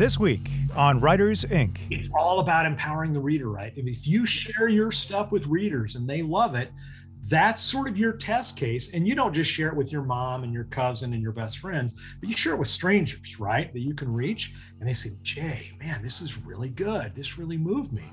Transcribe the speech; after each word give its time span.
this 0.00 0.18
week 0.18 0.48
on 0.74 0.98
Writers 0.98 1.44
Inc. 1.44 1.76
It's 1.90 2.08
all 2.16 2.40
about 2.40 2.64
empowering 2.64 3.12
the 3.12 3.20
reader, 3.20 3.50
right? 3.50 3.70
If 3.76 4.06
you 4.06 4.24
share 4.24 4.66
your 4.66 4.90
stuff 4.90 5.30
with 5.30 5.46
readers 5.46 5.94
and 5.94 6.08
they 6.08 6.22
love 6.22 6.54
it, 6.54 6.70
that's 7.28 7.60
sort 7.60 7.86
of 7.86 7.98
your 7.98 8.14
test 8.14 8.56
case. 8.56 8.94
And 8.94 9.06
you 9.06 9.14
don't 9.14 9.34
just 9.34 9.50
share 9.50 9.68
it 9.68 9.76
with 9.76 9.92
your 9.92 10.00
mom 10.00 10.42
and 10.42 10.54
your 10.54 10.64
cousin 10.64 11.12
and 11.12 11.22
your 11.22 11.32
best 11.32 11.58
friends, 11.58 11.92
but 12.18 12.30
you 12.30 12.34
share 12.34 12.54
it 12.54 12.58
with 12.58 12.68
strangers, 12.68 13.38
right? 13.38 13.70
That 13.74 13.80
you 13.80 13.92
can 13.92 14.10
reach. 14.10 14.54
And 14.78 14.88
they 14.88 14.94
say, 14.94 15.10
Jay, 15.22 15.70
man, 15.78 16.00
this 16.02 16.22
is 16.22 16.38
really 16.46 16.70
good. 16.70 17.14
This 17.14 17.36
really 17.36 17.58
moved 17.58 17.92
me. 17.92 18.10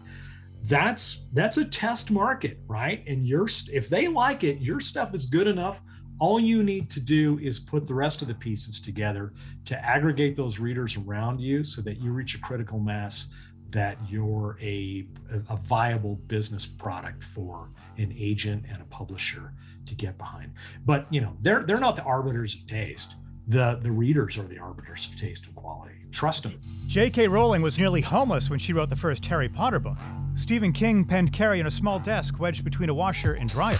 That's 0.63 1.21
that's 1.31 1.55
a 1.55 1.63
test 1.63 2.11
market, 2.11 2.59
right? 2.67 3.01
And 3.07 3.25
your 3.25 3.47
if 3.71 3.87
they 3.87 4.09
like 4.09 4.43
it, 4.43 4.59
your 4.59 4.81
stuff 4.81 5.15
is 5.15 5.27
good 5.27 5.47
enough. 5.47 5.81
All 6.19 6.39
you 6.39 6.63
need 6.63 6.89
to 6.91 6.99
do 6.99 7.37
is 7.39 7.59
put 7.59 7.87
the 7.87 7.93
rest 7.93 8.21
of 8.21 8.27
the 8.27 8.33
pieces 8.33 8.79
together 8.79 9.33
to 9.65 9.85
aggregate 9.85 10.35
those 10.35 10.59
readers 10.59 10.97
around 10.97 11.39
you 11.39 11.63
so 11.63 11.81
that 11.83 12.01
you 12.01 12.11
reach 12.11 12.35
a 12.35 12.39
critical 12.39 12.79
mass 12.79 13.27
that 13.71 13.97
you're 14.09 14.57
a, 14.61 15.05
a 15.49 15.57
viable 15.57 16.15
business 16.27 16.65
product 16.65 17.23
for 17.23 17.69
an 17.97 18.13
agent 18.17 18.65
and 18.69 18.81
a 18.81 18.85
publisher 18.85 19.53
to 19.85 19.95
get 19.95 20.17
behind. 20.17 20.53
But 20.85 21.05
you 21.11 21.21
know, 21.21 21.35
they're 21.41 21.63
they're 21.63 21.79
not 21.79 21.95
the 21.95 22.03
arbiters 22.03 22.55
of 22.55 22.65
taste. 22.67 23.15
The 23.47 23.79
the 23.81 23.91
readers 23.91 24.37
are 24.37 24.43
the 24.43 24.59
arbiters 24.59 25.07
of 25.07 25.19
taste 25.19 25.45
and 25.45 25.55
quality. 25.55 25.93
Trust 26.11 26.43
them. 26.43 26.57
J.K. 26.87 27.27
Rowling 27.27 27.61
was 27.61 27.77
nearly 27.77 28.01
homeless 28.01 28.49
when 28.49 28.59
she 28.59 28.73
wrote 28.73 28.89
the 28.89 28.95
first 28.95 29.25
Harry 29.25 29.49
Potter 29.49 29.79
book. 29.79 29.97
Stephen 30.35 30.71
King 30.71 31.03
penned 31.05 31.33
Carrie 31.33 31.59
in 31.59 31.67
a 31.67 31.71
small 31.71 31.99
desk 31.99 32.39
wedged 32.39 32.63
between 32.63 32.89
a 32.89 32.93
washer 32.93 33.33
and 33.33 33.49
dryer. 33.49 33.79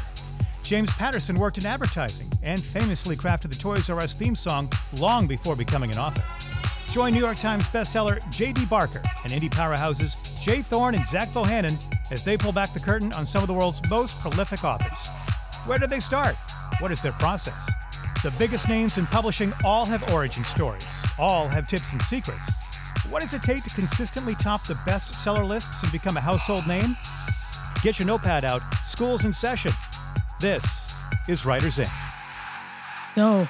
James 0.68 0.94
Patterson 0.96 1.38
worked 1.38 1.58
in 1.58 1.66
advertising 1.66 2.30
and 2.44 2.62
famously 2.62 3.16
crafted 3.16 3.50
the 3.50 3.56
Toys 3.56 3.90
R 3.90 4.02
Us 4.02 4.16
theme 4.16 4.36
song 4.36 4.70
long 5.00 5.26
before 5.26 5.56
becoming 5.56 5.94
an 5.94 5.98
author. 5.98 6.22
Join 6.92 7.14
New 7.14 7.22
York 7.22 7.38
Times 7.38 7.64
bestseller 7.70 8.20
J.D. 8.34 8.66
Barker 8.66 9.02
and 9.24 9.32
indie 9.32 9.50
powerhouses 9.50 10.44
Jay 10.44 10.62
Thorn 10.62 10.94
and 10.96 11.08
Zach 11.08 11.30
Bohannon 11.30 11.74
as 12.12 12.26
they 12.26 12.36
pull 12.36 12.52
back 12.52 12.74
the 12.74 12.82
curtain 12.82 13.14
on 13.14 13.26
some 13.26 13.42
of 13.42 13.48
the 13.48 13.54
world's 13.54 13.82
most 13.90 14.20
prolific 14.20 14.66
authors. 14.66 15.08
Where 15.68 15.80
did 15.80 15.90
they 15.90 16.02
start? 16.02 16.36
What 16.80 16.92
is 16.92 17.02
their 17.02 17.14
process? 17.14 17.72
The 18.22 18.32
biggest 18.32 18.68
names 18.68 18.98
in 18.98 19.06
publishing 19.06 19.54
all 19.64 19.86
have 19.86 20.12
origin 20.12 20.44
stories, 20.44 21.02
all 21.18 21.48
have 21.48 21.70
tips 21.70 21.94
and 21.94 22.02
secrets. 22.02 22.52
What 23.10 23.22
does 23.22 23.34
it 23.34 23.42
take 23.42 23.64
to 23.64 23.70
consistently 23.70 24.36
top 24.36 24.64
the 24.64 24.74
bestseller 24.74 25.48
lists 25.48 25.82
and 25.84 25.94
become 25.94 26.18
a 26.18 26.22
household 26.22 26.68
name? 26.68 26.98
Get 27.84 28.00
your 28.00 28.08
notepad 28.08 28.44
out, 28.44 28.62
school's 28.84 29.24
in 29.24 29.32
session. 29.32 29.72
This 30.40 30.94
is 31.28 31.48
Writers 31.48 31.80
Inc. 31.80 31.90
So, 33.16 33.48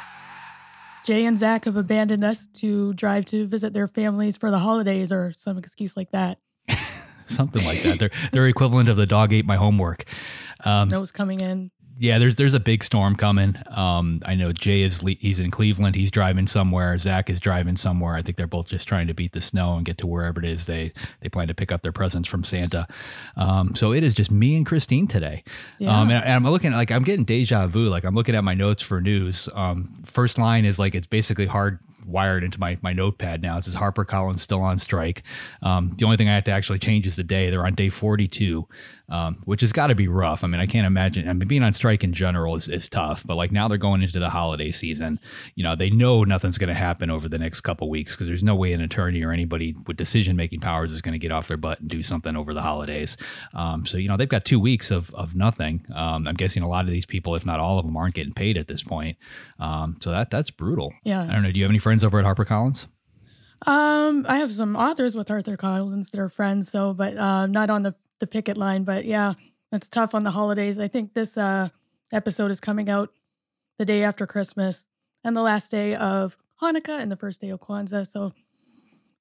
Jay 1.04 1.26
and 1.26 1.38
Zach 1.38 1.66
have 1.66 1.76
abandoned 1.76 2.24
us 2.24 2.48
to 2.60 2.94
drive 2.94 3.26
to 3.26 3.46
visit 3.46 3.74
their 3.74 3.90
families 3.90 4.38
for 4.38 4.52
the 4.52 4.60
holidays 4.60 5.12
or 5.12 5.34
some 5.34 5.58
excuse 5.58 5.98
like 5.98 6.12
that. 6.12 6.40
Something 7.26 7.66
like 7.66 7.82
that. 7.82 8.00
They're 8.00 8.12
they're 8.32 8.48
equivalent 8.48 8.88
of 8.88 8.96
the 8.96 9.06
dog 9.06 9.34
ate 9.34 9.46
my 9.46 9.58
homework. 9.58 10.06
Um, 10.64 10.88
Snow's 10.88 11.12
coming 11.12 11.42
in 11.42 11.72
yeah, 12.00 12.20
there's 12.20 12.36
there's 12.36 12.54
a 12.54 12.60
big 12.60 12.84
storm 12.84 13.16
coming. 13.16 13.56
Um, 13.72 14.22
I 14.26 14.36
know 14.36 14.54
Jay 14.54 14.84
is 14.84 15.02
he's 15.02 15.40
in 15.40 15.50
Cleveland. 15.50 15.96
He's 15.96 16.12
driving 16.12 16.48
somewhere. 16.48 16.98
Zach 16.98 17.30
is 17.30 17.40
driving 17.40 17.76
somewhere. 17.76 18.16
I 18.16 18.22
think 18.22 18.38
they're 18.38 18.46
both 18.48 18.68
just 18.68 18.88
trying 18.88 19.08
to 19.08 19.14
beat 19.14 19.32
the 19.32 19.42
snow 19.42 19.76
and 19.76 19.86
get 19.86 19.98
to 20.00 20.08
wherever 20.08 20.40
it 20.40 20.46
is 20.46 20.66
they 20.66 20.92
they 21.22 21.30
plan 21.30 21.48
to 21.48 21.54
pick 21.54 21.72
up 21.72 21.82
their 21.82 21.92
presents 21.92 22.30
from 22.30 22.44
Santa. 22.44 22.88
Um, 23.36 23.74
so 23.76 23.94
it 23.94 24.04
is 24.04 24.14
just 24.14 24.30
me 24.30 24.56
and 24.56 24.66
Christine 24.66 25.08
today. 25.08 25.44
Yeah. 25.80 26.00
Um, 26.00 26.10
and, 26.10 26.24
and, 26.24 26.34
I'm 26.34 26.48
looking 26.52 26.72
like 26.72 26.92
I'm 26.92 27.04
getting 27.04 27.26
deja 27.26 27.68
vu. 27.68 27.90
Like 27.90 28.04
I'm 28.04 28.16
looking 28.16 28.36
at 28.36 28.44
my 28.44 28.54
notes 28.54 28.84
for 28.84 29.02
news. 29.02 29.50
Um, 29.54 29.94
first 30.06 30.38
line 30.38 30.66
is 30.66 30.78
like 30.78 30.94
it's 30.94 31.08
basically 31.08 31.48
hard 31.48 31.80
wired 32.08 32.44
into 32.44 32.60
my 32.60 32.78
my 32.82 32.94
notepad 32.94 33.42
now. 33.42 33.58
It 33.58 33.66
says 33.66 33.76
HarperCollins 33.76 34.40
still 34.40 34.62
on 34.62 34.80
strike. 34.80 35.24
Um, 35.62 35.94
the 35.98 36.06
only 36.06 36.18
thing 36.18 36.30
I 36.30 36.36
have 36.36 36.46
to 36.46 36.52
actually 36.52 36.80
change 36.80 37.06
is 37.06 37.18
the 37.18 37.24
day. 37.24 37.50
They're 37.50 37.66
on 37.66 37.76
day 37.76 37.90
42, 37.90 38.68
um, 39.10 39.38
which 39.46 39.62
has 39.62 39.72
got 39.72 39.88
to 39.88 39.96
be 39.96 40.08
rough. 40.08 40.44
I 40.44 40.48
mean, 40.48 40.60
I 40.60 40.66
can't 40.66 40.86
imagine. 40.86 41.30
I 41.30 41.34
mean, 41.34 41.48
being 41.48 41.64
on 41.64 41.74
strike 41.74 42.04
in 42.04 42.14
general 42.14 42.56
is, 42.56 42.68
is 42.68 42.90
tough, 42.90 43.24
but 43.26 43.36
like 43.36 43.52
now 43.52 43.68
they're 43.68 43.78
going 43.78 44.02
into 44.02 44.20
the 44.20 44.30
holiday 44.30 44.72
season. 44.72 45.20
You 45.56 45.64
know, 45.64 45.76
they 45.76 45.90
know 45.90 46.24
nothing's 46.24 46.58
going 46.58 46.70
to 46.70 46.74
happen 46.74 47.10
over 47.10 47.30
the 47.30 47.40
next 47.40 47.62
couple 47.62 47.90
weeks 47.90 48.16
because 48.16 48.28
there's 48.28 48.44
no 48.44 48.56
way 48.56 48.74
an 48.74 48.82
attorney 48.82 49.24
or 49.24 49.32
anybody 49.32 49.76
with 49.86 49.98
decision 49.98 50.36
making 50.36 50.60
powers 50.60 50.92
is 50.92 51.02
going 51.02 51.14
to 51.14 51.20
get 51.20 51.32
off 51.32 51.48
their 51.48 51.58
butt 51.58 51.80
and 51.80 51.90
do 51.90 52.04
something 52.04 52.36
over 52.36 52.54
the 52.54 52.62
holidays. 52.62 53.16
Um, 53.54 53.86
so 53.86 53.98
you 53.98 54.10
know, 54.10 54.18
they've 54.18 54.28
got 54.28 54.46
two 54.46 54.60
weeks 54.60 54.92
of 54.92 55.14
of 55.16 55.36
nothing. 55.36 55.86
Um, 55.94 56.28
I'm 56.28 56.36
guessing 56.36 56.64
a 56.64 56.70
lot 56.70 56.86
of 56.86 56.92
these 56.92 57.06
people, 57.06 57.36
if 57.36 57.46
not 57.46 57.60
all 57.60 57.80
of 57.80 57.86
them, 57.86 57.96
aren't 57.96 58.16
getting 58.16 58.34
paid 58.34 58.58
at 58.58 58.68
this 58.68 58.84
point. 58.84 59.18
Um, 59.60 59.98
so 60.02 60.12
that 60.12 60.30
that's 60.30 60.52
brutal. 60.52 60.94
Yeah. 61.04 61.24
I 61.24 61.32
don't 61.32 61.44
know. 61.44 61.52
Do 61.52 61.60
you 61.60 61.66
have 61.66 61.72
any 61.72 61.80
friends 61.80 62.04
over 62.04 62.20
at 62.20 62.26
HarperCollins? 62.26 62.88
Um, 63.66 64.26
I 64.30 64.38
have 64.38 64.54
some 64.54 64.76
authors 64.76 65.16
with 65.16 65.28
HarperCollins 65.28 66.12
that 66.12 66.20
are 66.20 66.30
friends, 66.30 66.70
so 66.70 66.94
but 66.94 67.18
uh, 67.18 67.48
not 67.48 67.70
on 67.70 67.84
the 67.84 67.96
the 68.20 68.28
picket 68.28 68.58
line. 68.58 68.84
But 68.84 69.06
yeah, 69.06 69.34
it's 69.72 69.90
tough 69.90 70.16
on 70.16 70.24
the 70.24 70.32
holidays. 70.32 70.80
I 70.80 70.88
think 70.88 71.14
this 71.14 71.38
uh, 71.38 71.70
episode 72.12 72.52
is 72.52 72.60
coming 72.60 72.90
out 72.90 73.12
the 73.78 73.86
day 73.86 74.04
after 74.04 74.26
Christmas 74.26 74.88
and 75.24 75.36
the 75.36 75.42
last 75.42 75.72
day 75.72 75.96
of 75.96 76.38
Hanukkah 76.62 77.00
and 77.00 77.12
the 77.12 77.18
first 77.18 77.42
day 77.42 77.50
of 77.50 77.60
Kwanzaa. 77.60 78.08
So, 78.08 78.34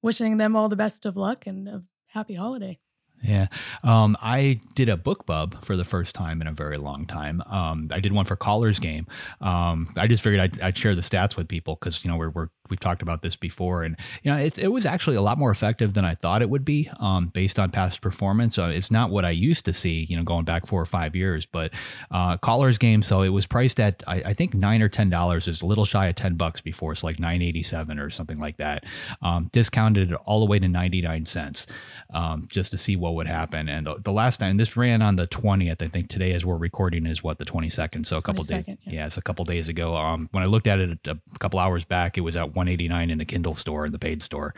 wishing 0.01 0.37
them 0.37 0.55
all 0.55 0.69
the 0.69 0.75
best 0.75 1.05
of 1.05 1.17
luck 1.17 1.47
and 1.47 1.67
a 1.67 1.83
happy 2.07 2.35
holiday. 2.35 2.79
Yeah. 3.23 3.47
Um, 3.83 4.15
I 4.21 4.61
did 4.75 4.89
a 4.89 4.97
BookBub 4.97 5.63
for 5.63 5.75
the 5.75 5.83
first 5.83 6.13
time 6.13 6.41
in 6.41 6.47
a 6.47 6.51
very 6.51 6.77
long 6.77 7.05
time. 7.05 7.41
Um, 7.47 7.89
I 7.91 7.99
did 7.99 8.13
one 8.13 8.25
for 8.25 8.35
Caller's 8.35 8.79
Game. 8.79 9.07
Um, 9.41 9.93
I 9.97 10.07
just 10.07 10.23
figured 10.23 10.39
I'd, 10.39 10.61
I'd, 10.61 10.77
share 10.77 10.93
the 10.93 11.01
stats 11.01 11.35
with 11.35 11.47
people 11.47 11.75
because, 11.79 12.05
you 12.05 12.11
know, 12.11 12.17
we're, 12.17 12.29
we're, 12.29 12.49
we've 12.69 12.79
talked 12.79 13.01
about 13.01 13.21
this 13.21 13.35
before. 13.35 13.83
And, 13.83 13.95
you 14.23 14.31
know, 14.31 14.37
it, 14.37 14.57
it 14.57 14.69
was 14.69 14.85
actually 14.85 15.15
a 15.15 15.21
lot 15.21 15.37
more 15.37 15.51
effective 15.51 15.93
than 15.93 16.05
I 16.05 16.15
thought 16.15 16.41
it 16.41 16.49
would 16.49 16.65
be 16.65 16.89
um, 16.99 17.27
based 17.27 17.59
on 17.59 17.71
past 17.71 18.01
performance. 18.01 18.57
Uh, 18.57 18.71
it's 18.73 18.91
not 18.91 19.09
what 19.09 19.25
I 19.25 19.31
used 19.31 19.65
to 19.65 19.73
see, 19.73 20.05
you 20.09 20.17
know, 20.17 20.23
going 20.23 20.45
back 20.45 20.65
four 20.65 20.81
or 20.81 20.85
five 20.85 21.15
years. 21.15 21.45
But 21.45 21.73
uh, 22.11 22.37
Caller's 22.37 22.77
Game, 22.77 23.01
so 23.01 23.21
it 23.21 23.29
was 23.29 23.47
priced 23.47 23.79
at, 23.79 24.03
I, 24.07 24.15
I 24.17 24.33
think, 24.33 24.53
9 24.53 24.81
or 24.81 24.89
$10. 24.89 25.47
Is 25.47 25.61
a 25.61 25.65
little 25.65 25.85
shy 25.85 26.07
of 26.07 26.15
10 26.15 26.35
bucks 26.35 26.61
before. 26.61 26.91
It's 26.91 27.03
like 27.03 27.19
987 27.19 27.99
or 27.99 28.09
something 28.09 28.39
like 28.39 28.57
that. 28.57 28.85
Um, 29.21 29.49
discounted 29.51 30.13
all 30.13 30.39
the 30.39 30.45
way 30.45 30.59
to 30.59 30.67
99 30.67 31.25
cents 31.25 31.67
um, 32.13 32.47
just 32.51 32.71
to 32.71 32.77
see 32.77 32.95
what 32.95 33.15
would 33.15 33.27
happen. 33.27 33.69
And 33.69 33.87
the, 33.87 33.95
the, 33.95 34.11
last 34.11 34.37
time 34.37 34.57
this 34.57 34.75
ran 34.75 35.01
on 35.01 35.15
the 35.15 35.27
20th, 35.27 35.81
I 35.81 35.87
think 35.87 36.09
today 36.09 36.33
as 36.33 36.45
we're 36.45 36.57
recording 36.57 37.05
is 37.05 37.23
what 37.23 37.37
the 37.37 37.45
22nd. 37.45 38.05
So 38.05 38.17
a 38.17 38.21
couple 38.21 38.43
days, 38.43 38.65
yeah. 38.67 38.75
yeah, 38.85 39.05
it's 39.07 39.17
a 39.17 39.21
couple 39.21 39.45
days 39.45 39.67
ago. 39.67 39.95
Um, 39.95 40.29
when 40.31 40.43
I 40.43 40.47
looked 40.47 40.67
at 40.67 40.79
it 40.79 41.07
a 41.07 41.17
couple 41.39 41.59
hours 41.59 41.85
back, 41.85 42.17
it 42.17 42.21
was 42.21 42.35
at 42.35 42.55
189 42.57 43.09
in 43.09 43.17
the 43.17 43.25
Kindle 43.25 43.55
store 43.55 43.85
in 43.85 43.91
the 43.91 43.99
paid 43.99 44.21
store. 44.23 44.53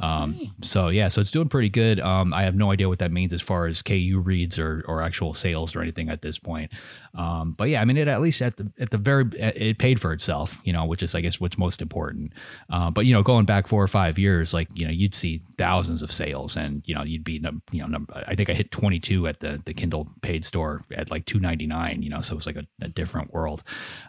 Um, 0.00 0.54
so 0.62 0.88
yeah, 0.88 1.08
so 1.08 1.20
it's 1.20 1.30
doing 1.30 1.48
pretty 1.48 1.68
good. 1.68 2.00
Um, 2.00 2.32
I 2.32 2.42
have 2.42 2.54
no 2.54 2.70
idea 2.70 2.88
what 2.88 3.00
that 3.00 3.12
means 3.12 3.32
as 3.32 3.42
far 3.42 3.66
as 3.66 3.82
KU 3.82 4.20
reads 4.24 4.58
or, 4.58 4.82
or 4.88 5.02
actual 5.02 5.34
sales 5.34 5.76
or 5.76 5.82
anything 5.82 6.08
at 6.08 6.22
this 6.22 6.38
point. 6.38 6.72
Um, 7.14 7.52
but 7.52 7.68
yeah, 7.68 7.82
I 7.82 7.84
mean, 7.84 7.96
it 7.96 8.08
at 8.08 8.20
least 8.20 8.40
at 8.40 8.56
the 8.56 8.72
at 8.78 8.90
the 8.90 8.98
very 8.98 9.24
it 9.38 9.78
paid 9.78 10.00
for 10.00 10.12
itself, 10.12 10.60
you 10.64 10.72
know, 10.72 10.86
which 10.86 11.02
is 11.02 11.14
I 11.14 11.20
guess 11.20 11.38
what's 11.38 11.58
most 11.58 11.82
important. 11.82 12.32
Uh, 12.70 12.90
but 12.90 13.04
you 13.04 13.12
know, 13.12 13.22
going 13.22 13.44
back 13.44 13.66
four 13.66 13.82
or 13.82 13.88
five 13.88 14.18
years, 14.18 14.54
like 14.54 14.68
you 14.74 14.86
know, 14.86 14.92
you'd 14.92 15.14
see 15.14 15.42
thousands 15.58 16.02
of 16.02 16.10
sales, 16.10 16.56
and 16.56 16.82
you 16.86 16.94
know, 16.94 17.02
you'd 17.02 17.24
be 17.24 17.42
you 17.70 17.86
know, 17.86 18.06
I 18.14 18.34
think 18.34 18.48
I 18.48 18.54
hit 18.54 18.70
22 18.70 19.26
at 19.26 19.40
the 19.40 19.60
the 19.64 19.74
Kindle 19.74 20.08
paid 20.22 20.44
store 20.44 20.82
at 20.94 21.10
like 21.10 21.26
299, 21.26 22.02
you 22.02 22.08
know, 22.08 22.20
so 22.20 22.32
it 22.32 22.36
was 22.36 22.46
like 22.46 22.56
a, 22.56 22.66
a 22.80 22.88
different 22.88 23.34
world. 23.34 23.62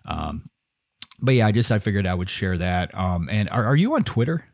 Um, 0.06 0.51
but 1.22 1.36
yeah, 1.36 1.48
I 1.48 1.52
just 1.52 1.72
I 1.72 1.80
figured 1.80 2.06
I 2.06 2.14
would 2.14 2.30
share 2.30 2.58
that. 2.58 2.94
Um, 2.98 3.30
and 3.30 3.50
are, 3.50 3.66
are 3.66 3.76
you 3.76 3.96
on 3.96 4.04
Twitter? 4.04 4.46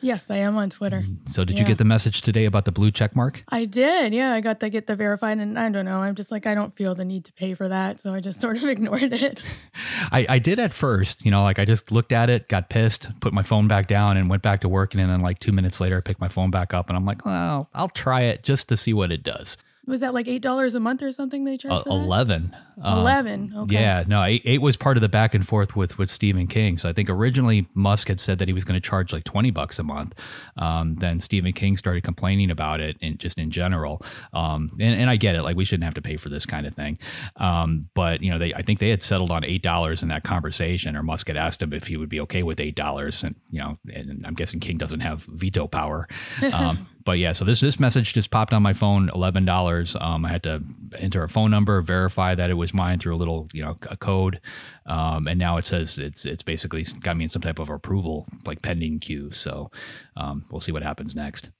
Yes, 0.00 0.30
I 0.30 0.36
am 0.36 0.56
on 0.58 0.68
Twitter. 0.68 1.00
Mm. 1.00 1.28
So 1.30 1.44
did 1.44 1.56
yeah. 1.56 1.62
you 1.62 1.66
get 1.66 1.78
the 1.78 1.84
message 1.84 2.20
today 2.20 2.44
about 2.44 2.66
the 2.66 2.72
blue 2.72 2.90
check 2.90 3.16
mark? 3.16 3.42
I 3.48 3.64
did. 3.64 4.12
Yeah, 4.12 4.32
I 4.32 4.42
got 4.42 4.60
to 4.60 4.68
get 4.68 4.86
the 4.86 4.96
verified 4.96 5.38
and 5.38 5.58
I 5.58 5.70
don't 5.70 5.86
know. 5.86 6.02
I'm 6.02 6.14
just 6.14 6.30
like 6.30 6.46
I 6.46 6.54
don't 6.54 6.74
feel 6.74 6.94
the 6.94 7.04
need 7.04 7.24
to 7.24 7.32
pay 7.32 7.54
for 7.54 7.68
that, 7.68 8.00
so 8.00 8.12
I 8.12 8.20
just 8.20 8.40
sort 8.42 8.56
of 8.56 8.64
ignored 8.64 9.12
it. 9.12 9.42
I, 10.12 10.26
I 10.28 10.38
did 10.38 10.58
at 10.58 10.74
first, 10.74 11.24
you 11.24 11.30
know, 11.30 11.42
like 11.42 11.58
I 11.58 11.64
just 11.64 11.90
looked 11.90 12.12
at 12.12 12.28
it, 12.28 12.48
got 12.48 12.68
pissed, 12.68 13.08
put 13.20 13.32
my 13.32 13.42
phone 13.42 13.66
back 13.66 13.88
down 13.88 14.16
and 14.16 14.28
went 14.28 14.42
back 14.42 14.60
to 14.62 14.68
work 14.68 14.94
and 14.94 15.08
then 15.08 15.20
like 15.20 15.38
2 15.38 15.52
minutes 15.52 15.80
later 15.80 15.96
I 15.96 16.00
picked 16.00 16.20
my 16.20 16.28
phone 16.28 16.50
back 16.50 16.74
up 16.74 16.88
and 16.88 16.96
I'm 16.96 17.06
like, 17.06 17.24
"Well, 17.24 17.70
I'll 17.72 17.88
try 17.88 18.22
it 18.22 18.42
just 18.42 18.68
to 18.68 18.76
see 18.76 18.92
what 18.92 19.10
it 19.10 19.22
does." 19.22 19.56
Was 19.86 20.00
that 20.00 20.14
like 20.14 20.28
eight 20.28 20.42
dollars 20.42 20.74
a 20.74 20.80
month 20.80 21.02
or 21.02 21.12
something 21.12 21.44
they 21.44 21.56
charged? 21.56 21.86
Uh, 21.86 21.90
Eleven. 21.92 22.56
Um, 22.80 22.98
Eleven. 22.98 23.52
Okay. 23.56 23.74
Yeah, 23.74 24.04
no, 24.06 24.22
eight, 24.22 24.42
eight, 24.44 24.60
was 24.60 24.76
part 24.76 24.96
of 24.96 25.00
the 25.00 25.08
back 25.08 25.34
and 25.34 25.46
forth 25.46 25.76
with 25.76 25.98
with 25.98 26.10
Stephen 26.10 26.46
King. 26.46 26.78
So 26.78 26.88
I 26.88 26.92
think 26.92 27.10
originally 27.10 27.68
Musk 27.74 28.08
had 28.08 28.20
said 28.20 28.38
that 28.38 28.48
he 28.48 28.54
was 28.54 28.64
going 28.64 28.80
to 28.80 28.86
charge 28.86 29.12
like 29.12 29.24
twenty 29.24 29.50
bucks 29.50 29.78
a 29.78 29.82
month. 29.82 30.14
Um, 30.56 30.96
then 30.96 31.20
Stephen 31.20 31.52
King 31.52 31.76
started 31.76 32.02
complaining 32.02 32.50
about 32.50 32.80
it, 32.80 32.96
and 33.02 33.18
just 33.18 33.38
in 33.38 33.50
general. 33.50 34.02
Um, 34.32 34.72
and, 34.80 35.00
and, 35.00 35.10
I 35.10 35.16
get 35.16 35.36
it, 35.36 35.42
like 35.42 35.56
we 35.56 35.64
shouldn't 35.64 35.84
have 35.84 35.94
to 35.94 36.02
pay 36.02 36.16
for 36.16 36.28
this 36.28 36.46
kind 36.46 36.66
of 36.66 36.74
thing. 36.74 36.98
Um, 37.36 37.88
but 37.94 38.22
you 38.22 38.30
know, 38.30 38.38
they 38.38 38.54
I 38.54 38.62
think 38.62 38.78
they 38.78 38.90
had 38.90 39.02
settled 39.02 39.30
on 39.30 39.44
eight 39.44 39.62
dollars 39.62 40.02
in 40.02 40.08
that 40.08 40.24
conversation, 40.24 40.96
or 40.96 41.02
Musk 41.02 41.28
had 41.28 41.36
asked 41.36 41.62
him 41.62 41.72
if 41.72 41.88
he 41.88 41.96
would 41.96 42.08
be 42.08 42.20
okay 42.20 42.42
with 42.42 42.60
eight 42.60 42.74
dollars, 42.74 43.22
and 43.22 43.34
you 43.50 43.60
know, 43.60 43.74
and 43.92 44.24
I'm 44.26 44.34
guessing 44.34 44.60
King 44.60 44.78
doesn't 44.78 45.00
have 45.00 45.24
veto 45.24 45.66
power. 45.66 46.08
But 47.04 47.18
yeah, 47.18 47.32
so 47.32 47.44
this 47.44 47.60
this 47.60 47.78
message 47.78 48.14
just 48.14 48.30
popped 48.30 48.54
on 48.54 48.62
my 48.62 48.72
phone, 48.72 49.10
eleven 49.14 49.44
dollars. 49.44 49.94
Um, 50.00 50.24
I 50.24 50.30
had 50.30 50.42
to 50.44 50.62
enter 50.98 51.22
a 51.22 51.28
phone 51.28 51.50
number, 51.50 51.80
verify 51.82 52.34
that 52.34 52.50
it 52.50 52.54
was 52.54 52.72
mine 52.72 52.98
through 52.98 53.14
a 53.14 53.18
little, 53.18 53.48
you 53.52 53.62
know, 53.62 53.76
a 53.90 53.96
code, 53.96 54.40
um, 54.86 55.28
and 55.28 55.38
now 55.38 55.58
it 55.58 55.66
says 55.66 55.98
it's 55.98 56.24
it's 56.24 56.42
basically 56.42 56.84
got 57.00 57.16
me 57.16 57.24
in 57.24 57.28
some 57.28 57.42
type 57.42 57.58
of 57.58 57.68
approval, 57.68 58.26
like 58.46 58.62
pending 58.62 59.00
queue. 59.00 59.30
So 59.30 59.70
um, 60.16 60.46
we'll 60.50 60.60
see 60.60 60.72
what 60.72 60.82
happens 60.82 61.14
next. 61.14 61.50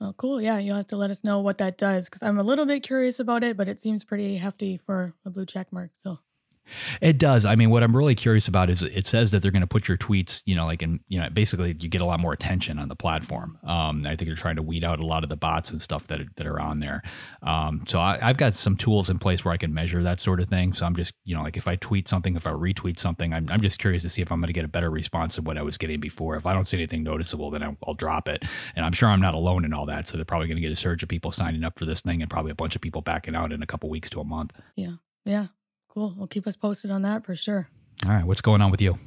Oh, 0.00 0.14
cool. 0.16 0.40
Yeah, 0.40 0.58
you'll 0.58 0.76
have 0.76 0.88
to 0.88 0.96
let 0.96 1.10
us 1.10 1.22
know 1.22 1.40
what 1.40 1.58
that 1.58 1.78
does 1.78 2.06
because 2.06 2.22
I'm 2.22 2.38
a 2.38 2.42
little 2.42 2.66
bit 2.66 2.82
curious 2.82 3.20
about 3.20 3.44
it, 3.44 3.56
but 3.56 3.68
it 3.68 3.80
seems 3.80 4.04
pretty 4.04 4.36
hefty 4.36 4.76
for 4.76 5.14
a 5.24 5.30
blue 5.30 5.46
check 5.46 5.72
mark. 5.72 5.92
So 5.96 6.18
it 7.00 7.18
does. 7.18 7.44
I 7.44 7.56
mean, 7.56 7.70
what 7.70 7.82
I'm 7.82 7.96
really 7.96 8.14
curious 8.14 8.48
about 8.48 8.70
is 8.70 8.82
it 8.82 9.06
says 9.06 9.30
that 9.30 9.42
they're 9.42 9.50
going 9.50 9.60
to 9.60 9.66
put 9.66 9.88
your 9.88 9.96
tweets, 9.96 10.42
you 10.46 10.54
know, 10.54 10.66
like 10.66 10.82
in, 10.82 11.00
you 11.08 11.20
know, 11.20 11.28
basically 11.30 11.76
you 11.78 11.88
get 11.88 12.00
a 12.00 12.04
lot 12.04 12.20
more 12.20 12.32
attention 12.32 12.78
on 12.78 12.88
the 12.88 12.96
platform. 12.96 13.58
Um, 13.64 14.06
I 14.06 14.16
think 14.16 14.28
they're 14.28 14.36
trying 14.36 14.56
to 14.56 14.62
weed 14.62 14.84
out 14.84 15.00
a 15.00 15.06
lot 15.06 15.22
of 15.22 15.28
the 15.28 15.36
bots 15.36 15.70
and 15.70 15.80
stuff 15.80 16.06
that 16.08 16.20
are, 16.20 16.26
that 16.36 16.46
are 16.46 16.60
on 16.60 16.80
there. 16.80 17.02
Um, 17.42 17.84
so 17.86 18.00
I, 18.00 18.18
have 18.18 18.36
got 18.36 18.54
some 18.54 18.76
tools 18.76 19.10
in 19.10 19.18
place 19.18 19.44
where 19.44 19.52
I 19.52 19.56
can 19.56 19.74
measure 19.74 20.02
that 20.02 20.20
sort 20.20 20.40
of 20.40 20.48
thing. 20.48 20.72
So 20.72 20.86
I'm 20.86 20.96
just, 20.96 21.14
you 21.24 21.34
know, 21.34 21.42
like 21.42 21.56
if 21.56 21.68
I 21.68 21.76
tweet 21.76 22.08
something, 22.08 22.36
if 22.36 22.46
I 22.46 22.52
retweet 22.52 22.98
something, 22.98 23.32
I'm, 23.32 23.46
I'm 23.50 23.60
just 23.60 23.78
curious 23.78 24.02
to 24.02 24.08
see 24.08 24.22
if 24.22 24.32
I'm 24.32 24.40
going 24.40 24.48
to 24.48 24.52
get 24.52 24.64
a 24.64 24.68
better 24.68 24.90
response 24.90 25.36
than 25.36 25.44
what 25.44 25.58
I 25.58 25.62
was 25.62 25.78
getting 25.78 26.00
before. 26.00 26.36
If 26.36 26.46
I 26.46 26.54
don't 26.54 26.66
see 26.66 26.78
anything 26.78 27.02
noticeable, 27.02 27.50
then 27.50 27.62
I'll, 27.62 27.76
I'll 27.86 27.94
drop 27.94 28.28
it. 28.28 28.44
And 28.74 28.84
I'm 28.84 28.92
sure 28.92 29.08
I'm 29.08 29.20
not 29.20 29.34
alone 29.34 29.64
in 29.64 29.72
all 29.72 29.86
that. 29.86 30.06
So 30.06 30.16
they're 30.16 30.24
probably 30.24 30.48
going 30.48 30.56
to 30.56 30.62
get 30.62 30.72
a 30.72 30.76
surge 30.76 31.02
of 31.02 31.08
people 31.08 31.30
signing 31.30 31.64
up 31.64 31.78
for 31.78 31.84
this 31.84 32.00
thing 32.00 32.22
and 32.22 32.30
probably 32.30 32.52
a 32.52 32.56
bunch 32.56 32.74
of 32.74 32.82
people 32.82 33.02
backing 33.02 33.34
out 33.34 33.52
in 33.52 33.62
a 33.62 33.66
couple 33.66 33.88
weeks 33.90 34.10
to 34.10 34.20
a 34.20 34.24
month. 34.24 34.52
Yeah. 34.76 34.94
Yeah. 35.24 35.46
Cool. 35.94 36.14
Well, 36.16 36.26
keep 36.26 36.46
us 36.46 36.56
posted 36.56 36.90
on 36.90 37.02
that 37.02 37.24
for 37.24 37.36
sure. 37.36 37.68
All 38.04 38.12
right. 38.12 38.24
What's 38.24 38.40
going 38.40 38.60
on 38.60 38.70
with 38.70 38.80
you? 38.82 38.98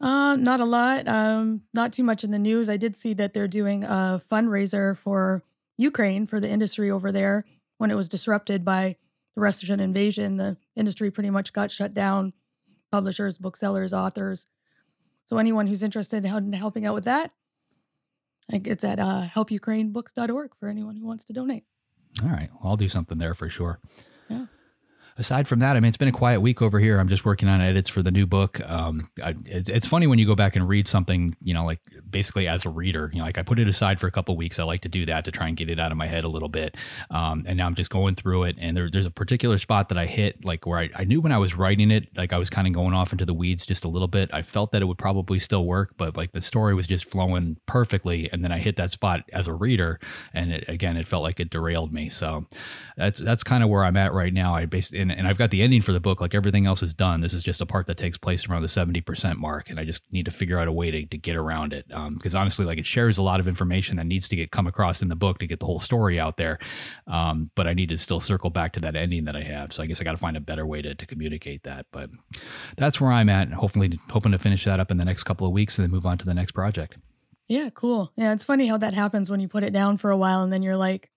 Uh, 0.00 0.36
not 0.36 0.60
a 0.60 0.64
lot. 0.64 1.06
Um, 1.08 1.62
not 1.74 1.92
too 1.92 2.02
much 2.02 2.24
in 2.24 2.30
the 2.30 2.38
news. 2.38 2.68
I 2.68 2.76
did 2.76 2.96
see 2.96 3.14
that 3.14 3.34
they're 3.34 3.48
doing 3.48 3.84
a 3.84 4.20
fundraiser 4.30 4.96
for 4.96 5.42
Ukraine 5.76 6.26
for 6.26 6.40
the 6.40 6.48
industry 6.48 6.90
over 6.90 7.12
there 7.12 7.44
when 7.78 7.90
it 7.90 7.94
was 7.94 8.08
disrupted 8.08 8.64
by 8.64 8.96
the 9.34 9.40
Russian 9.40 9.80
invasion. 9.80 10.36
The 10.36 10.56
industry 10.76 11.10
pretty 11.10 11.30
much 11.30 11.52
got 11.52 11.70
shut 11.70 11.94
down. 11.94 12.32
Publishers, 12.90 13.38
booksellers, 13.38 13.92
authors. 13.92 14.46
So 15.26 15.36
anyone 15.36 15.66
who's 15.66 15.82
interested 15.82 16.24
in 16.24 16.52
helping 16.54 16.86
out 16.86 16.94
with 16.94 17.04
that, 17.04 17.32
it's 18.48 18.82
at 18.84 18.98
uh, 18.98 19.26
helpukrainebooks.org 19.34 20.54
for 20.54 20.68
anyone 20.68 20.96
who 20.96 21.06
wants 21.06 21.24
to 21.26 21.34
donate. 21.34 21.64
All 22.22 22.30
right. 22.30 22.48
Well, 22.54 22.70
I'll 22.70 22.76
do 22.76 22.88
something 22.88 23.18
there 23.18 23.34
for 23.34 23.50
sure. 23.50 23.78
Aside 25.18 25.48
from 25.48 25.58
that, 25.58 25.76
I 25.76 25.80
mean, 25.80 25.88
it's 25.88 25.96
been 25.96 26.06
a 26.06 26.12
quiet 26.12 26.40
week 26.40 26.62
over 26.62 26.78
here. 26.78 27.00
I'm 27.00 27.08
just 27.08 27.24
working 27.24 27.48
on 27.48 27.60
edits 27.60 27.90
for 27.90 28.02
the 28.02 28.12
new 28.12 28.24
book. 28.24 28.60
Um, 28.60 29.10
I, 29.20 29.30
it, 29.46 29.68
it's 29.68 29.86
funny 29.86 30.06
when 30.06 30.20
you 30.20 30.26
go 30.26 30.36
back 30.36 30.54
and 30.54 30.68
read 30.68 30.86
something, 30.86 31.36
you 31.42 31.52
know, 31.52 31.64
like 31.64 31.80
basically 32.08 32.46
as 32.46 32.64
a 32.64 32.68
reader, 32.68 33.10
you 33.12 33.18
know, 33.18 33.24
like 33.24 33.36
I 33.36 33.42
put 33.42 33.58
it 33.58 33.66
aside 33.66 33.98
for 33.98 34.06
a 34.06 34.12
couple 34.12 34.36
weeks. 34.36 34.60
I 34.60 34.62
like 34.62 34.82
to 34.82 34.88
do 34.88 35.04
that 35.06 35.24
to 35.24 35.32
try 35.32 35.48
and 35.48 35.56
get 35.56 35.68
it 35.68 35.80
out 35.80 35.90
of 35.90 35.98
my 35.98 36.06
head 36.06 36.22
a 36.22 36.28
little 36.28 36.48
bit. 36.48 36.76
Um, 37.10 37.44
and 37.48 37.56
now 37.58 37.66
I'm 37.66 37.74
just 37.74 37.90
going 37.90 38.14
through 38.14 38.44
it. 38.44 38.56
And 38.60 38.76
there, 38.76 38.88
there's 38.88 39.06
a 39.06 39.10
particular 39.10 39.58
spot 39.58 39.88
that 39.88 39.98
I 39.98 40.06
hit, 40.06 40.44
like 40.44 40.66
where 40.66 40.78
I, 40.78 40.90
I 40.94 41.02
knew 41.02 41.20
when 41.20 41.32
I 41.32 41.38
was 41.38 41.56
writing 41.56 41.90
it, 41.90 42.16
like 42.16 42.32
I 42.32 42.38
was 42.38 42.48
kind 42.48 42.68
of 42.68 42.72
going 42.72 42.94
off 42.94 43.10
into 43.10 43.24
the 43.24 43.34
weeds 43.34 43.66
just 43.66 43.84
a 43.84 43.88
little 43.88 44.06
bit. 44.06 44.30
I 44.32 44.42
felt 44.42 44.70
that 44.70 44.82
it 44.82 44.84
would 44.84 44.98
probably 44.98 45.40
still 45.40 45.64
work, 45.64 45.94
but 45.96 46.16
like 46.16 46.30
the 46.30 46.42
story 46.42 46.74
was 46.74 46.86
just 46.86 47.04
flowing 47.04 47.56
perfectly. 47.66 48.30
And 48.32 48.44
then 48.44 48.52
I 48.52 48.58
hit 48.58 48.76
that 48.76 48.92
spot 48.92 49.24
as 49.32 49.48
a 49.48 49.52
reader, 49.52 49.98
and 50.32 50.52
it, 50.52 50.64
again, 50.68 50.96
it 50.96 51.08
felt 51.08 51.24
like 51.24 51.40
it 51.40 51.50
derailed 51.50 51.92
me. 51.92 52.08
So 52.08 52.46
that's 52.96 53.18
that's 53.18 53.42
kind 53.42 53.64
of 53.64 53.70
where 53.70 53.84
I'm 53.84 53.96
at 53.96 54.12
right 54.12 54.32
now. 54.32 54.54
I 54.54 54.66
basically 54.66 55.07
and, 55.10 55.18
and 55.18 55.28
I've 55.28 55.38
got 55.38 55.50
the 55.50 55.62
ending 55.62 55.82
for 55.82 55.92
the 55.92 56.00
book, 56.00 56.20
like 56.20 56.34
everything 56.34 56.66
else 56.66 56.82
is 56.82 56.94
done. 56.94 57.20
This 57.20 57.32
is 57.32 57.42
just 57.42 57.60
a 57.60 57.66
part 57.66 57.86
that 57.86 57.96
takes 57.96 58.18
place 58.18 58.48
around 58.48 58.62
the 58.62 58.68
70% 58.68 59.36
mark. 59.36 59.70
And 59.70 59.78
I 59.78 59.84
just 59.84 60.02
need 60.12 60.24
to 60.24 60.30
figure 60.30 60.58
out 60.58 60.68
a 60.68 60.72
way 60.72 60.90
to, 60.90 61.06
to 61.06 61.18
get 61.18 61.36
around 61.36 61.72
it. 61.72 61.86
Because 61.88 62.34
um, 62.34 62.40
honestly, 62.40 62.64
like 62.64 62.78
it 62.78 62.86
shares 62.86 63.18
a 63.18 63.22
lot 63.22 63.40
of 63.40 63.48
information 63.48 63.96
that 63.96 64.06
needs 64.06 64.28
to 64.28 64.36
get 64.36 64.50
come 64.50 64.66
across 64.66 65.02
in 65.02 65.08
the 65.08 65.16
book 65.16 65.38
to 65.38 65.46
get 65.46 65.60
the 65.60 65.66
whole 65.66 65.78
story 65.78 66.18
out 66.18 66.36
there. 66.36 66.58
Um, 67.06 67.50
but 67.54 67.66
I 67.66 67.74
need 67.74 67.88
to 67.90 67.98
still 67.98 68.20
circle 68.20 68.50
back 68.50 68.72
to 68.74 68.80
that 68.80 68.96
ending 68.96 69.24
that 69.24 69.36
I 69.36 69.42
have. 69.42 69.72
So 69.72 69.82
I 69.82 69.86
guess 69.86 70.00
I 70.00 70.04
got 70.04 70.12
to 70.12 70.18
find 70.18 70.36
a 70.36 70.40
better 70.40 70.66
way 70.66 70.82
to, 70.82 70.94
to 70.94 71.06
communicate 71.06 71.64
that. 71.64 71.86
But 71.92 72.10
that's 72.76 73.00
where 73.00 73.12
I'm 73.12 73.28
at. 73.28 73.52
Hopefully, 73.52 73.98
hoping 74.10 74.32
to 74.32 74.38
finish 74.38 74.64
that 74.64 74.80
up 74.80 74.90
in 74.90 74.98
the 74.98 75.04
next 75.04 75.24
couple 75.24 75.46
of 75.46 75.52
weeks 75.52 75.78
and 75.78 75.84
then 75.84 75.90
move 75.90 76.06
on 76.06 76.18
to 76.18 76.24
the 76.24 76.34
next 76.34 76.52
project. 76.52 76.96
Yeah, 77.48 77.70
cool. 77.72 78.12
Yeah, 78.14 78.34
it's 78.34 78.44
funny 78.44 78.66
how 78.66 78.76
that 78.76 78.92
happens 78.92 79.30
when 79.30 79.40
you 79.40 79.48
put 79.48 79.64
it 79.64 79.72
down 79.72 79.96
for 79.96 80.10
a 80.10 80.16
while 80.16 80.42
and 80.42 80.52
then 80.52 80.62
you're 80.62 80.76
like, 80.76 81.10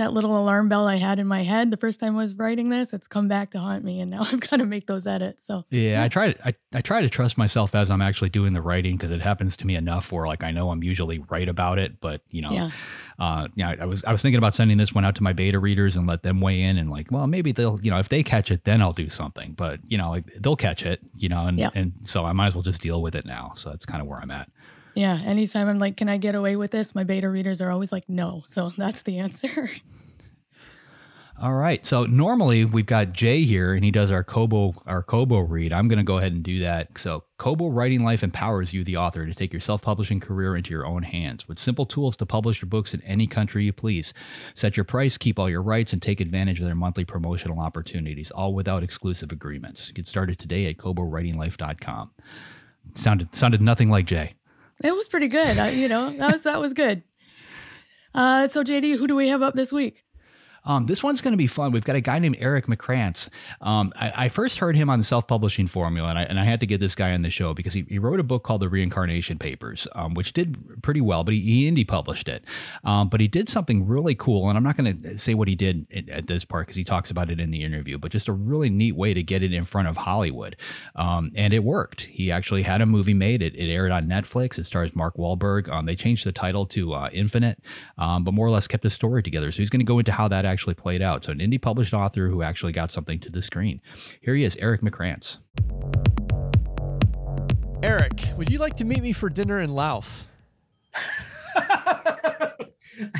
that 0.00 0.14
little 0.14 0.34
alarm 0.34 0.70
bell 0.70 0.88
I 0.88 0.96
had 0.96 1.18
in 1.18 1.26
my 1.26 1.42
head 1.42 1.70
the 1.70 1.76
first 1.76 2.00
time 2.00 2.14
I 2.14 2.22
was 2.22 2.34
writing 2.34 2.70
this, 2.70 2.94
it's 2.94 3.06
come 3.06 3.28
back 3.28 3.50
to 3.50 3.58
haunt 3.58 3.84
me, 3.84 4.00
and 4.00 4.10
now 4.10 4.22
I've 4.32 4.40
got 4.40 4.56
to 4.56 4.64
make 4.64 4.86
those 4.86 5.06
edits. 5.06 5.44
So 5.44 5.66
yeah, 5.68 5.90
yeah. 5.90 6.04
I 6.04 6.08
try 6.08 6.32
to 6.32 6.48
I, 6.48 6.54
I 6.72 6.80
try 6.80 7.02
to 7.02 7.10
trust 7.10 7.36
myself 7.36 7.74
as 7.74 7.90
I'm 7.90 8.00
actually 8.00 8.30
doing 8.30 8.54
the 8.54 8.62
writing 8.62 8.96
because 8.96 9.10
it 9.10 9.20
happens 9.20 9.58
to 9.58 9.66
me 9.66 9.76
enough 9.76 10.10
where 10.10 10.26
like 10.26 10.42
I 10.42 10.52
know 10.52 10.70
I'm 10.70 10.82
usually 10.82 11.18
right 11.28 11.48
about 11.48 11.78
it, 11.78 12.00
but 12.00 12.22
you 12.30 12.40
know, 12.40 12.50
yeah, 12.50 12.70
uh, 13.18 13.48
yeah. 13.54 13.74
I 13.78 13.84
was 13.84 14.02
I 14.04 14.12
was 14.12 14.22
thinking 14.22 14.38
about 14.38 14.54
sending 14.54 14.78
this 14.78 14.94
one 14.94 15.04
out 15.04 15.16
to 15.16 15.22
my 15.22 15.34
beta 15.34 15.58
readers 15.58 15.96
and 15.96 16.06
let 16.06 16.22
them 16.22 16.40
weigh 16.40 16.62
in 16.62 16.78
and 16.78 16.90
like, 16.90 17.10
well, 17.10 17.26
maybe 17.26 17.52
they'll 17.52 17.78
you 17.82 17.90
know 17.90 17.98
if 17.98 18.08
they 18.08 18.22
catch 18.22 18.50
it, 18.50 18.64
then 18.64 18.80
I'll 18.80 18.94
do 18.94 19.10
something, 19.10 19.52
but 19.52 19.80
you 19.86 19.98
know, 19.98 20.10
like 20.10 20.24
they'll 20.34 20.56
catch 20.56 20.82
it, 20.82 21.00
you 21.16 21.28
know, 21.28 21.40
and 21.40 21.58
yep. 21.58 21.72
and 21.74 21.92
so 22.04 22.24
I 22.24 22.32
might 22.32 22.48
as 22.48 22.54
well 22.54 22.62
just 22.62 22.80
deal 22.80 23.02
with 23.02 23.14
it 23.14 23.26
now. 23.26 23.52
So 23.54 23.68
that's 23.68 23.84
kind 23.84 24.00
of 24.00 24.08
where 24.08 24.18
I'm 24.18 24.30
at. 24.30 24.50
Yeah. 24.94 25.20
Anytime 25.24 25.68
I'm 25.68 25.78
like, 25.78 25.96
can 25.96 26.08
I 26.08 26.16
get 26.16 26.34
away 26.34 26.56
with 26.56 26.70
this? 26.70 26.94
My 26.94 27.04
beta 27.04 27.28
readers 27.28 27.60
are 27.60 27.70
always 27.70 27.92
like, 27.92 28.08
no. 28.08 28.42
So 28.46 28.72
that's 28.78 29.02
the 29.02 29.18
answer. 29.18 29.70
All 31.42 31.54
right. 31.54 31.86
So 31.86 32.04
normally 32.04 32.66
we've 32.66 32.84
got 32.84 33.12
Jay 33.12 33.44
here 33.44 33.72
and 33.72 33.82
he 33.82 33.90
does 33.90 34.10
our 34.10 34.22
Kobo 34.22 34.74
our 34.84 35.02
Kobo 35.02 35.38
read. 35.38 35.72
I'm 35.72 35.88
going 35.88 35.98
to 35.98 36.04
go 36.04 36.18
ahead 36.18 36.32
and 36.32 36.42
do 36.42 36.58
that. 36.58 36.98
So 36.98 37.24
Kobo 37.38 37.68
Writing 37.68 38.04
Life 38.04 38.22
empowers 38.22 38.74
you 38.74 38.84
the 38.84 38.98
author 38.98 39.24
to 39.24 39.32
take 39.32 39.50
your 39.50 39.60
self-publishing 39.60 40.20
career 40.20 40.54
into 40.54 40.70
your 40.70 40.84
own 40.84 41.02
hands 41.02 41.48
with 41.48 41.58
simple 41.58 41.86
tools 41.86 42.14
to 42.18 42.26
publish 42.26 42.60
your 42.60 42.68
books 42.68 42.92
in 42.92 43.00
any 43.04 43.26
country 43.26 43.64
you 43.64 43.72
please. 43.72 44.12
Set 44.54 44.76
your 44.76 44.84
price, 44.84 45.16
keep 45.16 45.38
all 45.38 45.48
your 45.48 45.62
rights 45.62 45.94
and 45.94 46.02
take 46.02 46.20
advantage 46.20 46.60
of 46.60 46.66
their 46.66 46.74
monthly 46.74 47.06
promotional 47.06 47.58
opportunities 47.58 48.30
all 48.30 48.52
without 48.52 48.82
exclusive 48.82 49.32
agreements. 49.32 49.90
Get 49.92 50.06
started 50.06 50.38
today 50.38 50.66
at 50.66 50.76
kobowritinglife.com. 50.76 52.10
Sounded 52.94 53.34
sounded 53.34 53.62
nothing 53.62 53.88
like 53.88 54.04
Jay. 54.04 54.34
It 54.82 54.94
was 54.94 55.08
pretty 55.08 55.28
good. 55.28 55.58
I, 55.58 55.70
you 55.70 55.88
know, 55.88 56.10
that 56.16 56.32
was 56.32 56.42
that 56.44 56.60
was 56.60 56.72
good. 56.72 57.02
Uh, 58.14 58.48
so 58.48 58.64
JD, 58.64 58.96
who 58.98 59.06
do 59.06 59.14
we 59.14 59.28
have 59.28 59.42
up 59.42 59.54
this 59.54 59.72
week? 59.72 60.02
Um, 60.64 60.86
this 60.86 61.02
one's 61.02 61.20
going 61.20 61.32
to 61.32 61.38
be 61.38 61.46
fun. 61.46 61.72
We've 61.72 61.84
got 61.84 61.96
a 61.96 62.00
guy 62.00 62.18
named 62.18 62.36
Eric 62.38 62.66
Maikranz. 62.66 63.28
Um, 63.60 63.92
I, 63.96 64.24
I, 64.24 64.28
first 64.28 64.58
heard 64.58 64.76
him 64.76 64.90
on 64.90 64.98
the 64.98 65.04
self 65.04 65.26
publishing 65.26 65.66
formula, 65.66 66.10
and 66.10 66.18
I, 66.18 66.22
and 66.24 66.38
I, 66.38 66.44
had 66.44 66.60
to 66.60 66.66
get 66.66 66.80
this 66.80 66.94
guy 66.94 67.12
on 67.12 67.22
the 67.22 67.30
show 67.30 67.54
because 67.54 67.72
he, 67.72 67.86
he 67.88 67.98
wrote 67.98 68.20
a 68.20 68.22
book 68.22 68.42
called 68.42 68.60
The 68.60 68.68
Reincarnation 68.68 69.38
Papers, 69.38 69.86
um, 69.94 70.14
which 70.14 70.32
did 70.32 70.82
pretty 70.82 71.00
well, 71.00 71.24
but 71.24 71.34
he, 71.34 71.40
he 71.40 71.70
indie 71.70 71.86
published 71.86 72.28
it. 72.28 72.44
Um, 72.84 73.08
but 73.08 73.20
he 73.20 73.28
did 73.28 73.48
something 73.48 73.86
really 73.86 74.14
cool, 74.14 74.48
and 74.48 74.56
I'm 74.56 74.64
not 74.64 74.76
going 74.76 75.02
to 75.02 75.18
say 75.18 75.34
what 75.34 75.48
he 75.48 75.54
did 75.54 75.86
at 76.10 76.26
this 76.26 76.44
part 76.44 76.66
because 76.66 76.76
he 76.76 76.84
talks 76.84 77.10
about 77.10 77.30
it 77.30 77.40
in 77.40 77.50
the 77.50 77.62
interview, 77.62 77.98
but 77.98 78.12
just 78.12 78.28
a 78.28 78.32
really 78.32 78.70
neat 78.70 78.96
way 78.96 79.14
to 79.14 79.22
get 79.22 79.42
it 79.42 79.52
in 79.52 79.64
front 79.64 79.88
of 79.88 79.96
Hollywood. 79.96 80.56
Um, 80.96 81.32
and 81.34 81.54
it 81.54 81.64
worked. 81.64 82.02
He 82.02 82.30
actually 82.30 82.62
had 82.62 82.80
a 82.80 82.86
movie 82.86 83.14
made. 83.14 83.42
It, 83.42 83.54
it 83.54 83.70
aired 83.70 83.92
on 83.92 84.06
Netflix. 84.06 84.58
It 84.58 84.64
stars 84.64 84.94
Mark 84.94 85.16
Wahlberg. 85.16 85.68
Um, 85.68 85.86
they 85.86 85.96
changed 85.96 86.26
the 86.26 86.32
title 86.32 86.66
to 86.66 86.92
uh, 86.92 87.10
Infinite, 87.12 87.60
but 87.96 88.32
more 88.32 88.46
or 88.46 88.50
less 88.50 88.66
kept 88.66 88.82
the 88.82 88.90
story 88.90 89.22
together. 89.22 89.50
So 89.52 89.58
he's 89.58 89.70
going 89.70 89.80
to 89.80 89.84
go 89.84 89.98
into 89.98 90.12
how 90.12 90.28
that 90.28 90.44
actually 90.44 90.59
played 90.74 91.02
out. 91.02 91.24
So, 91.24 91.32
an 91.32 91.38
indie 91.38 91.60
published 91.60 91.94
author 91.94 92.28
who 92.28 92.42
actually 92.42 92.72
got 92.72 92.90
something 92.90 93.18
to 93.20 93.30
the 93.30 93.42
screen. 93.42 93.80
Here 94.20 94.34
he 94.34 94.44
is, 94.44 94.56
Eric 94.56 94.82
Maikranz. 94.82 95.38
Eric, 97.82 98.24
would 98.36 98.50
you 98.50 98.58
like 98.58 98.76
to 98.76 98.84
meet 98.84 99.02
me 99.02 99.12
for 99.12 99.30
dinner 99.30 99.60
in 99.60 99.74
Laos? 99.74 100.26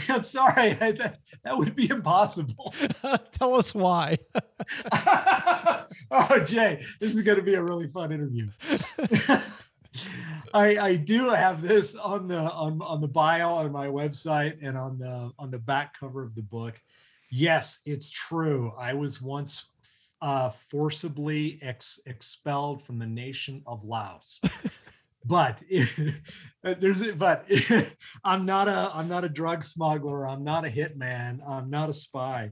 I'm 0.09 0.23
sorry, 0.23 0.77
I, 0.81 0.93
that, 0.93 1.19
that 1.45 1.57
would 1.57 1.75
be 1.75 1.89
impossible. 1.89 2.75
Tell 3.33 3.55
us 3.55 3.75
why. 3.75 4.19
oh, 6.11 6.45
Jay, 6.45 6.85
this 7.01 7.15
is 7.15 7.23
going 7.23 7.39
to 7.39 7.45
be 7.45 7.55
a 7.55 7.63
really 7.63 7.89
fun 7.89 8.13
interview. 8.13 8.51
I, 10.53 10.79
I 10.79 10.97
do 10.97 11.31
have 11.31 11.63
this 11.63 11.95
on 11.95 12.29
the 12.29 12.39
on, 12.39 12.81
on 12.83 13.01
the 13.01 13.09
bio 13.09 13.55
on 13.55 13.73
my 13.73 13.87
website 13.87 14.59
and 14.63 14.77
on 14.77 14.99
the 14.99 15.33
on 15.39 15.51
the 15.51 15.59
back 15.59 15.99
cover 15.99 16.23
of 16.23 16.35
the 16.35 16.43
book. 16.43 16.81
Yes, 17.31 17.81
it's 17.87 18.11
true. 18.11 18.73
I 18.79 18.95
was 18.95 19.23
once 19.23 19.67
uh, 20.21 20.51
forcibly 20.51 21.59
ex- 21.63 22.01
expelled 22.07 22.83
from 22.83 22.99
the 22.99 23.07
nation 23.07 23.63
of 23.67 23.85
Laos. 23.85 24.41
but 25.25 25.63
there's 26.63 27.13
but 27.13 27.47
I'm 28.25 28.47
not 28.47 28.69
a 28.69 28.91
I'm 28.93 29.09
not 29.09 29.25
a 29.25 29.29
drug 29.29 29.63
smuggler. 29.65 30.27
I'm 30.27 30.45
not 30.45 30.67
a 30.67 30.71
hitman. 30.71 31.41
I'm 31.47 31.71
not 31.71 31.89
a 31.89 31.95
spy. 31.95 32.51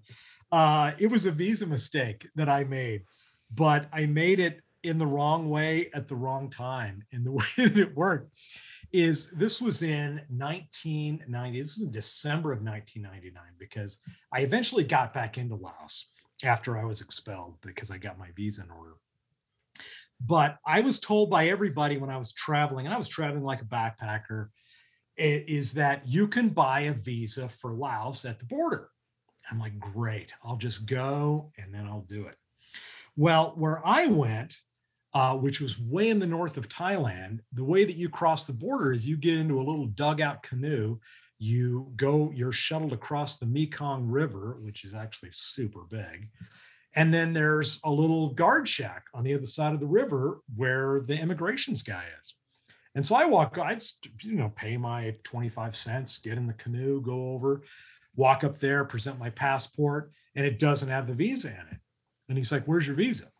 Uh, 0.50 0.92
it 0.98 1.08
was 1.08 1.26
a 1.26 1.30
visa 1.30 1.66
mistake 1.66 2.28
that 2.36 2.48
I 2.48 2.64
made, 2.64 3.02
but 3.52 3.86
I 3.92 4.06
made 4.06 4.38
it 4.38 4.60
in 4.82 4.98
the 4.98 5.06
wrong 5.06 5.50
way 5.50 5.90
at 5.92 6.08
the 6.08 6.16
wrong 6.16 6.48
time. 6.48 7.02
And 7.12 7.26
the 7.26 7.32
way 7.32 7.46
that 7.56 7.76
it 7.76 7.96
worked 7.96 8.32
is 8.92 9.30
this 9.30 9.60
was 9.60 9.82
in 9.82 10.22
1990. 10.28 11.60
This 11.60 11.76
is 11.76 11.84
in 11.84 11.90
December 11.90 12.52
of 12.52 12.62
1999 12.62 13.42
because 13.58 14.00
I 14.32 14.40
eventually 14.40 14.84
got 14.84 15.12
back 15.12 15.38
into 15.38 15.56
Laos 15.56 16.06
after 16.44 16.78
I 16.78 16.84
was 16.84 17.00
expelled 17.00 17.56
because 17.60 17.90
I 17.90 17.98
got 17.98 18.18
my 18.18 18.28
visa 18.34 18.62
in 18.62 18.70
order. 18.70 18.94
But 20.20 20.58
I 20.66 20.80
was 20.80 20.98
told 20.98 21.30
by 21.30 21.48
everybody 21.48 21.96
when 21.96 22.10
I 22.10 22.16
was 22.16 22.32
traveling, 22.32 22.86
and 22.86 22.94
I 22.94 22.98
was 22.98 23.08
traveling 23.08 23.44
like 23.44 23.62
a 23.62 23.66
backpacker, 23.66 24.48
is 25.16 25.74
that 25.74 26.06
you 26.06 26.28
can 26.28 26.48
buy 26.48 26.80
a 26.80 26.92
visa 26.92 27.48
for 27.48 27.74
Laos 27.74 28.24
at 28.24 28.38
the 28.38 28.44
border. 28.46 28.88
I'm 29.50 29.58
like, 29.58 29.78
great, 29.78 30.32
I'll 30.44 30.56
just 30.56 30.86
go 30.86 31.52
and 31.56 31.72
then 31.72 31.86
I'll 31.86 32.06
do 32.08 32.26
it. 32.26 32.36
Well, 33.16 33.54
where 33.56 33.80
I 33.84 34.06
went, 34.06 34.56
uh, 35.18 35.34
which 35.34 35.60
was 35.60 35.80
way 35.80 36.10
in 36.10 36.20
the 36.20 36.26
north 36.28 36.56
of 36.56 36.68
Thailand, 36.68 37.40
the 37.52 37.64
way 37.64 37.84
that 37.84 37.96
you 37.96 38.08
cross 38.08 38.46
the 38.46 38.52
border 38.52 38.92
is 38.92 39.04
you 39.04 39.16
get 39.16 39.36
into 39.36 39.58
a 39.60 39.66
little 39.68 39.86
dugout 39.86 40.44
canoe. 40.44 41.00
You 41.40 41.92
go, 41.96 42.30
you're 42.32 42.52
shuttled 42.52 42.92
across 42.92 43.36
the 43.36 43.46
Mekong 43.46 44.06
River, 44.06 44.58
which 44.60 44.84
is 44.84 44.94
actually 44.94 45.30
super 45.32 45.80
big. 45.90 46.28
And 46.94 47.12
then 47.12 47.32
there's 47.32 47.80
a 47.82 47.90
little 47.90 48.32
guard 48.32 48.68
shack 48.68 49.06
on 49.12 49.24
the 49.24 49.34
other 49.34 49.44
side 49.44 49.74
of 49.74 49.80
the 49.80 49.88
river 49.88 50.38
where 50.54 51.00
the 51.00 51.18
immigrations 51.18 51.82
guy 51.82 52.04
is. 52.22 52.34
And 52.94 53.04
so 53.04 53.16
I 53.16 53.24
walk, 53.24 53.58
I 53.58 53.74
just, 53.74 54.06
you 54.22 54.36
know 54.36 54.52
pay 54.54 54.76
my 54.76 55.16
25 55.24 55.74
cents, 55.74 56.18
get 56.18 56.38
in 56.38 56.46
the 56.46 56.52
canoe, 56.52 57.00
go 57.00 57.32
over, 57.32 57.62
walk 58.14 58.44
up 58.44 58.58
there, 58.58 58.84
present 58.84 59.18
my 59.18 59.30
passport, 59.30 60.12
and 60.36 60.46
it 60.46 60.60
doesn't 60.60 60.90
have 60.90 61.08
the 61.08 61.12
visa 61.12 61.48
in 61.48 61.66
it. 61.72 61.80
And 62.28 62.38
he's 62.38 62.52
like, 62.52 62.66
"Where's 62.66 62.86
your 62.86 62.94
visa?" 62.94 63.32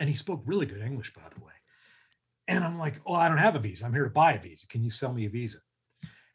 And 0.00 0.08
he 0.08 0.16
spoke 0.16 0.42
really 0.46 0.66
good 0.66 0.80
English, 0.80 1.14
by 1.14 1.22
the 1.32 1.44
way. 1.44 1.52
And 2.48 2.64
I'm 2.64 2.78
like, 2.78 3.00
"Oh, 3.06 3.14
I 3.14 3.28
don't 3.28 3.36
have 3.36 3.54
a 3.54 3.60
visa. 3.60 3.84
I'm 3.84 3.92
here 3.92 4.04
to 4.04 4.10
buy 4.10 4.32
a 4.32 4.40
visa. 4.40 4.66
Can 4.66 4.82
you 4.82 4.90
sell 4.90 5.12
me 5.12 5.26
a 5.26 5.30
visa?" 5.30 5.58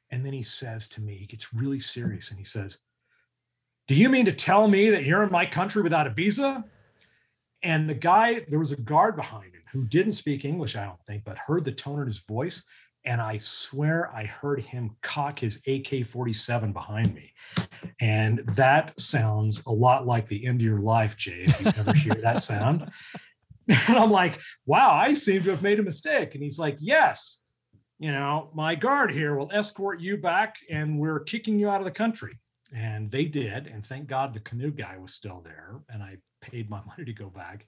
And 0.09 0.25
then 0.25 0.31
he 0.31 0.43
says 0.43 0.87
to 0.89 1.01
me, 1.01 1.17
he 1.17 1.25
gets 1.25 1.53
really 1.53 1.79
serious, 1.79 2.29
and 2.29 2.39
he 2.39 2.45
says, 2.45 2.77
"Do 3.87 3.95
you 3.95 4.07
mean 4.07 4.25
to 4.25 4.31
tell 4.31 4.67
me 4.69 4.89
that 4.91 5.03
you're 5.03 5.23
in 5.23 5.31
my 5.31 5.45
country 5.45 5.81
without 5.81 6.07
a 6.07 6.11
visa?" 6.11 6.63
And 7.63 7.89
the 7.89 7.95
guy, 7.95 8.45
there 8.47 8.59
was 8.59 8.71
a 8.71 8.77
guard 8.79 9.15
behind 9.15 9.55
him 9.55 9.63
who 9.71 9.85
didn't 9.85 10.13
speak 10.13 10.45
English, 10.45 10.75
I 10.75 10.85
don't 10.85 11.03
think, 11.03 11.23
but 11.23 11.37
heard 11.37 11.65
the 11.65 11.71
tone 11.71 11.99
in 11.99 12.05
his 12.05 12.19
voice. 12.19 12.63
And 13.03 13.19
I 13.21 13.37
swear 13.37 14.11
I 14.15 14.25
heard 14.25 14.61
him 14.61 14.95
cock 15.01 15.39
his 15.39 15.61
AK 15.67 16.05
47 16.05 16.73
behind 16.73 17.13
me. 17.13 17.33
And 17.99 18.39
that 18.55 18.99
sounds 18.99 19.61
a 19.67 19.71
lot 19.71 20.07
like 20.07 20.27
the 20.27 20.45
end 20.45 20.61
of 20.61 20.65
your 20.65 20.79
life, 20.79 21.15
Jay, 21.17 21.43
if 21.43 21.61
you 21.61 21.67
ever 21.67 21.93
hear 21.93 22.15
that 22.15 22.41
sound. 22.51 22.91
And 23.87 23.97
I'm 23.97 24.11
like, 24.11 24.39
wow, 24.65 24.93
I 24.93 25.13
seem 25.13 25.43
to 25.43 25.49
have 25.51 25.63
made 25.63 25.79
a 25.79 25.83
mistake. 25.83 26.35
And 26.35 26.43
he's 26.43 26.59
like, 26.59 26.77
yes, 26.79 27.39
you 27.97 28.11
know, 28.11 28.49
my 28.53 28.75
guard 28.75 29.11
here 29.11 29.35
will 29.35 29.49
escort 29.51 29.99
you 29.99 30.17
back 30.17 30.57
and 30.69 30.99
we're 30.99 31.19
kicking 31.19 31.57
you 31.57 31.69
out 31.69 31.81
of 31.81 31.85
the 31.85 31.91
country. 31.91 32.39
And 32.73 33.09
they 33.09 33.25
did. 33.25 33.67
And 33.67 33.85
thank 33.85 34.07
God 34.07 34.33
the 34.33 34.39
canoe 34.39 34.71
guy 34.71 34.97
was 34.97 35.13
still 35.13 35.41
there. 35.43 35.79
And 35.89 36.03
I 36.03 36.17
paid 36.41 36.69
my 36.69 36.81
money 36.87 37.05
to 37.05 37.13
go 37.13 37.29
back. 37.29 37.65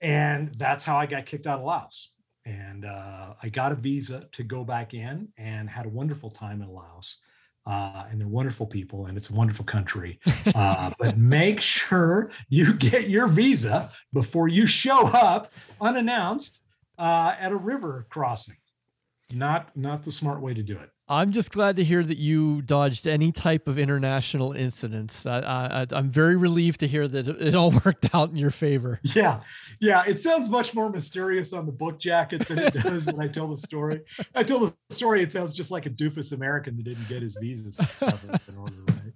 And 0.00 0.54
that's 0.54 0.84
how 0.84 0.96
I 0.96 1.06
got 1.06 1.26
kicked 1.26 1.46
out 1.46 1.60
of 1.60 1.64
Laos. 1.64 2.12
And 2.44 2.84
uh, 2.84 3.34
I 3.42 3.48
got 3.50 3.72
a 3.72 3.76
visa 3.76 4.26
to 4.32 4.42
go 4.42 4.64
back 4.64 4.94
in 4.94 5.28
and 5.36 5.68
had 5.68 5.86
a 5.86 5.90
wonderful 5.90 6.30
time 6.30 6.62
in 6.62 6.68
Laos. 6.68 7.20
Uh, 7.66 8.04
and 8.10 8.20
they're 8.20 8.26
wonderful 8.26 8.66
people 8.66 9.06
and 9.06 9.16
it's 9.16 9.30
a 9.30 9.34
wonderful 9.34 9.64
country. 9.64 10.18
Uh, 10.54 10.90
but 10.98 11.18
make 11.18 11.60
sure 11.60 12.30
you 12.48 12.74
get 12.74 13.08
your 13.08 13.28
visa 13.28 13.90
before 14.12 14.48
you 14.48 14.66
show 14.66 15.06
up 15.08 15.52
unannounced 15.80 16.62
uh, 16.98 17.34
at 17.38 17.52
a 17.52 17.56
river 17.56 18.06
crossing. 18.08 18.56
Not 19.32 19.76
not 19.76 20.02
the 20.02 20.10
smart 20.10 20.40
way 20.40 20.54
to 20.54 20.62
do 20.62 20.76
it. 20.78 20.90
I'm 21.10 21.32
just 21.32 21.50
glad 21.50 21.74
to 21.74 21.82
hear 21.82 22.04
that 22.04 22.18
you 22.18 22.62
dodged 22.62 23.08
any 23.08 23.32
type 23.32 23.66
of 23.66 23.80
international 23.80 24.52
incidents. 24.52 25.26
I, 25.26 25.84
am 25.90 26.08
very 26.08 26.36
relieved 26.36 26.78
to 26.80 26.86
hear 26.86 27.08
that 27.08 27.26
it 27.26 27.52
all 27.56 27.72
worked 27.84 28.14
out 28.14 28.30
in 28.30 28.36
your 28.36 28.52
favor. 28.52 29.00
Yeah, 29.02 29.40
yeah. 29.80 30.04
It 30.06 30.20
sounds 30.20 30.48
much 30.48 30.72
more 30.72 30.88
mysterious 30.88 31.52
on 31.52 31.66
the 31.66 31.72
book 31.72 31.98
jacket 31.98 32.46
than 32.46 32.60
it 32.60 32.74
does 32.74 33.06
when 33.06 33.20
I 33.20 33.26
tell 33.26 33.48
the 33.48 33.56
story. 33.56 34.02
I 34.36 34.44
tell 34.44 34.60
the 34.60 34.72
story, 34.90 35.20
it 35.20 35.32
sounds 35.32 35.52
just 35.52 35.72
like 35.72 35.84
a 35.84 35.90
doofus 35.90 36.32
American 36.32 36.76
that 36.76 36.84
didn't 36.84 37.08
get 37.08 37.22
his 37.22 37.36
visa 37.40 37.84
in 38.46 38.56
order, 38.56 38.84
right? 38.86 39.12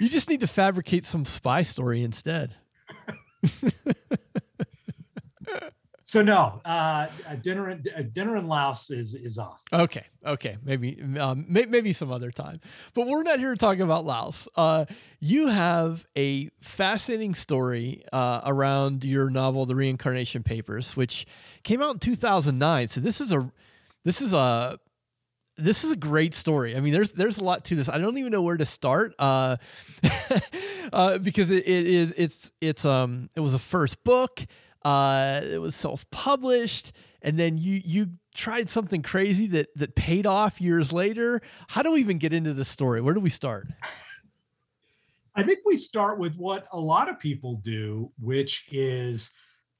You 0.00 0.08
just 0.08 0.28
need 0.28 0.40
to 0.40 0.48
fabricate 0.48 1.04
some 1.04 1.24
spy 1.24 1.62
story 1.62 2.02
instead. 2.02 2.56
so 6.12 6.20
no, 6.20 6.60
uh, 6.66 7.06
dinner 7.40 7.70
in 7.70 7.82
dinner 8.12 8.36
in 8.36 8.46
Laos 8.46 8.90
is 8.90 9.14
is 9.14 9.38
off. 9.38 9.62
Okay, 9.72 10.04
okay, 10.26 10.58
maybe 10.62 11.02
um, 11.18 11.46
may, 11.48 11.64
maybe 11.64 11.94
some 11.94 12.12
other 12.12 12.30
time. 12.30 12.60
But 12.92 13.06
we're 13.06 13.22
not 13.22 13.38
here 13.38 13.52
to 13.52 13.56
talk 13.56 13.78
about 13.78 14.04
Laos. 14.04 14.46
Uh, 14.54 14.84
you 15.20 15.46
have 15.46 16.06
a 16.14 16.50
fascinating 16.60 17.34
story 17.34 18.04
uh, 18.12 18.42
around 18.44 19.04
your 19.04 19.30
novel, 19.30 19.64
The 19.64 19.74
Reincarnation 19.74 20.42
Papers, 20.42 20.98
which 20.98 21.24
came 21.62 21.80
out 21.80 21.94
in 21.94 21.98
2009. 21.98 22.88
So 22.88 23.00
this 23.00 23.22
is 23.22 23.32
a 23.32 23.50
this 24.04 24.20
is 24.20 24.34
a 24.34 24.78
this 25.56 25.82
is 25.82 25.92
a 25.92 25.96
great 25.96 26.34
story. 26.34 26.76
I 26.76 26.80
mean, 26.80 26.92
there's 26.92 27.12
there's 27.12 27.38
a 27.38 27.44
lot 27.44 27.64
to 27.64 27.74
this. 27.74 27.88
I 27.88 27.96
don't 27.96 28.18
even 28.18 28.32
know 28.32 28.42
where 28.42 28.58
to 28.58 28.66
start 28.66 29.14
uh, 29.18 29.56
uh, 30.92 31.16
because 31.16 31.50
it, 31.50 31.66
it 31.66 31.86
is 31.86 32.12
it's 32.18 32.52
it's 32.60 32.84
um 32.84 33.30
it 33.34 33.40
was 33.40 33.54
a 33.54 33.58
first 33.58 34.04
book. 34.04 34.44
Uh, 34.84 35.40
it 35.42 35.60
was 35.60 35.74
self-published, 35.74 36.92
and 37.22 37.38
then 37.38 37.58
you 37.58 37.80
you 37.84 38.08
tried 38.34 38.68
something 38.68 39.02
crazy 39.02 39.46
that 39.48 39.68
that 39.76 39.94
paid 39.94 40.26
off 40.26 40.60
years 40.60 40.92
later. 40.92 41.40
How 41.68 41.82
do 41.82 41.92
we 41.92 42.00
even 42.00 42.18
get 42.18 42.32
into 42.32 42.52
this 42.52 42.68
story? 42.68 43.00
Where 43.00 43.14
do 43.14 43.20
we 43.20 43.30
start? 43.30 43.66
I 45.34 45.42
think 45.42 45.60
we 45.64 45.76
start 45.76 46.18
with 46.18 46.34
what 46.36 46.66
a 46.72 46.78
lot 46.78 47.08
of 47.08 47.18
people 47.18 47.56
do, 47.56 48.12
which 48.18 48.66
is 48.70 49.30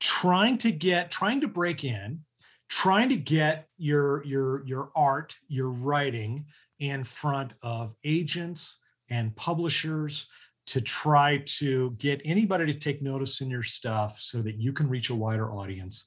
trying 0.00 0.58
to 0.58 0.72
get 0.72 1.10
trying 1.10 1.40
to 1.42 1.48
break 1.48 1.84
in, 1.84 2.20
trying 2.68 3.08
to 3.10 3.16
get 3.16 3.68
your 3.76 4.24
your 4.24 4.64
your 4.66 4.90
art, 4.94 5.36
your 5.48 5.70
writing 5.70 6.46
in 6.78 7.04
front 7.04 7.54
of 7.62 7.94
agents 8.04 8.78
and 9.08 9.36
publishers 9.36 10.26
to 10.66 10.80
try 10.80 11.42
to 11.46 11.90
get 11.98 12.20
anybody 12.24 12.66
to 12.66 12.78
take 12.78 13.02
notice 13.02 13.40
in 13.40 13.50
your 13.50 13.62
stuff 13.62 14.18
so 14.20 14.42
that 14.42 14.56
you 14.56 14.72
can 14.72 14.88
reach 14.88 15.10
a 15.10 15.14
wider 15.14 15.52
audience. 15.52 16.06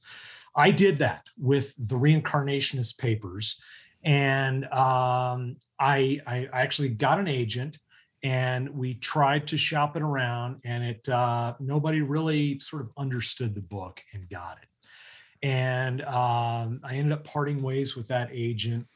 I 0.56 0.72
did 0.72 1.00
that 1.00 1.28
with 1.38 1.76
the 1.78 1.96
reincarnationist 1.96 2.98
papers. 2.98 3.60
And 4.04 4.66
um, 4.66 5.58
I, 5.80 6.22
I 6.26 6.48
actually 6.54 6.90
got 6.90 7.20
an 7.20 7.28
agent 7.28 7.80
and 8.26 8.70
we 8.72 8.96
tried 8.96 9.48
to 9.48 9.58
shop 9.58 9.96
it 9.96 10.02
around 10.02 10.60
and 10.64 10.84
it 10.84 11.08
uh, 11.08 11.54
nobody 11.60 12.02
really 12.02 12.58
sort 12.58 12.82
of 12.82 12.90
understood 12.98 13.54
the 13.54 13.62
book 13.62 14.02
and 14.14 14.28
got 14.30 14.58
it 14.62 15.48
and 15.48 16.02
um, 16.02 16.80
i 16.84 16.96
ended 16.96 17.12
up 17.12 17.24
parting 17.24 17.62
ways 17.62 17.96
with 17.96 18.08
that 18.08 18.30
agent 18.32 18.88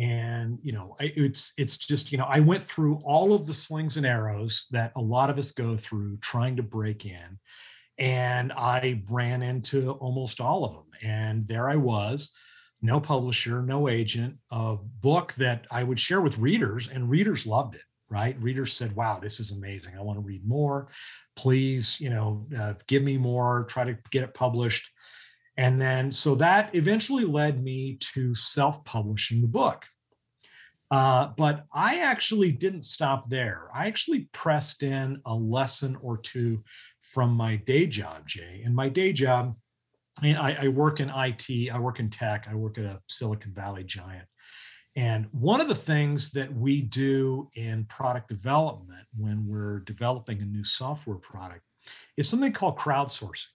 and 0.00 0.58
you 0.62 0.72
know 0.72 0.96
it's 0.98 1.52
it's 1.58 1.76
just 1.76 2.10
you 2.10 2.16
know 2.16 2.24
i 2.24 2.40
went 2.40 2.62
through 2.62 3.00
all 3.04 3.34
of 3.34 3.46
the 3.46 3.52
slings 3.52 3.96
and 3.96 4.06
arrows 4.06 4.66
that 4.70 4.92
a 4.96 5.00
lot 5.00 5.28
of 5.28 5.38
us 5.38 5.52
go 5.52 5.76
through 5.76 6.16
trying 6.18 6.56
to 6.56 6.62
break 6.62 7.04
in 7.04 7.38
and 7.98 8.50
i 8.52 9.02
ran 9.10 9.42
into 9.42 9.92
almost 9.92 10.40
all 10.40 10.64
of 10.64 10.72
them 10.72 10.86
and 11.02 11.46
there 11.48 11.68
i 11.68 11.76
was 11.76 12.32
no 12.80 12.98
publisher 12.98 13.62
no 13.62 13.88
agent 13.88 14.34
a 14.50 14.76
book 15.00 15.34
that 15.34 15.66
i 15.70 15.82
would 15.82 16.00
share 16.00 16.22
with 16.22 16.38
readers 16.38 16.88
and 16.88 17.10
readers 17.10 17.46
loved 17.46 17.74
it 17.74 17.82
right? 18.12 18.36
Readers 18.42 18.72
said 18.72 18.96
wow 18.96 19.20
this 19.20 19.38
is 19.38 19.52
amazing. 19.52 19.94
I 19.96 20.02
want 20.02 20.18
to 20.18 20.24
read 20.24 20.44
more. 20.44 20.88
Please 21.36 22.00
you 22.00 22.10
know 22.10 22.44
uh, 22.58 22.74
give 22.88 23.04
me 23.04 23.16
more 23.16 23.64
try 23.66 23.84
to 23.84 23.96
get 24.10 24.24
it 24.24 24.34
published 24.34 24.90
and 25.60 25.78
then, 25.78 26.10
so 26.10 26.36
that 26.36 26.74
eventually 26.74 27.26
led 27.26 27.62
me 27.62 27.98
to 28.14 28.34
self 28.34 28.82
publishing 28.86 29.42
the 29.42 29.46
book. 29.46 29.84
Uh, 30.90 31.28
but 31.36 31.66
I 31.70 32.00
actually 32.00 32.50
didn't 32.50 32.86
stop 32.86 33.28
there. 33.28 33.68
I 33.74 33.86
actually 33.86 34.30
pressed 34.32 34.82
in 34.82 35.20
a 35.26 35.34
lesson 35.34 35.98
or 36.00 36.16
two 36.16 36.64
from 37.02 37.32
my 37.32 37.56
day 37.56 37.86
job, 37.86 38.26
Jay. 38.26 38.62
And 38.64 38.74
my 38.74 38.88
day 38.88 39.12
job, 39.12 39.54
I, 40.22 40.56
I 40.62 40.68
work 40.68 40.98
in 40.98 41.10
IT, 41.10 41.70
I 41.70 41.78
work 41.78 42.00
in 42.00 42.08
tech, 42.08 42.48
I 42.50 42.54
work 42.54 42.78
at 42.78 42.84
a 42.86 43.00
Silicon 43.06 43.52
Valley 43.52 43.84
giant. 43.84 44.26
And 44.96 45.26
one 45.30 45.60
of 45.60 45.68
the 45.68 45.74
things 45.74 46.30
that 46.30 46.50
we 46.54 46.80
do 46.80 47.50
in 47.54 47.84
product 47.84 48.30
development 48.30 49.06
when 49.14 49.46
we're 49.46 49.80
developing 49.80 50.40
a 50.40 50.46
new 50.46 50.64
software 50.64 51.18
product 51.18 51.64
is 52.16 52.30
something 52.30 52.52
called 52.52 52.78
crowdsourcing 52.78 53.48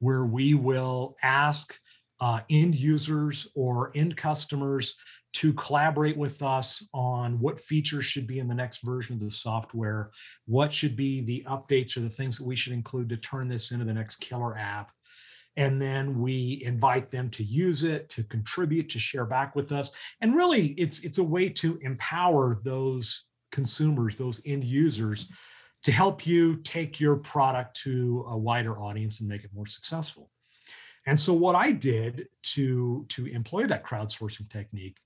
where 0.00 0.24
we 0.24 0.54
will 0.54 1.16
ask 1.22 1.78
uh, 2.20 2.40
end 2.50 2.74
users 2.74 3.48
or 3.54 3.92
end 3.94 4.16
customers 4.16 4.96
to 5.34 5.52
collaborate 5.52 6.16
with 6.16 6.42
us 6.42 6.86
on 6.94 7.38
what 7.38 7.60
features 7.60 8.04
should 8.04 8.26
be 8.26 8.38
in 8.38 8.48
the 8.48 8.54
next 8.54 8.78
version 8.82 9.14
of 9.14 9.20
the 9.20 9.30
software, 9.30 10.10
what 10.46 10.72
should 10.72 10.96
be 10.96 11.20
the 11.20 11.44
updates 11.46 11.96
or 11.96 12.00
the 12.00 12.10
things 12.10 12.38
that 12.38 12.46
we 12.46 12.56
should 12.56 12.72
include 12.72 13.08
to 13.08 13.16
turn 13.16 13.46
this 13.46 13.70
into 13.70 13.84
the 13.84 13.92
next 13.92 14.16
killer 14.16 14.56
app. 14.56 14.90
And 15.56 15.82
then 15.82 16.20
we 16.20 16.62
invite 16.64 17.10
them 17.10 17.30
to 17.30 17.44
use 17.44 17.82
it, 17.82 18.08
to 18.10 18.22
contribute, 18.22 18.88
to 18.90 18.98
share 18.98 19.24
back 19.24 19.56
with 19.56 19.72
us. 19.72 19.90
And 20.20 20.34
really, 20.34 20.68
it's 20.68 21.04
it's 21.04 21.18
a 21.18 21.24
way 21.24 21.48
to 21.50 21.78
empower 21.82 22.58
those 22.62 23.24
consumers, 23.50 24.14
those 24.14 24.40
end 24.46 24.64
users, 24.64 25.28
to 25.84 25.92
help 25.92 26.26
you 26.26 26.56
take 26.56 27.00
your 27.00 27.16
product 27.16 27.76
to 27.82 28.24
a 28.28 28.36
wider 28.36 28.78
audience 28.78 29.20
and 29.20 29.28
make 29.28 29.44
it 29.44 29.50
more 29.54 29.66
successful. 29.66 30.30
And 31.06 31.18
so 31.18 31.32
what 31.32 31.54
I 31.54 31.72
did 31.72 32.28
to, 32.54 33.06
to 33.10 33.26
employ 33.26 33.66
that 33.66 33.84
crowdsourcing 33.84 34.50
technique, 34.50 34.96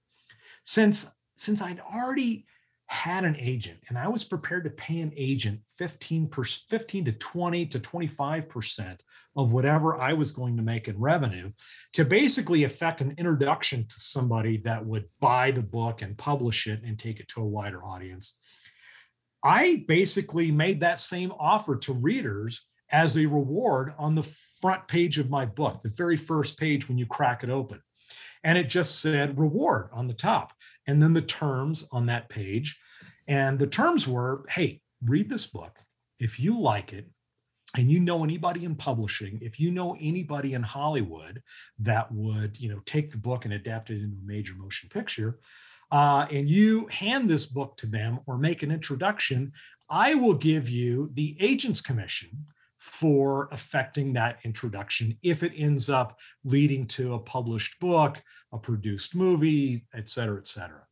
since 0.65 1.11
since 1.37 1.61
I'd 1.61 1.81
already 1.81 2.47
had 2.87 3.25
an 3.25 3.37
agent 3.37 3.81
and 3.89 3.97
I 3.97 4.07
was 4.07 4.23
prepared 4.23 4.65
to 4.65 4.71
pay 4.71 5.01
an 5.01 5.13
agent 5.17 5.61
15 5.79 6.29
per, 6.29 6.45
15 6.45 7.07
to 7.07 7.13
20 7.13 7.67
to 7.67 7.81
25 7.81 8.49
percent 8.49 9.03
of 9.35 9.53
whatever 9.53 9.99
I 9.99 10.13
was 10.13 10.31
going 10.31 10.57
to 10.59 10.63
make 10.63 10.89
in 10.89 11.01
revenue 11.01 11.53
to 11.95 12.05
basically 12.05 12.65
affect 12.65 13.01
an 13.01 13.15
introduction 13.17 13.87
to 13.87 13.99
somebody 13.99 14.59
that 14.59 14.85
would 14.85 15.07
buy 15.21 15.51
the 15.51 15.63
book 15.63 16.03
and 16.03 16.19
publish 16.19 16.67
it 16.67 16.83
and 16.85 16.99
take 16.99 17.19
it 17.19 17.29
to 17.29 17.41
a 17.41 17.47
wider 17.47 17.83
audience. 17.83 18.35
I 19.43 19.85
basically 19.89 20.53
made 20.53 20.81
that 20.81 21.01
same 21.01 21.33
offer 21.39 21.77
to 21.77 21.93
readers 21.93 22.63
as 22.91 23.17
a 23.17 23.27
reward 23.27 23.93
on 23.99 24.15
the 24.15 24.23
front 24.23 24.87
page 24.87 25.19
of 25.19 25.31
my 25.31 25.45
book, 25.47 25.83
the 25.83 25.91
very 25.91 26.17
first 26.17 26.59
page 26.59 26.89
when 26.89 26.99
you 26.99 27.07
crack 27.07 27.43
it 27.43 27.51
open. 27.51 27.81
And 28.45 28.59
it 28.59 28.69
just 28.69 29.01
said 29.01 29.39
reward 29.39 29.89
on 29.93 30.07
the 30.07 30.15
top. 30.15 30.53
And 30.87 31.03
then 31.03 31.13
the 31.13 31.23
terms 31.23 31.87
on 31.91 32.07
that 32.07 32.29
page. 32.29 32.79
And 33.27 33.59
the 33.59 33.67
terms 33.67 34.07
were 34.07 34.45
hey, 34.49 34.81
read 35.05 35.29
this 35.29 35.47
book. 35.47 35.79
If 36.19 36.39
you 36.39 36.61
like 36.61 36.93
it, 36.93 37.09
and 37.77 37.91
you 37.91 38.01
know 38.01 38.23
anybody 38.23 38.65
in 38.65 38.75
publishing 38.75 39.39
if 39.41 39.59
you 39.59 39.71
know 39.71 39.97
anybody 39.99 40.55
in 40.55 40.63
hollywood 40.63 41.43
that 41.79 42.13
would 42.13 42.59
you 42.61 42.69
know 42.69 42.81
take 42.85 43.11
the 43.11 43.17
book 43.17 43.45
and 43.45 43.55
adapt 43.55 43.91
it 43.91 44.03
into 44.03 44.17
a 44.17 44.27
major 44.27 44.55
motion 44.55 44.89
picture 44.89 45.39
uh, 45.93 46.27
and 46.33 46.49
you 46.49 46.87
hand 46.89 47.29
this 47.29 47.47
book 47.47 47.77
to 47.77 47.87
them 47.87 48.19
or 48.27 48.37
make 48.37 48.65
an 48.65 48.73
introduction 48.73 49.53
i 49.89 50.15
will 50.15 50.35
give 50.35 50.69
you 50.69 51.09
the 51.15 51.37
agent's 51.41 51.81
commission 51.81 52.47
for 52.83 53.49
affecting 53.53 54.13
that 54.13 54.41
introduction 54.43 55.17
if 55.23 55.45
it 55.45 55.53
ends 55.55 55.89
up 55.89 56.19
leading 56.43 56.85
to 56.85 57.15
a 57.15 57.19
published 57.19 57.79
book, 57.79 58.21
a 58.53 58.59
produced 58.59 59.15
movie, 59.15 59.87
et 59.95 60.09
cetera, 60.09 60.37
et 60.37 60.49
cetera. 60.49 60.83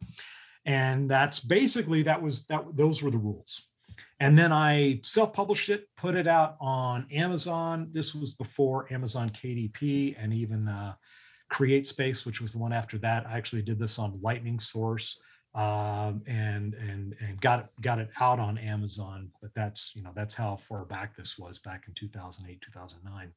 And 0.65 1.11
that's 1.11 1.41
basically 1.41 2.05
that 2.05 2.23
was 2.23 2.47
that 2.47 2.65
those 2.77 3.03
were 3.03 3.11
the 3.11 3.19
rules. 3.19 3.67
And 4.21 4.39
then 4.39 4.53
I 4.53 5.01
self-published 5.03 5.69
it, 5.69 5.89
put 5.97 6.15
it 6.15 6.29
out 6.29 6.57
on 6.61 7.09
Amazon. 7.11 7.89
This 7.91 8.15
was 8.15 8.35
before 8.35 8.87
Amazon 8.93 9.31
KDP 9.31 10.15
and 10.17 10.33
even 10.33 10.69
uh, 10.69 10.95
CreateSpace, 11.51 12.25
which 12.25 12.41
was 12.41 12.53
the 12.53 12.59
one 12.59 12.73
after 12.73 12.99
that. 12.99 13.27
I 13.27 13.37
actually 13.37 13.63
did 13.63 13.79
this 13.79 13.99
on 13.99 14.21
Lightning 14.23 14.59
Source 14.59 15.21
um, 15.55 16.23
and 16.27 16.75
and 16.75 17.17
and 17.21 17.41
got 17.41 17.61
it 17.61 17.67
got 17.81 17.99
it 17.99 18.11
out 18.21 18.39
on 18.39 18.57
Amazon. 18.59 19.31
But 19.43 19.51
that's 19.55 19.93
you 19.95 20.03
know 20.03 20.13
that's 20.15 20.35
how 20.35 20.57
far 20.57 20.85
back 20.85 21.17
this 21.17 21.39
was 21.39 21.59
back 21.59 21.85
in 21.89 21.95
2008 21.95 22.61
2009. 22.61 23.33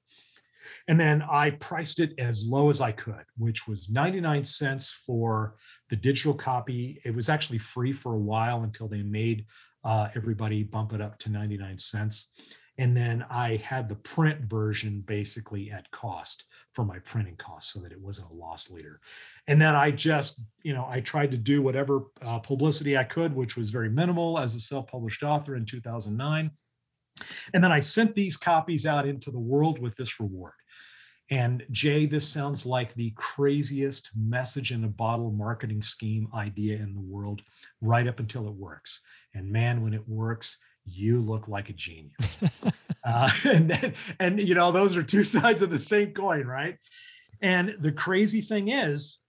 And 0.87 0.97
then 0.97 1.21
I 1.29 1.51
priced 1.51 1.99
it 1.99 2.13
as 2.17 2.45
low 2.45 2.69
as 2.69 2.79
I 2.79 2.93
could, 2.93 3.25
which 3.37 3.67
was 3.67 3.89
99 3.89 4.45
cents 4.45 4.91
for 4.91 5.55
the 5.89 5.97
digital 5.97 6.33
copy. 6.33 7.01
It 7.03 7.13
was 7.13 7.27
actually 7.27 7.57
free 7.57 7.91
for 7.91 8.13
a 8.13 8.19
while 8.19 8.63
until 8.63 8.87
they 8.87 9.03
made 9.03 9.45
uh, 9.83 10.07
everybody 10.15 10.63
bump 10.63 10.93
it 10.93 11.01
up 11.01 11.19
to 11.19 11.29
99 11.29 11.77
cents. 11.77 12.29
And 12.77 12.95
then 12.95 13.25
I 13.29 13.57
had 13.57 13.89
the 13.89 13.95
print 13.95 14.41
version 14.45 15.03
basically 15.05 15.69
at 15.69 15.91
cost 15.91 16.45
for 16.73 16.83
my 16.83 16.99
printing 16.99 17.35
costs 17.35 17.71
so 17.71 17.79
that 17.79 17.91
it 17.91 18.01
wasn't 18.01 18.29
a 18.31 18.35
loss 18.35 18.69
leader. 18.69 18.99
And 19.47 19.61
then 19.61 19.75
I 19.75 19.91
just, 19.91 20.41
you 20.63 20.73
know, 20.73 20.85
I 20.89 20.99
tried 20.99 21.31
to 21.31 21.37
do 21.37 21.61
whatever 21.61 22.01
uh, 22.21 22.39
publicity 22.39 22.97
I 22.97 23.03
could, 23.03 23.33
which 23.33 23.55
was 23.55 23.69
very 23.69 23.89
minimal 23.89 24.39
as 24.39 24.55
a 24.55 24.59
self 24.59 24.87
published 24.87 25.23
author 25.23 25.55
in 25.55 25.65
2009. 25.65 26.51
And 27.53 27.63
then 27.63 27.71
I 27.71 27.79
sent 27.79 28.15
these 28.15 28.37
copies 28.37 28.85
out 28.85 29.07
into 29.07 29.31
the 29.31 29.39
world 29.39 29.79
with 29.79 29.95
this 29.95 30.19
reward. 30.19 30.53
And 31.29 31.65
Jay, 31.71 32.05
this 32.05 32.27
sounds 32.27 32.65
like 32.65 32.93
the 32.93 33.13
craziest 33.15 34.09
message 34.15 34.71
in 34.71 34.83
a 34.83 34.89
bottle 34.89 35.31
marketing 35.31 35.81
scheme 35.81 36.27
idea 36.33 36.77
in 36.77 36.93
the 36.93 37.01
world, 37.01 37.41
right 37.81 38.07
up 38.07 38.19
until 38.19 38.47
it 38.47 38.53
works. 38.53 39.01
And 39.33 39.51
man, 39.51 39.81
when 39.81 39.93
it 39.93 40.07
works, 40.07 40.57
you 40.85 41.21
look 41.21 41.47
like 41.47 41.69
a 41.69 41.73
genius. 41.73 42.37
uh, 43.03 43.29
and 43.45 43.69
then, 43.69 43.93
and 44.19 44.39
you 44.39 44.55
know, 44.55 44.71
those 44.71 44.97
are 44.97 45.03
two 45.03 45.23
sides 45.35 45.61
of 45.61 45.69
the 45.69 45.79
same 45.79 46.13
coin, 46.13 46.45
right? 46.45 46.77
And 47.41 47.75
the 47.79 47.91
crazy 47.91 48.41
thing 48.41 48.69
is, 48.69 49.19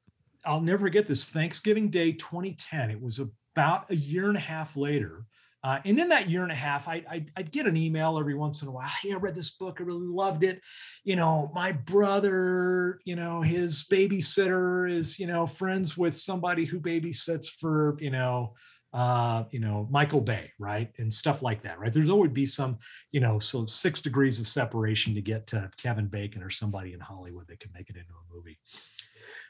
I'll 0.44 0.60
never 0.60 0.86
forget 0.86 1.06
this 1.06 1.24
Thanksgiving 1.24 1.90
Day 1.90 2.12
2010. 2.12 2.90
It 2.90 3.00
was 3.00 3.18
about 3.18 3.90
a 3.90 3.96
year 3.96 4.28
and 4.28 4.36
a 4.36 4.40
half 4.40 4.76
later. 4.76 5.24
Uh, 5.62 5.78
and 5.86 5.98
in 5.98 6.10
that 6.10 6.28
year 6.28 6.42
and 6.42 6.52
a 6.52 6.54
half, 6.54 6.86
I, 6.86 7.02
I'd, 7.08 7.30
I'd, 7.38 7.50
get 7.50 7.66
an 7.66 7.74
email 7.74 8.18
every 8.18 8.34
once 8.34 8.60
in 8.60 8.68
a 8.68 8.70
while. 8.70 8.90
Hey, 9.02 9.14
I 9.14 9.16
read 9.16 9.34
this 9.34 9.52
book. 9.52 9.80
I 9.80 9.84
really 9.84 10.06
loved 10.06 10.44
it. 10.44 10.60
You 11.04 11.16
know, 11.16 11.50
my 11.54 11.72
brother, 11.72 13.00
you 13.06 13.16
know, 13.16 13.40
his 13.40 13.86
babysitter 13.90 14.90
is, 14.90 15.18
you 15.18 15.26
know, 15.26 15.46
friends 15.46 15.96
with 15.96 16.18
somebody 16.18 16.66
who 16.66 16.80
babysits 16.80 17.48
for, 17.48 17.96
you 17.98 18.10
know, 18.10 18.52
uh, 18.94 19.42
you 19.50 19.58
know, 19.58 19.88
Michael 19.90 20.20
Bay, 20.20 20.52
right? 20.60 20.88
And 20.98 21.12
stuff 21.12 21.42
like 21.42 21.62
that, 21.62 21.80
right? 21.80 21.92
There's 21.92 22.08
always 22.08 22.30
be 22.30 22.46
some, 22.46 22.78
you 23.10 23.18
know, 23.18 23.40
so 23.40 23.66
six 23.66 24.00
degrees 24.00 24.38
of 24.38 24.46
separation 24.46 25.16
to 25.16 25.20
get 25.20 25.48
to 25.48 25.68
Kevin 25.76 26.06
Bacon 26.06 26.44
or 26.44 26.48
somebody 26.48 26.92
in 26.92 27.00
Hollywood 27.00 27.48
that 27.48 27.58
can 27.58 27.72
make 27.74 27.90
it 27.90 27.96
into 27.96 28.12
a 28.12 28.34
movie. 28.34 28.56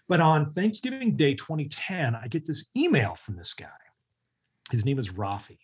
But 0.09 0.23
on 0.23 0.51
Thanksgiving 0.51 1.15
Day 1.15 1.35
2010, 1.35 2.15
I 2.15 2.27
get 2.29 2.47
this 2.47 2.71
email 2.75 3.15
from 3.15 3.37
this 3.37 3.53
guy. 3.53 3.67
His 4.73 4.87
name 4.87 4.99
is 4.99 5.11
Rafi. 5.11 5.59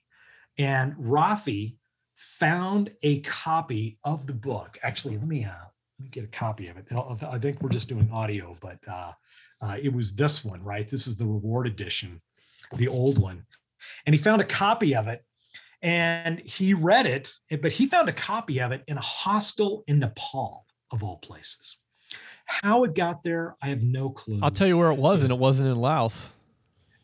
And 0.58 0.94
Rafi 0.96 1.76
found 2.16 2.90
a 3.02 3.20
copy 3.20 3.98
of 4.04 4.26
the 4.26 4.34
book. 4.34 4.76
Actually, 4.82 5.16
let 5.16 5.26
me 5.26 5.44
uh, 5.44 5.48
let 5.98 6.04
me 6.04 6.08
get 6.10 6.24
a 6.24 6.28
copy 6.28 6.68
of 6.68 6.76
it. 6.76 6.86
I 6.92 7.38
think 7.38 7.62
we're 7.62 7.70
just 7.70 7.88
doing 7.88 8.10
audio, 8.12 8.56
but 8.60 8.78
uh, 8.86 9.12
uh, 9.62 9.76
it 9.80 9.92
was 9.92 10.16
this 10.16 10.44
one, 10.44 10.62
right? 10.62 10.86
This 10.86 11.06
is 11.06 11.16
the 11.16 11.26
reward 11.26 11.66
edition, 11.66 12.20
the 12.76 12.88
old 12.88 13.18
one 13.18 13.46
and 14.06 14.14
he 14.14 14.20
found 14.20 14.40
a 14.40 14.44
copy 14.44 14.94
of 14.94 15.08
it 15.08 15.24
and 15.82 16.40
he 16.40 16.74
read 16.74 17.06
it, 17.06 17.32
but 17.62 17.72
he 17.72 17.86
found 17.86 18.08
a 18.08 18.12
copy 18.12 18.60
of 18.60 18.72
it 18.72 18.82
in 18.86 18.98
a 18.98 19.02
hostel 19.02 19.84
in 19.86 19.98
Nepal, 19.98 20.66
of 20.90 21.02
all 21.02 21.18
places. 21.18 21.76
How 22.44 22.84
it 22.84 22.94
got 22.94 23.22
there, 23.22 23.56
I 23.62 23.68
have 23.68 23.82
no 23.82 24.10
clue. 24.10 24.38
I'll 24.42 24.50
tell 24.50 24.66
you 24.66 24.76
where 24.76 24.90
it 24.90 24.98
was, 24.98 25.22
and 25.22 25.30
it 25.30 25.38
wasn't 25.38 25.68
in 25.68 25.76
Laos. 25.76 26.34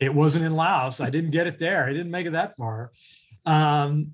It 0.01 0.13
wasn't 0.13 0.45
in 0.45 0.53
Laos. 0.53 1.01
I 1.01 1.09
didn't 1.09 1.31
get 1.31 1.47
it 1.47 1.59
there. 1.59 1.85
I 1.85 1.93
didn't 1.93 2.11
make 2.11 2.27
it 2.27 2.31
that 2.31 2.57
far. 2.57 2.91
Um, 3.47 4.13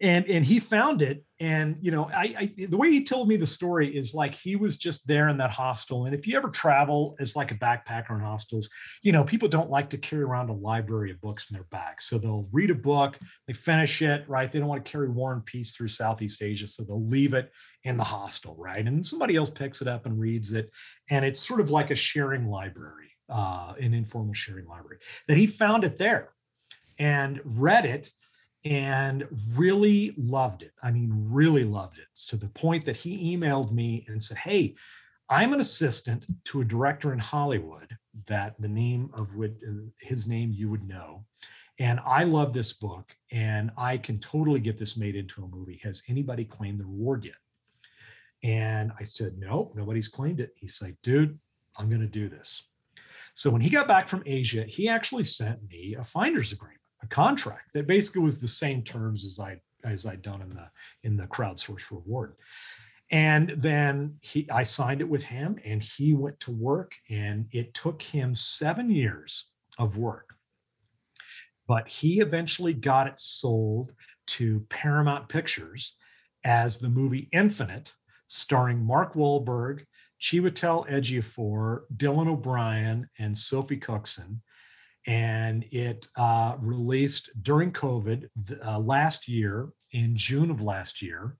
and 0.00 0.26
and 0.26 0.44
he 0.44 0.58
found 0.58 1.02
it 1.02 1.24
and 1.44 1.76
you 1.82 1.90
know 1.90 2.08
I, 2.10 2.34
I, 2.38 2.66
the 2.68 2.78
way 2.78 2.90
he 2.90 3.04
told 3.04 3.28
me 3.28 3.36
the 3.36 3.44
story 3.44 3.94
is 3.94 4.14
like 4.14 4.34
he 4.34 4.56
was 4.56 4.78
just 4.78 5.06
there 5.06 5.28
in 5.28 5.36
that 5.38 5.50
hostel. 5.50 6.06
And 6.06 6.14
if 6.14 6.26
you 6.26 6.38
ever 6.38 6.48
travel 6.48 7.16
as 7.20 7.36
like 7.36 7.52
a 7.52 7.54
backpacker 7.54 8.12
in 8.12 8.20
hostels 8.20 8.70
you 9.02 9.12
know 9.12 9.24
people 9.24 9.48
don't 9.48 9.68
like 9.68 9.90
to 9.90 9.98
carry 9.98 10.22
around 10.22 10.48
a 10.48 10.54
library 10.54 11.10
of 11.10 11.20
books 11.20 11.50
in 11.50 11.54
their 11.54 11.66
bags 11.70 12.04
so 12.04 12.16
they'll 12.16 12.48
read 12.50 12.70
a 12.70 12.74
book 12.74 13.18
they 13.46 13.52
finish 13.52 14.00
it 14.00 14.24
right? 14.26 14.50
They 14.50 14.58
don't 14.58 14.68
want 14.68 14.84
to 14.84 14.90
carry 14.90 15.10
war 15.10 15.34
and 15.34 15.44
peace 15.44 15.76
through 15.76 15.88
southeast 15.88 16.42
asia 16.42 16.66
so 16.66 16.82
they'll 16.82 17.06
leave 17.06 17.34
it 17.34 17.50
in 17.84 17.98
the 17.98 18.04
hostel 18.04 18.54
right? 18.56 18.86
And 18.86 19.04
somebody 19.04 19.36
else 19.36 19.50
picks 19.50 19.82
it 19.82 19.88
up 19.88 20.06
and 20.06 20.18
reads 20.18 20.52
it. 20.52 20.70
And 21.10 21.26
it's 21.26 21.46
sort 21.46 21.60
of 21.60 21.70
like 21.70 21.90
a 21.90 21.96
sharing 21.96 22.48
library 22.48 23.10
uh, 23.28 23.74
an 23.78 23.92
informal 23.92 24.34
sharing 24.34 24.66
library 24.66 24.98
that 25.28 25.36
he 25.36 25.46
found 25.46 25.84
it 25.84 25.98
there 25.98 26.30
and 26.98 27.40
read 27.44 27.84
it 27.84 28.10
and 28.64 29.26
really 29.54 30.14
loved 30.16 30.62
it. 30.62 30.72
I 30.82 30.90
mean, 30.90 31.12
really 31.30 31.64
loved 31.64 31.98
it 31.98 32.06
to 32.28 32.36
the 32.36 32.48
point 32.48 32.86
that 32.86 32.96
he 32.96 33.36
emailed 33.36 33.72
me 33.72 34.04
and 34.08 34.22
said, 34.22 34.38
Hey, 34.38 34.74
I'm 35.28 35.52
an 35.52 35.60
assistant 35.60 36.26
to 36.44 36.60
a 36.60 36.64
director 36.64 37.12
in 37.12 37.18
Hollywood 37.18 37.96
that 38.26 38.54
the 38.60 38.68
name 38.68 39.10
of 39.14 39.36
which, 39.36 39.52
uh, 39.66 39.72
his 40.00 40.26
name 40.26 40.52
you 40.52 40.70
would 40.70 40.86
know. 40.86 41.24
And 41.78 42.00
I 42.06 42.24
love 42.24 42.52
this 42.52 42.72
book 42.72 43.16
and 43.32 43.70
I 43.76 43.96
can 43.98 44.18
totally 44.20 44.60
get 44.60 44.78
this 44.78 44.96
made 44.96 45.16
into 45.16 45.42
a 45.42 45.48
movie. 45.48 45.80
Has 45.82 46.02
anybody 46.08 46.44
claimed 46.44 46.78
the 46.78 46.84
reward 46.84 47.24
yet? 47.24 47.34
And 48.42 48.92
I 48.98 49.04
said, 49.04 49.38
No, 49.38 49.72
nobody's 49.74 50.08
claimed 50.08 50.40
it. 50.40 50.52
He's 50.56 50.80
like, 50.80 50.96
Dude, 51.02 51.38
I'm 51.76 51.88
going 51.88 52.00
to 52.00 52.06
do 52.06 52.28
this. 52.28 52.62
So 53.34 53.50
when 53.50 53.60
he 53.60 53.68
got 53.68 53.88
back 53.88 54.08
from 54.08 54.22
Asia, 54.24 54.64
he 54.64 54.88
actually 54.88 55.24
sent 55.24 55.68
me 55.68 55.96
a 55.98 56.04
finder's 56.04 56.52
agreement 56.52 56.80
a 57.04 57.08
contract 57.08 57.72
that 57.74 57.86
basically 57.86 58.22
was 58.22 58.40
the 58.40 58.48
same 58.48 58.82
terms 58.82 59.24
as 59.24 59.38
I 59.38 59.60
as 59.84 60.06
I'd 60.06 60.22
done 60.22 60.42
in 60.42 60.50
the 60.50 60.70
in 61.02 61.16
the 61.16 61.26
crowdsource 61.26 61.90
reward. 61.90 62.36
And 63.10 63.50
then 63.50 64.16
he 64.22 64.48
I 64.50 64.62
signed 64.62 65.00
it 65.00 65.08
with 65.08 65.24
him 65.24 65.58
and 65.64 65.82
he 65.82 66.14
went 66.14 66.40
to 66.40 66.50
work 66.50 66.94
and 67.10 67.46
it 67.52 67.74
took 67.74 68.00
him 68.02 68.34
7 68.34 68.90
years 68.90 69.50
of 69.78 69.98
work. 69.98 70.34
But 71.66 71.88
he 71.88 72.20
eventually 72.20 72.74
got 72.74 73.06
it 73.06 73.20
sold 73.20 73.92
to 74.26 74.60
Paramount 74.70 75.28
Pictures 75.28 75.96
as 76.44 76.78
the 76.78 76.88
movie 76.88 77.28
Infinite 77.32 77.94
starring 78.26 78.84
Mark 78.84 79.14
Wahlberg, 79.14 79.84
Chiwetel 80.20 80.88
Ejiofor, 80.88 81.82
Dylan 81.94 82.28
O'Brien 82.28 83.08
and 83.18 83.36
Sophie 83.36 83.76
Cookson 83.76 84.42
and 85.06 85.64
it 85.70 86.08
uh, 86.16 86.56
released 86.60 87.30
during 87.42 87.72
COVID 87.72 88.28
uh, 88.64 88.78
last 88.78 89.28
year 89.28 89.68
in 89.92 90.16
June 90.16 90.50
of 90.50 90.62
last 90.62 91.02
year. 91.02 91.36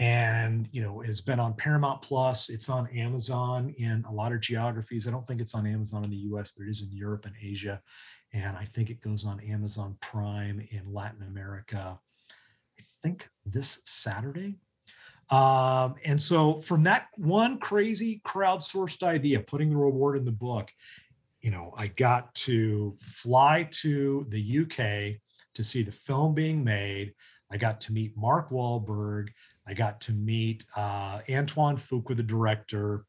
and 0.00 0.66
you 0.72 0.82
know 0.82 1.00
has 1.00 1.20
been 1.20 1.38
on 1.38 1.54
paramount 1.54 2.02
plus 2.02 2.48
it's 2.50 2.68
on 2.68 2.88
amazon 2.88 3.72
in 3.78 4.04
a 4.08 4.12
lot 4.12 4.32
of 4.32 4.40
geographies. 4.40 5.06
I 5.06 5.12
don't 5.12 5.24
think 5.26 5.40
it's 5.40 5.54
on 5.54 5.66
amazon 5.66 6.02
in 6.04 6.10
the 6.10 6.16
us 6.16 6.50
but 6.50 6.66
it 6.66 6.70
is 6.70 6.82
in 6.82 6.90
europe 6.90 7.26
and 7.26 7.34
asia. 7.40 7.80
And 8.32 8.56
i 8.56 8.64
think 8.64 8.90
it 8.90 9.00
goes 9.00 9.24
on 9.24 9.38
amazon 9.40 9.96
prime 10.00 10.66
in 10.70 10.92
latin 10.92 11.22
america 11.22 11.98
i 12.80 12.82
think 13.02 13.28
this 13.46 13.80
saturday. 13.84 14.56
Um, 15.30 15.94
and 16.04 16.20
so 16.20 16.60
from 16.60 16.82
that 16.84 17.08
one 17.16 17.58
crazy 17.58 18.20
crowdsourced 18.26 19.02
idea 19.02 19.40
putting 19.40 19.70
the 19.70 19.76
reward 19.76 20.16
in 20.18 20.24
the 20.24 20.32
book 20.32 20.70
you 21.44 21.50
know 21.50 21.72
i 21.76 21.86
got 21.86 22.34
to 22.34 22.96
fly 23.00 23.68
to 23.70 24.26
the 24.30 24.60
uk 24.60 24.76
to 25.54 25.62
see 25.62 25.82
the 25.82 25.92
film 25.92 26.34
being 26.34 26.64
made 26.64 27.12
I 27.54 27.56
got 27.56 27.80
to 27.82 27.92
meet 27.92 28.16
Mark 28.16 28.50
Wahlberg. 28.50 29.28
I 29.66 29.74
got 29.74 30.00
to 30.02 30.12
meet 30.12 30.64
uh, 30.74 31.20
Antoine 31.30 31.76
Fuqua, 31.76 32.16
the 32.16 32.22
director. 32.22 33.04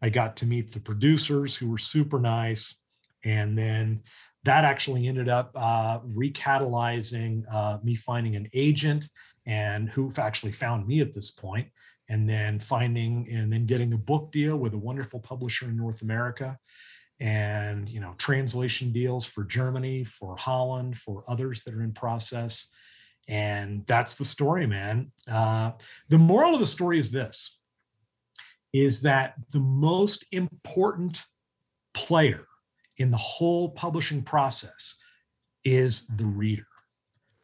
I 0.00 0.10
got 0.10 0.36
to 0.36 0.46
meet 0.46 0.72
the 0.72 0.78
producers 0.78 1.56
who 1.56 1.68
were 1.68 1.78
super 1.78 2.20
nice. 2.20 2.76
And 3.24 3.58
then 3.58 4.02
that 4.44 4.64
actually 4.64 5.08
ended 5.08 5.28
up 5.28 5.50
uh, 5.56 5.98
recatalyzing 6.00 7.42
uh, 7.52 7.78
me 7.82 7.96
finding 7.96 8.36
an 8.36 8.48
agent 8.54 9.08
and 9.44 9.90
who 9.90 10.12
actually 10.16 10.52
found 10.52 10.86
me 10.86 11.00
at 11.00 11.12
this 11.12 11.32
point 11.32 11.68
and 12.08 12.28
then 12.28 12.60
finding 12.60 13.28
and 13.30 13.52
then 13.52 13.66
getting 13.66 13.92
a 13.92 13.98
book 13.98 14.30
deal 14.30 14.56
with 14.56 14.72
a 14.72 14.78
wonderful 14.78 15.18
publisher 15.20 15.66
in 15.66 15.76
north 15.76 16.02
america 16.02 16.58
and 17.20 17.88
you 17.88 18.00
know 18.00 18.14
translation 18.16 18.92
deals 18.92 19.26
for 19.26 19.44
germany 19.44 20.04
for 20.04 20.34
holland 20.36 20.96
for 20.96 21.22
others 21.28 21.62
that 21.64 21.74
are 21.74 21.82
in 21.82 21.92
process 21.92 22.66
and 23.30 23.86
that's 23.86 24.16
the 24.16 24.24
story, 24.24 24.66
man. 24.66 25.12
Uh, 25.30 25.70
the 26.08 26.18
moral 26.18 26.54
of 26.54 26.60
the 26.60 26.66
story 26.66 26.98
is 26.98 27.12
this 27.12 27.56
is 28.72 29.02
that 29.02 29.34
the 29.52 29.60
most 29.60 30.24
important 30.32 31.24
player 31.94 32.46
in 32.98 33.10
the 33.10 33.16
whole 33.16 33.70
publishing 33.70 34.22
process 34.22 34.96
is 35.64 36.06
the 36.06 36.26
reader, 36.26 36.66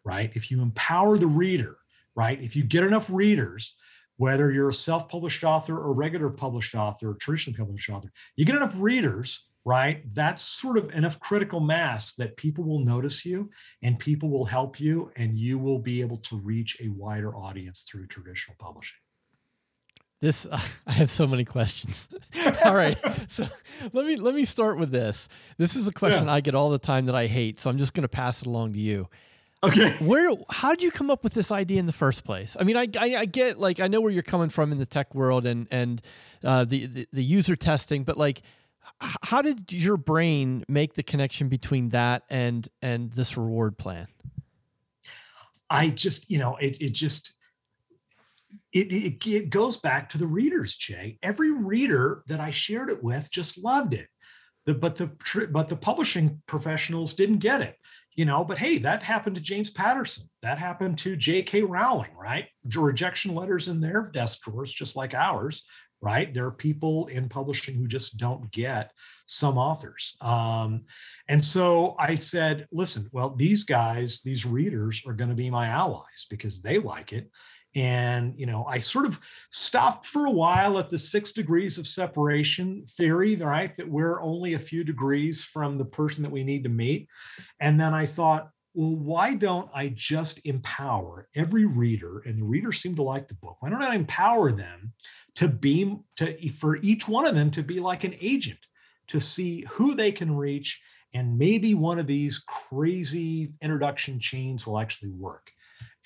right? 0.04 0.30
If 0.34 0.50
you 0.50 0.60
empower 0.60 1.18
the 1.18 1.26
reader, 1.26 1.78
right? 2.14 2.40
If 2.40 2.54
you 2.54 2.62
get 2.62 2.84
enough 2.84 3.08
readers, 3.10 3.74
whether 4.16 4.52
you're 4.52 4.68
a 4.68 4.74
self-published 4.74 5.42
author 5.44 5.76
or 5.76 5.92
regular 5.92 6.30
published 6.30 6.74
author, 6.74 7.10
or 7.10 7.14
traditionally 7.14 7.58
published 7.58 7.90
author, 7.90 8.10
you 8.36 8.44
get 8.44 8.56
enough 8.56 8.74
readers 8.78 9.46
right? 9.66 10.04
That's 10.14 10.42
sort 10.42 10.78
of 10.78 10.92
enough 10.92 11.18
critical 11.18 11.58
mass 11.58 12.14
that 12.14 12.36
people 12.36 12.62
will 12.62 12.84
notice 12.84 13.26
you 13.26 13.50
and 13.82 13.98
people 13.98 14.30
will 14.30 14.44
help 14.44 14.78
you, 14.78 15.10
and 15.16 15.34
you 15.34 15.58
will 15.58 15.80
be 15.80 16.00
able 16.00 16.18
to 16.18 16.36
reach 16.36 16.78
a 16.80 16.88
wider 16.88 17.36
audience 17.36 17.82
through 17.82 18.06
traditional 18.06 18.56
publishing. 18.60 18.96
This 20.20 20.46
I 20.86 20.92
have 20.92 21.10
so 21.10 21.26
many 21.26 21.44
questions. 21.44 22.08
all 22.64 22.76
right, 22.76 22.96
so 23.28 23.48
let 23.92 24.06
me 24.06 24.14
let 24.14 24.36
me 24.36 24.44
start 24.44 24.78
with 24.78 24.92
this. 24.92 25.28
This 25.58 25.74
is 25.74 25.88
a 25.88 25.92
question 25.92 26.26
yeah. 26.26 26.34
I 26.34 26.40
get 26.40 26.54
all 26.54 26.70
the 26.70 26.78
time 26.78 27.06
that 27.06 27.16
I 27.16 27.26
hate, 27.26 27.58
so 27.58 27.68
I'm 27.68 27.78
just 27.78 27.92
going 27.92 28.02
to 28.02 28.08
pass 28.08 28.42
it 28.42 28.46
along 28.46 28.74
to 28.74 28.78
you. 28.78 29.08
Okay. 29.64 29.90
Where? 30.00 30.32
How 30.48 30.70
did 30.70 30.84
you 30.84 30.92
come 30.92 31.10
up 31.10 31.24
with 31.24 31.34
this 31.34 31.50
idea 31.50 31.80
in 31.80 31.86
the 31.86 31.92
first 31.92 32.24
place? 32.24 32.56
I 32.60 32.62
mean, 32.62 32.76
I, 32.76 32.86
I, 32.96 33.16
I 33.16 33.24
get 33.24 33.58
like 33.58 33.80
I 33.80 33.88
know 33.88 34.00
where 34.00 34.12
you're 34.12 34.22
coming 34.22 34.48
from 34.48 34.70
in 34.70 34.78
the 34.78 34.86
tech 34.86 35.12
world 35.12 35.44
and 35.44 35.66
and 35.72 36.00
uh, 36.44 36.64
the, 36.64 36.86
the 36.86 37.08
the 37.12 37.24
user 37.24 37.56
testing, 37.56 38.04
but 38.04 38.16
like 38.16 38.42
how 39.00 39.42
did 39.42 39.72
your 39.72 39.96
brain 39.96 40.64
make 40.68 40.94
the 40.94 41.02
connection 41.02 41.48
between 41.48 41.90
that 41.90 42.22
and 42.30 42.68
and 42.82 43.12
this 43.12 43.36
reward 43.36 43.78
plan? 43.78 44.08
I 45.68 45.90
just 45.90 46.30
you 46.30 46.38
know 46.38 46.56
it, 46.56 46.80
it 46.80 46.90
just 46.90 47.34
it, 48.72 48.92
it, 48.92 49.26
it 49.26 49.50
goes 49.50 49.76
back 49.78 50.08
to 50.10 50.18
the 50.18 50.26
readers 50.26 50.76
jay. 50.76 51.18
Every 51.22 51.52
reader 51.52 52.22
that 52.26 52.40
i 52.40 52.50
shared 52.50 52.90
it 52.90 53.02
with 53.02 53.30
just 53.30 53.62
loved 53.62 53.94
it. 53.94 54.08
The, 54.64 54.74
but 54.74 54.96
the 54.96 55.48
but 55.52 55.68
the 55.68 55.76
publishing 55.76 56.42
professionals 56.46 57.14
didn't 57.14 57.38
get 57.38 57.60
it 57.60 57.76
you 58.16 58.24
know? 58.24 58.42
But 58.44 58.58
hey 58.58 58.78
that 58.78 59.02
happened 59.02 59.36
to 59.36 59.42
james 59.42 59.70
patterson. 59.70 60.28
That 60.42 60.58
happened 60.58 60.98
to 60.98 61.16
jk 61.16 61.64
rowling 61.68 62.10
right? 62.16 62.46
Rejection 62.74 63.34
letters 63.34 63.68
in 63.68 63.80
their 63.80 64.10
desk 64.12 64.42
drawers 64.42 64.72
just 64.72 64.96
like 64.96 65.14
ours 65.14 65.64
right? 66.00 66.32
There 66.32 66.46
are 66.46 66.52
people 66.52 67.06
in 67.06 67.28
publishing 67.28 67.74
who 67.74 67.86
just 67.86 68.16
don't 68.16 68.50
get 68.50 68.92
some 69.26 69.58
authors. 69.58 70.16
Um, 70.20 70.84
and 71.28 71.44
so 71.44 71.96
I 71.98 72.14
said, 72.14 72.68
listen, 72.70 73.08
well, 73.12 73.30
these 73.30 73.64
guys, 73.64 74.20
these 74.20 74.46
readers 74.46 75.02
are 75.06 75.14
going 75.14 75.30
to 75.30 75.36
be 75.36 75.50
my 75.50 75.68
allies 75.68 76.26
because 76.28 76.62
they 76.62 76.78
like 76.78 77.12
it. 77.12 77.30
And, 77.74 78.32
you 78.38 78.46
know, 78.46 78.64
I 78.64 78.78
sort 78.78 79.04
of 79.04 79.20
stopped 79.50 80.06
for 80.06 80.24
a 80.24 80.30
while 80.30 80.78
at 80.78 80.88
the 80.88 80.98
six 80.98 81.32
degrees 81.32 81.76
of 81.76 81.86
separation 81.86 82.86
theory, 82.86 83.36
right? 83.36 83.76
That 83.76 83.88
we're 83.88 84.22
only 84.22 84.54
a 84.54 84.58
few 84.58 84.82
degrees 84.82 85.44
from 85.44 85.76
the 85.76 85.84
person 85.84 86.22
that 86.22 86.32
we 86.32 86.42
need 86.42 86.64
to 86.64 86.70
meet. 86.70 87.08
And 87.60 87.78
then 87.78 87.92
I 87.92 88.06
thought, 88.06 88.48
well, 88.76 88.94
why 88.94 89.34
don't 89.34 89.70
I 89.74 89.88
just 89.88 90.38
empower 90.44 91.28
every 91.34 91.64
reader? 91.64 92.18
And 92.26 92.38
the 92.38 92.44
readers 92.44 92.78
seem 92.78 92.94
to 92.96 93.02
like 93.02 93.26
the 93.26 93.34
book. 93.34 93.56
Why 93.60 93.70
don't 93.70 93.82
I 93.82 93.94
empower 93.94 94.52
them 94.52 94.92
to 95.36 95.48
be 95.48 95.96
to 96.16 96.48
for 96.50 96.76
each 96.76 97.08
one 97.08 97.26
of 97.26 97.34
them 97.34 97.50
to 97.52 97.62
be 97.62 97.80
like 97.80 98.04
an 98.04 98.14
agent 98.20 98.58
to 99.08 99.18
see 99.18 99.64
who 99.72 99.94
they 99.94 100.12
can 100.12 100.36
reach 100.36 100.82
and 101.14 101.38
maybe 101.38 101.74
one 101.74 101.98
of 101.98 102.06
these 102.06 102.38
crazy 102.40 103.52
introduction 103.62 104.20
chains 104.20 104.66
will 104.66 104.78
actually 104.78 105.10
work 105.10 105.52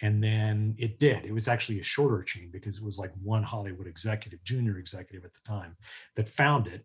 and 0.02 0.22
then 0.22 0.74
it 0.78 1.00
did 1.00 1.24
it 1.24 1.32
was 1.32 1.48
actually 1.48 1.80
a 1.80 1.84
shorter 1.84 2.22
chain 2.22 2.50
because 2.52 2.76
it 2.76 2.84
was 2.84 2.98
like 2.98 3.12
one 3.22 3.42
hollywood 3.42 3.86
executive 3.86 4.42
junior 4.44 4.78
executive 4.78 5.24
at 5.24 5.32
the 5.32 5.40
time 5.46 5.76
that 6.16 6.28
found 6.28 6.66
it 6.66 6.84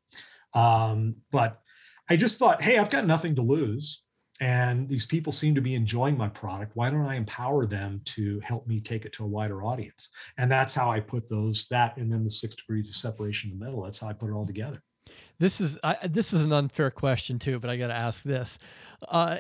um, 0.54 1.16
but 1.32 1.62
i 2.10 2.16
just 2.16 2.40
thought 2.40 2.62
hey 2.62 2.78
i've 2.78 2.90
got 2.90 3.06
nothing 3.06 3.36
to 3.36 3.42
lose 3.42 4.05
and 4.42 4.90
these 4.90 5.06
people 5.06 5.32
seem 5.32 5.56
to 5.56 5.62
be 5.62 5.76
enjoying 5.76 6.18
my 6.18 6.28
product 6.28 6.76
why 6.76 6.90
don't 6.90 7.06
i 7.06 7.16
empower 7.16 7.66
them 7.66 8.02
to 8.04 8.40
help 8.42 8.68
me 8.68 8.82
take 8.82 9.06
it 9.06 9.14
to 9.14 9.24
a 9.24 9.28
wider 9.28 9.64
audience? 9.64 10.10
And 10.38 10.52
that's 10.52 10.74
how 10.74 10.92
i 10.92 11.00
put 11.00 11.30
those 11.30 11.68
that 11.68 11.98
and 11.98 12.12
then 12.12 12.24
the 12.24 12.30
six 12.30 12.56
degrees 12.56 12.90
of 12.90 12.96
separation 12.96 13.52
in 13.52 13.60
the 13.60 13.66
middle. 13.66 13.84
That's 13.84 14.00
how 14.00 14.08
i 14.08 14.14
put 14.14 14.30
it 14.30 14.34
all 14.34 14.46
together. 14.46 14.82
This 15.40 15.62
is 15.62 15.80
I, 15.84 15.98
this 16.08 16.34
is 16.34 16.44
an 16.44 16.54
unfair 16.54 16.92
question 16.92 17.40
too 17.40 17.60
but 17.60 17.70
i 17.70 17.78
got 17.78 17.88
to 17.88 17.94
ask 17.94 18.24
this. 18.24 18.60
Uh, 19.08 19.38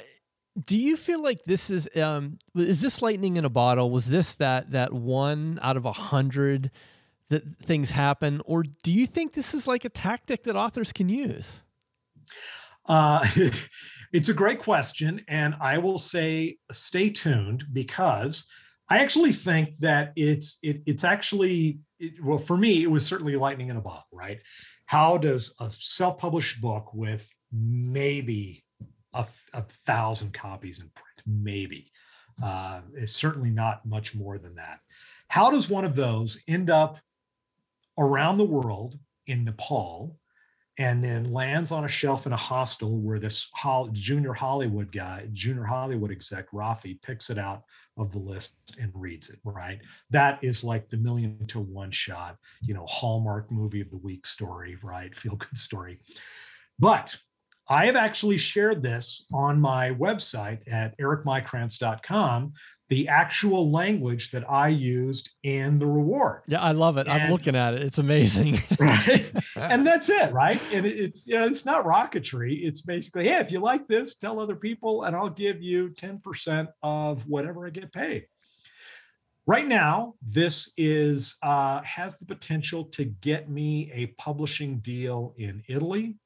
do 0.64 0.78
you 0.78 0.96
feel 0.96 1.22
like 1.22 1.44
this 1.44 1.70
is 1.70 1.90
um, 1.98 2.40
is 2.56 2.80
this 2.80 3.02
lightning 3.02 3.36
in 3.36 3.44
a 3.44 3.50
bottle? 3.50 3.92
Was 3.92 4.10
this 4.10 4.38
that 4.38 4.72
that 4.72 4.94
one 4.94 5.60
out 5.62 5.76
of 5.76 5.86
a 5.86 5.92
hundred 5.92 6.72
that 7.30 7.58
things 7.58 7.90
happen? 7.90 8.42
Or 8.46 8.64
do 8.64 8.92
you 8.92 9.06
think 9.06 9.34
this 9.34 9.54
is 9.54 9.68
like 9.68 9.84
a 9.84 9.90
tactic 9.90 10.44
that 10.44 10.56
authors 10.56 10.94
can 10.94 11.10
use? 11.10 11.62
Uh, 12.86 13.26
it's 14.14 14.30
a 14.30 14.34
great 14.34 14.60
question. 14.60 15.22
And 15.28 15.56
I 15.60 15.78
will 15.78 15.98
say 15.98 16.58
stay 16.72 17.10
tuned 17.10 17.66
because 17.72 18.46
I 18.90 19.00
actually 19.00 19.34
think 19.34 19.78
that 19.78 20.14
it's 20.16 20.60
it, 20.62 20.82
it's 20.86 21.04
actually 21.04 21.80
it, 22.00 22.24
well 22.24 22.38
for 22.38 22.58
me 22.58 22.84
it 22.84 22.92
was 22.92 23.06
certainly 23.06 23.36
lightning 23.36 23.70
in 23.70 23.78
a 23.78 23.82
bottle, 23.82 24.06
right? 24.12 24.42
How 24.86 25.18
does 25.18 25.56
a 25.60 25.72
self-published 25.72 26.62
book 26.62 26.94
with 26.94 27.34
maybe 27.52 28.64
a, 29.14 29.26
a 29.54 29.62
thousand 29.62 30.34
copies 30.34 30.82
in 30.82 30.90
print, 30.90 31.22
maybe 31.26 31.92
uh, 32.44 32.82
it's 32.96 33.16
certainly 33.16 33.50
not 33.50 33.86
much 33.86 34.16
more 34.16 34.38
than 34.38 34.56
that. 34.56 34.80
How 35.30 35.50
does 35.50 35.70
one 35.70 35.86
of 35.86 35.96
those 35.96 36.42
end 36.48 36.70
up 36.70 37.00
around 37.98 38.38
the 38.38 38.46
world 38.46 39.00
in 39.28 39.46
Nepal 39.46 40.18
and 40.78 41.04
then 41.04 41.32
lands 41.32 41.72
on 41.72 41.86
a 41.86 41.90
shelf 41.90 42.26
in 42.26 42.34
a 42.34 42.38
hostel 42.38 43.00
where 43.00 43.20
this 43.20 43.50
junior 43.94 44.34
Hollywood 44.34 44.92
guy, 44.92 45.28
junior 45.32 45.64
Hollywood 45.64 46.12
exec, 46.12 46.52
Rafi, 46.52 47.02
picks 47.02 47.30
it 47.30 47.38
out 47.38 47.64
of 47.98 48.12
the 48.12 48.20
list 48.20 48.58
and 48.80 48.92
reads 48.94 49.30
it, 49.30 49.40
right? 49.46 49.80
That 50.10 50.44
is 50.44 50.64
like 50.64 50.90
the 50.90 50.98
million 50.98 51.46
to 51.48 51.62
one 51.62 51.92
shot, 51.92 52.38
you 52.62 52.74
know, 52.74 52.86
Hallmark 52.88 53.52
movie 53.52 53.82
of 53.82 53.90
the 53.90 53.98
week 53.98 54.26
story, 54.26 54.78
right? 54.84 55.16
Feel 55.16 55.36
good 55.38 55.58
story. 55.58 56.00
But 56.78 57.16
I 57.68 57.86
have 57.86 57.96
actually 57.96 58.38
shared 58.38 58.84
this 58.84 59.26
on 59.34 59.60
my 59.60 59.92
website 59.92 60.60
at 60.72 60.98
ericmaikranz.com 61.00 62.54
the 62.90 63.08
actual 63.08 63.72
language 63.72 64.32
that 64.32 64.50
I 64.50 64.68
used 64.68 65.32
in 65.44 65.80
the 65.80 65.88
reward. 65.88 66.44
Yeah, 66.48 66.62
I 66.62 66.72
love 66.72 66.98
it. 66.98 67.08
And, 67.08 67.12
I'm 67.12 67.32
looking 67.32 67.56
at 67.56 67.74
it. 67.74 67.82
It's 67.82 67.98
amazing. 67.98 68.60
right. 68.80 69.32
And 69.56 69.86
that's 69.86 70.10
it, 70.10 70.32
right? 70.32 70.62
And 70.72 70.86
it's 70.86 71.28
you 71.28 71.36
know, 71.36 71.46
it's 71.46 71.66
not 71.66 71.86
rocketry. 71.86 72.64
It's 72.64 72.82
basically, 72.82 73.28
hey, 73.28 73.40
if 73.40 73.52
you 73.52 73.60
like 73.60 73.88
this, 73.88 74.16
tell 74.16 74.40
other 74.40 74.56
people, 74.56 75.04
and 75.04 75.16
I'll 75.16 75.30
give 75.30 75.62
you 75.62 75.90
10% 75.90 76.68
of 76.84 77.28
whatever 77.28 77.66
I 77.66 77.72
get 77.72 77.92
paid. 77.92 78.28
Right 79.48 79.68
now, 79.68 80.16
this 80.22 80.72
is 80.78 81.36
uh, 81.44 81.82
has 81.84 82.18
the 82.18 82.26
potential 82.26 82.86
to 82.86 83.06
get 83.06 83.50
me 83.50 83.92
a 83.94 84.08
publishing 84.08 84.80
deal 84.80 85.34
in 85.38 85.64
Italy, 85.68 86.18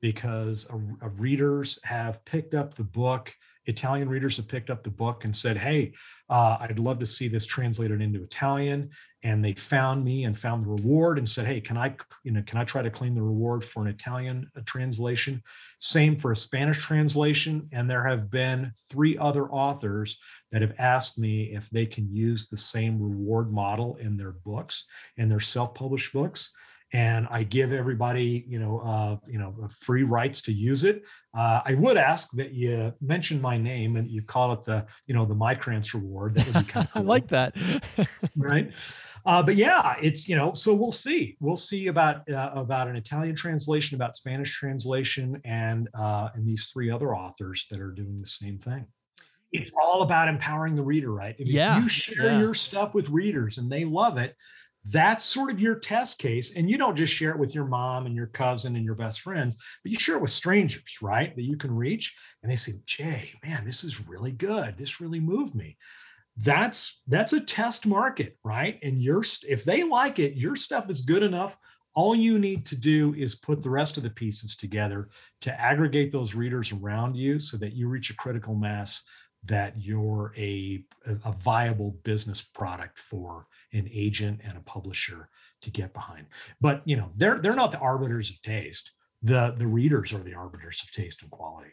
because 0.00 0.68
uh, 0.70 0.76
uh, 0.76 1.08
readers 1.16 1.78
have 1.84 2.24
picked 2.24 2.54
up 2.54 2.74
the 2.74 2.84
book 2.84 3.34
Italian 3.68 4.08
readers 4.08 4.38
have 4.38 4.48
picked 4.48 4.70
up 4.70 4.82
the 4.82 4.90
book 4.90 5.24
and 5.24 5.36
said, 5.36 5.56
Hey, 5.56 5.92
uh, 6.30 6.56
I'd 6.60 6.78
love 6.78 6.98
to 7.00 7.06
see 7.06 7.28
this 7.28 7.46
translated 7.46 8.00
into 8.00 8.22
Italian. 8.22 8.90
And 9.22 9.44
they 9.44 9.52
found 9.52 10.04
me 10.04 10.24
and 10.24 10.36
found 10.36 10.64
the 10.64 10.70
reward 10.70 11.18
and 11.18 11.28
said, 11.28 11.46
Hey, 11.46 11.60
can 11.60 11.76
I, 11.76 11.94
you 12.24 12.32
know, 12.32 12.42
can 12.46 12.58
I 12.58 12.64
try 12.64 12.82
to 12.82 12.90
claim 12.90 13.14
the 13.14 13.22
reward 13.22 13.62
for 13.62 13.82
an 13.82 13.88
Italian 13.88 14.50
uh, 14.56 14.62
translation? 14.64 15.42
Same 15.78 16.16
for 16.16 16.32
a 16.32 16.36
Spanish 16.36 16.82
translation. 16.82 17.68
And 17.70 17.88
there 17.88 18.04
have 18.04 18.30
been 18.30 18.72
three 18.90 19.18
other 19.18 19.46
authors 19.48 20.18
that 20.50 20.62
have 20.62 20.74
asked 20.78 21.18
me 21.18 21.54
if 21.54 21.68
they 21.68 21.84
can 21.84 22.10
use 22.10 22.48
the 22.48 22.56
same 22.56 23.00
reward 23.00 23.50
model 23.50 23.96
in 23.96 24.16
their 24.16 24.32
books, 24.32 24.86
in 25.18 25.28
their 25.28 25.40
self-published 25.40 26.12
books 26.12 26.52
and 26.92 27.26
I 27.30 27.42
give 27.42 27.72
everybody, 27.72 28.44
you 28.48 28.58
know, 28.58 28.78
uh, 28.78 29.16
you 29.26 29.38
know, 29.38 29.68
free 29.80 30.04
rights 30.04 30.42
to 30.42 30.52
use 30.52 30.84
it. 30.84 31.04
Uh, 31.36 31.60
I 31.64 31.74
would 31.74 31.96
ask 31.96 32.30
that 32.32 32.52
you 32.52 32.94
mention 33.00 33.40
my 33.40 33.58
name 33.58 33.96
and 33.96 34.10
you 34.10 34.22
call 34.22 34.52
it 34.52 34.64
the, 34.64 34.86
you 35.06 35.14
know, 35.14 35.26
the 35.26 35.34
Maikranz 35.34 35.92
reward. 35.92 36.34
That 36.34 36.46
would 36.46 36.66
be 36.66 36.72
kind 36.72 36.86
of 36.86 36.92
cool. 36.92 37.02
I 37.02 37.04
like 37.04 37.28
that. 37.28 37.56
right. 38.36 38.72
Uh, 39.26 39.42
but 39.42 39.56
yeah, 39.56 39.96
it's 40.00 40.26
you 40.26 40.36
know, 40.36 40.54
so 40.54 40.72
we'll 40.72 40.92
see. 40.92 41.36
We'll 41.40 41.56
see 41.56 41.88
about 41.88 42.28
uh, 42.30 42.50
about 42.54 42.88
an 42.88 42.96
Italian 42.96 43.36
translation, 43.36 43.94
about 43.94 44.16
Spanish 44.16 44.54
translation, 44.54 45.40
and 45.44 45.88
uh, 45.92 46.30
and 46.34 46.46
these 46.46 46.70
three 46.72 46.90
other 46.90 47.14
authors 47.14 47.66
that 47.70 47.80
are 47.80 47.90
doing 47.90 48.20
the 48.20 48.26
same 48.26 48.58
thing. 48.58 48.86
It's 49.52 49.72
all 49.82 50.02
about 50.02 50.28
empowering 50.28 50.76
the 50.76 50.82
reader, 50.82 51.12
right? 51.12 51.34
If 51.38 51.48
yeah. 51.48 51.78
you 51.80 51.88
share 51.88 52.32
yeah. 52.32 52.38
your 52.38 52.54
stuff 52.54 52.94
with 52.94 53.08
readers 53.08 53.58
and 53.58 53.70
they 53.70 53.84
love 53.84 54.18
it, 54.18 54.34
that's 54.90 55.24
sort 55.24 55.50
of 55.50 55.60
your 55.60 55.74
test 55.74 56.18
case. 56.18 56.54
And 56.54 56.70
you 56.70 56.78
don't 56.78 56.96
just 56.96 57.12
share 57.12 57.30
it 57.30 57.38
with 57.38 57.54
your 57.54 57.64
mom 57.64 58.06
and 58.06 58.14
your 58.14 58.26
cousin 58.26 58.76
and 58.76 58.84
your 58.84 58.94
best 58.94 59.20
friends, 59.20 59.56
but 59.82 59.92
you 59.92 59.98
share 59.98 60.16
it 60.16 60.22
with 60.22 60.30
strangers, 60.30 60.98
right? 61.02 61.34
That 61.34 61.42
you 61.42 61.56
can 61.56 61.74
reach. 61.74 62.16
And 62.42 62.50
they 62.50 62.56
say, 62.56 62.74
Jay, 62.86 63.32
man, 63.44 63.64
this 63.64 63.84
is 63.84 64.08
really 64.08 64.32
good. 64.32 64.76
This 64.76 65.00
really 65.00 65.20
moved 65.20 65.54
me. 65.54 65.76
That's 66.36 67.00
that's 67.08 67.32
a 67.32 67.40
test 67.40 67.84
market, 67.84 68.38
right? 68.44 68.78
And 68.82 69.02
your 69.02 69.24
if 69.48 69.64
they 69.64 69.82
like 69.82 70.18
it, 70.20 70.34
your 70.34 70.54
stuff 70.54 70.88
is 70.88 71.02
good 71.02 71.24
enough. 71.24 71.56
All 71.94 72.14
you 72.14 72.38
need 72.38 72.64
to 72.66 72.76
do 72.76 73.12
is 73.14 73.34
put 73.34 73.60
the 73.60 73.70
rest 73.70 73.96
of 73.96 74.04
the 74.04 74.10
pieces 74.10 74.54
together 74.54 75.08
to 75.40 75.60
aggregate 75.60 76.12
those 76.12 76.36
readers 76.36 76.72
around 76.72 77.16
you 77.16 77.40
so 77.40 77.56
that 77.56 77.72
you 77.72 77.88
reach 77.88 78.10
a 78.10 78.16
critical 78.16 78.54
mass 78.54 79.02
that 79.44 79.74
you're 79.80 80.32
a, 80.36 80.84
a 81.06 81.32
viable 81.32 81.92
business 82.04 82.42
product 82.42 82.98
for 82.98 83.46
an 83.72 83.88
agent 83.92 84.40
and 84.44 84.56
a 84.56 84.60
publisher 84.60 85.28
to 85.60 85.70
get 85.70 85.92
behind. 85.92 86.26
But 86.60 86.82
you 86.84 86.96
know, 86.96 87.10
they're 87.14 87.38
they're 87.38 87.54
not 87.54 87.72
the 87.72 87.78
arbiters 87.78 88.30
of 88.30 88.40
taste. 88.42 88.92
The 89.22 89.54
the 89.56 89.66
readers 89.66 90.12
are 90.12 90.22
the 90.22 90.34
arbiters 90.34 90.82
of 90.82 90.92
taste 90.92 91.22
and 91.22 91.30
quality. 91.30 91.72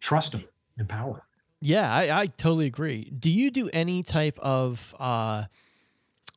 Trust 0.00 0.32
them, 0.32 0.44
empower. 0.78 1.24
Yeah, 1.60 1.92
I, 1.92 2.20
I 2.20 2.26
totally 2.26 2.66
agree. 2.66 3.10
Do 3.10 3.30
you 3.30 3.50
do 3.50 3.68
any 3.72 4.04
type 4.04 4.38
of 4.38 4.94
uh, 4.98 5.44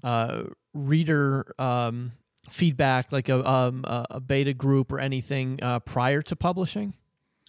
uh, 0.03 0.43
reader 0.73 1.53
um, 1.59 2.13
feedback, 2.49 3.11
like 3.11 3.29
a, 3.29 3.47
um, 3.47 3.85
a 3.85 4.19
beta 4.19 4.55
group 4.55 4.91
or 4.91 4.99
anything 4.99 5.59
uh, 5.61 5.79
prior 5.79 6.23
to 6.23 6.35
publishing? 6.35 6.95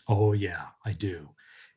Oh 0.07 0.33
yeah, 0.33 0.65
I 0.85 0.93
do 0.93 1.31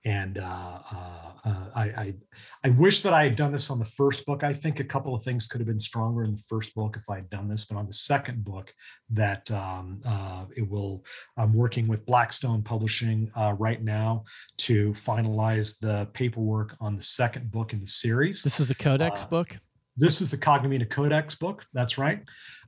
and 0.05 0.37
uh, 0.37 0.79
uh, 0.91 1.31
uh, 1.45 1.65
I, 1.75 1.83
I, 1.83 2.15
I 2.63 2.69
wish 2.69 3.01
that 3.01 3.11
I 3.11 3.23
had 3.23 3.35
done 3.35 3.51
this 3.51 3.71
on 3.71 3.79
the 3.79 3.85
first 3.85 4.23
book. 4.27 4.43
I 4.43 4.53
think 4.53 4.79
a 4.79 4.83
couple 4.83 5.15
of 5.15 5.23
things 5.23 5.47
could 5.47 5.59
have 5.59 5.67
been 5.67 5.79
stronger 5.79 6.23
in 6.23 6.31
the 6.31 6.41
first 6.47 6.75
book 6.75 6.95
if 6.95 7.09
I 7.09 7.15
had 7.15 7.29
done 7.31 7.47
this, 7.47 7.65
but 7.65 7.77
on 7.77 7.87
the 7.87 7.93
second 7.93 8.45
book, 8.45 8.71
that 9.09 9.49
um, 9.49 9.99
uh, 10.07 10.45
it 10.55 10.69
will. 10.69 11.03
I'm 11.37 11.53
working 11.53 11.87
with 11.87 12.05
Blackstone 12.05 12.61
Publishing 12.61 13.31
uh, 13.35 13.55
right 13.57 13.83
now 13.83 14.25
to 14.57 14.91
finalize 14.91 15.79
the 15.79 16.07
paperwork 16.13 16.75
on 16.79 16.95
the 16.95 17.03
second 17.03 17.51
book 17.51 17.73
in 17.73 17.81
the 17.81 17.87
series. 17.87 18.43
This 18.43 18.59
is 18.59 18.67
the 18.67 18.75
Codex 18.75 19.23
uh, 19.23 19.27
book. 19.27 19.57
This 19.97 20.21
is 20.21 20.29
the 20.29 20.37
Cognomina 20.37 20.87
Codex 20.87 21.33
book. 21.35 21.65
That's 21.73 21.97
right. 21.97 22.19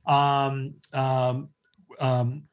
Um, 0.06 0.74
um, 0.92 1.50
um, 2.00 2.44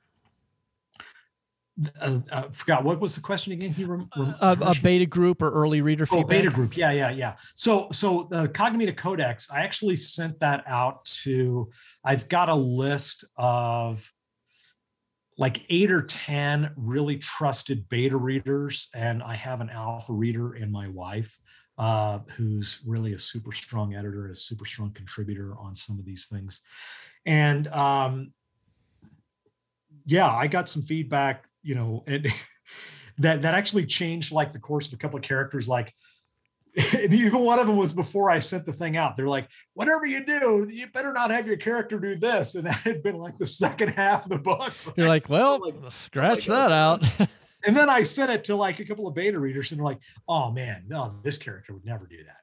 uh, 2.00 2.20
uh, 2.32 2.44
forgot 2.52 2.84
what 2.84 3.00
was 3.00 3.16
the 3.16 3.22
question 3.22 3.52
again. 3.52 3.72
He 3.72 3.84
rem- 3.84 4.10
uh, 4.16 4.56
a 4.62 4.76
beta 4.82 5.06
group 5.06 5.42
or 5.42 5.52
early 5.52 5.82
reader 5.82 6.06
feedback. 6.06 6.26
oh, 6.26 6.28
beta 6.28 6.50
group. 6.50 6.78
Yeah, 6.78 6.92
yeah, 6.92 7.10
yeah. 7.10 7.36
So, 7.54 7.90
so 7.92 8.28
the 8.30 8.48
Cognomina 8.48 8.96
Codex. 8.96 9.50
I 9.52 9.62
actually 9.62 9.98
sent 9.98 10.40
that 10.40 10.64
out 10.68 11.04
to. 11.24 11.70
I've 12.04 12.30
got 12.30 12.50
a 12.50 12.56
list 12.56 13.26
of 13.36 14.10
like 15.38 15.66
eight 15.70 15.92
or 15.92 16.02
ten 16.02 16.72
really 16.78 17.18
trusted 17.18 17.90
beta 17.90 18.16
readers, 18.16 18.88
and 18.94 19.22
I 19.22 19.36
have 19.36 19.60
an 19.60 19.70
alpha 19.70 20.14
reader 20.14 20.56
in 20.56 20.72
my 20.72 20.88
wife. 20.88 21.38
Uh, 21.78 22.20
who's 22.38 22.80
really 22.86 23.12
a 23.12 23.20
super 23.20 23.52
strong 23.52 23.96
editor, 23.96 24.30
a 24.30 24.36
super 24.36 24.64
strong 24.64 24.94
contributor 24.94 25.58
on 25.60 25.76
some 25.76 26.00
of 26.00 26.06
these 26.06 26.28
things. 26.28 26.62
And 27.26 27.68
um, 27.68 28.32
yeah, 30.06 30.34
I 30.34 30.48
got 30.48 30.70
some 30.70 30.84
feedback 30.84 31.50
you 31.66 31.76
know, 31.76 32.04
and 32.08 32.28
that 33.18 33.42
that 33.42 33.54
actually 33.54 33.86
changed 33.86 34.32
like 34.32 34.52
the 34.52 34.60
course 34.60 34.88
of 34.88 34.94
a 34.94 34.98
couple 34.98 35.18
of 35.18 35.26
characters. 35.26 35.68
Like, 35.68 35.94
and 36.94 37.14
even 37.14 37.40
one 37.40 37.60
of 37.60 37.68
them 37.68 37.76
was 37.76 37.94
before 37.94 38.30
I 38.30 38.40
sent 38.40 38.66
the 38.66 38.74
thing 38.74 38.96
out. 38.96 39.18
They're 39.18 39.28
like, 39.28 39.50
whatever 39.74 40.06
you 40.06 40.26
do, 40.26 40.68
you 40.70 40.88
better 40.88 41.12
not 41.12 41.32
have 41.32 41.48
your 41.48 41.58
character 41.58 42.00
do 42.00 42.16
this. 42.16 42.56
And 42.56 42.66
that 42.68 42.80
had 42.80 43.04
been 43.04 43.18
like 43.18 43.38
the 43.38 43.48
second 43.48 43.90
half 43.90 44.26
of 44.26 44.30
the 44.30 44.40
book. 44.40 44.72
You're 44.96 45.10
like, 45.10 45.28
well, 45.28 45.60
like, 45.60 45.76
scratch 45.92 46.48
like, 46.48 46.70
that 46.70 46.72
out. 46.72 47.04
and 47.66 47.76
then 47.76 47.90
I 47.90 48.04
sent 48.04 48.32
it 48.32 48.46
to 48.46 48.56
like 48.56 48.80
a 48.80 48.86
couple 48.86 49.08
of 49.08 49.16
beta 49.16 49.40
readers, 49.40 49.72
and 49.72 49.80
they're 49.80 49.86
like, 49.86 50.02
oh 50.28 50.52
man, 50.52 50.86
no, 50.88 51.20
this 51.24 51.38
character 51.38 51.74
would 51.74 51.86
never 51.86 52.06
do 52.06 52.24
that. 52.24 52.38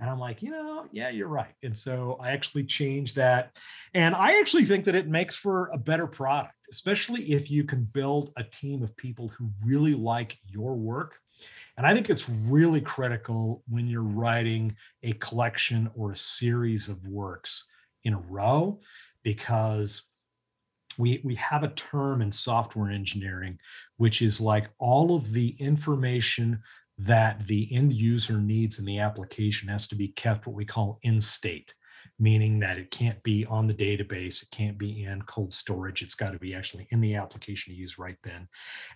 And 0.00 0.10
I'm 0.10 0.18
like, 0.18 0.42
you 0.42 0.50
know, 0.50 0.86
yeah, 0.90 1.10
you're 1.10 1.28
right. 1.28 1.54
And 1.62 1.76
so 1.76 2.18
I 2.20 2.32
actually 2.32 2.64
changed 2.64 3.16
that. 3.16 3.56
And 3.94 4.14
I 4.14 4.40
actually 4.40 4.64
think 4.64 4.84
that 4.86 4.94
it 4.94 5.08
makes 5.08 5.36
for 5.36 5.70
a 5.72 5.78
better 5.78 6.06
product 6.06 6.55
especially 6.70 7.32
if 7.32 7.50
you 7.50 7.64
can 7.64 7.84
build 7.84 8.32
a 8.36 8.44
team 8.44 8.82
of 8.82 8.96
people 8.96 9.28
who 9.28 9.50
really 9.64 9.94
like 9.94 10.38
your 10.48 10.74
work. 10.74 11.20
And 11.76 11.86
I 11.86 11.94
think 11.94 12.08
it's 12.08 12.28
really 12.28 12.80
critical 12.80 13.62
when 13.68 13.86
you're 13.86 14.02
writing 14.02 14.76
a 15.02 15.12
collection 15.14 15.90
or 15.94 16.12
a 16.12 16.16
series 16.16 16.88
of 16.88 17.06
works 17.06 17.66
in 18.04 18.14
a 18.14 18.20
row, 18.20 18.80
because 19.22 20.02
we, 20.98 21.20
we 21.24 21.34
have 21.34 21.62
a 21.62 21.68
term 21.68 22.22
in 22.22 22.32
software 22.32 22.90
engineering, 22.90 23.58
which 23.98 24.22
is 24.22 24.40
like 24.40 24.70
all 24.78 25.14
of 25.14 25.32
the 25.32 25.48
information 25.58 26.62
that 26.98 27.46
the 27.46 27.68
end 27.74 27.92
user 27.92 28.38
needs 28.38 28.78
in 28.78 28.86
the 28.86 28.98
application 28.98 29.68
has 29.68 29.86
to 29.88 29.94
be 29.94 30.08
kept 30.08 30.46
what 30.46 30.56
we 30.56 30.64
call 30.64 30.98
in 31.02 31.20
state 31.20 31.74
meaning 32.18 32.60
that 32.60 32.78
it 32.78 32.90
can't 32.90 33.22
be 33.22 33.44
on 33.46 33.66
the 33.66 33.74
database, 33.74 34.42
it 34.42 34.50
can't 34.50 34.78
be 34.78 35.04
in 35.04 35.20
cold 35.22 35.52
storage, 35.52 36.02
it's 36.02 36.14
got 36.14 36.32
to 36.32 36.38
be 36.38 36.54
actually 36.54 36.86
in 36.90 37.00
the 37.00 37.14
application 37.14 37.72
to 37.72 37.78
use 37.78 37.98
right 37.98 38.16
then. 38.22 38.48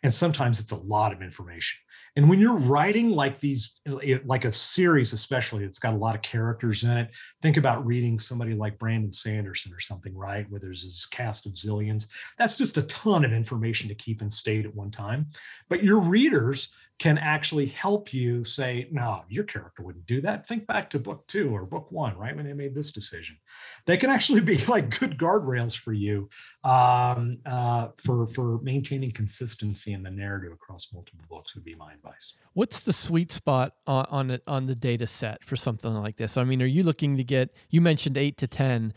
And 0.02 0.12
sometimes 0.12 0.58
it's 0.60 0.72
a 0.72 0.80
lot 0.80 1.12
of 1.12 1.22
information. 1.22 1.80
And 2.16 2.28
when 2.28 2.40
you're 2.40 2.58
writing 2.58 3.10
like 3.10 3.38
these, 3.38 3.78
eh, 4.02 4.18
like 4.24 4.44
a 4.44 4.52
series, 4.52 5.12
especially, 5.12 5.64
it's 5.64 5.78
got 5.78 5.94
a 5.94 5.98
lot 5.98 6.14
of 6.14 6.22
characters 6.22 6.82
in 6.82 6.90
it. 6.90 7.10
Think 7.42 7.56
about 7.56 7.84
reading 7.84 8.18
somebody 8.18 8.54
like 8.54 8.78
Brandon 8.78 9.12
Sanderson 9.12 9.72
or 9.72 9.80
something, 9.80 10.16
right? 10.16 10.50
Where 10.50 10.60
there's 10.60 10.84
this 10.84 11.06
cast 11.06 11.46
of 11.46 11.52
zillions. 11.52 12.06
That's 12.38 12.56
just 12.56 12.78
a 12.78 12.82
ton 12.82 13.24
of 13.24 13.32
information 13.32 13.88
to 13.88 13.94
keep 13.94 14.22
in 14.22 14.30
state 14.30 14.64
at 14.64 14.74
one 14.74 14.90
time. 14.90 15.26
But 15.68 15.84
your 15.84 16.00
readers 16.00 16.70
can 17.00 17.16
actually 17.16 17.64
help 17.64 18.12
you 18.12 18.44
say, 18.44 18.86
no, 18.92 19.22
your 19.30 19.42
character 19.44 19.82
wouldn't 19.82 20.04
do 20.04 20.20
that. 20.20 20.46
Think 20.46 20.66
back 20.66 20.90
to 20.90 20.98
book 20.98 21.26
two 21.26 21.48
or 21.50 21.64
book 21.64 21.90
one, 21.90 22.14
right? 22.18 22.36
When 22.36 22.44
they 22.44 22.52
made 22.52 22.74
this 22.74 22.92
decision. 22.92 23.38
They 23.86 23.96
can 23.96 24.10
actually 24.10 24.40
be 24.52 24.58
like 24.66 25.00
good 25.00 25.16
guardrails 25.16 25.76
for 25.76 25.94
you 25.94 26.28
um, 26.62 27.38
uh, 27.46 27.88
for, 27.96 28.26
for 28.28 28.60
maintaining 28.60 29.12
consistency 29.12 29.94
in 29.94 30.02
the 30.02 30.10
narrative 30.10 30.52
across 30.52 30.92
multiple 30.92 31.24
books 31.30 31.54
would 31.54 31.64
be 31.64 31.74
my 31.74 31.94
advice. 31.94 32.34
What's 32.52 32.84
the 32.84 32.92
sweet 32.92 33.32
spot 33.32 33.76
on, 33.86 34.06
on, 34.10 34.30
it, 34.32 34.42
on 34.46 34.66
the 34.66 34.74
data 34.74 35.06
set 35.06 35.42
for 35.42 35.56
something 35.56 35.94
like 35.94 36.16
this? 36.16 36.36
I 36.36 36.44
mean, 36.44 36.60
are 36.60 36.66
you 36.66 36.82
looking 36.82 37.16
to 37.16 37.24
get, 37.24 37.54
you 37.70 37.80
mentioned 37.80 38.18
eight 38.18 38.36
to 38.36 38.46
10, 38.46 38.92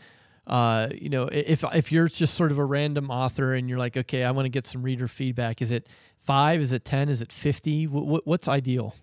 uh, 0.46 0.88
you 0.94 1.08
know, 1.08 1.24
if 1.32 1.64
if 1.72 1.90
you're 1.90 2.06
just 2.06 2.34
sort 2.34 2.52
of 2.52 2.58
a 2.58 2.64
random 2.64 3.10
author 3.10 3.54
and 3.54 3.66
you're 3.66 3.78
like, 3.78 3.96
okay, 3.96 4.24
I 4.24 4.30
want 4.30 4.44
to 4.44 4.50
get 4.50 4.66
some 4.66 4.82
reader 4.82 5.08
feedback, 5.08 5.62
is 5.62 5.70
it 5.70 5.88
five? 6.24 6.60
Is 6.60 6.72
it 6.72 6.84
10? 6.84 7.08
Is 7.08 7.22
it 7.22 7.32
50? 7.32 7.84
What's 7.84 8.48
ideal? 8.48 8.94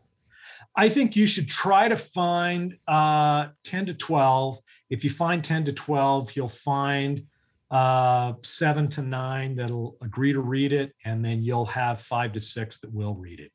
I 0.75 0.89
think 0.89 1.15
you 1.15 1.27
should 1.27 1.49
try 1.49 1.89
to 1.89 1.97
find 1.97 2.77
uh, 2.87 3.47
10 3.63 3.87
to 3.87 3.93
12. 3.93 4.59
If 4.89 5.03
you 5.03 5.09
find 5.09 5.43
10 5.43 5.65
to 5.65 5.73
12, 5.73 6.35
you'll 6.35 6.47
find 6.47 7.25
uh, 7.69 8.33
seven 8.43 8.89
to 8.89 9.01
nine 9.01 9.55
that'll 9.55 9.97
agree 10.01 10.33
to 10.33 10.41
read 10.41 10.73
it, 10.73 10.93
and 11.05 11.23
then 11.23 11.41
you'll 11.41 11.65
have 11.65 12.01
five 12.01 12.33
to 12.33 12.41
six 12.41 12.79
that 12.79 12.93
will 12.93 13.15
read 13.15 13.39
it. 13.39 13.51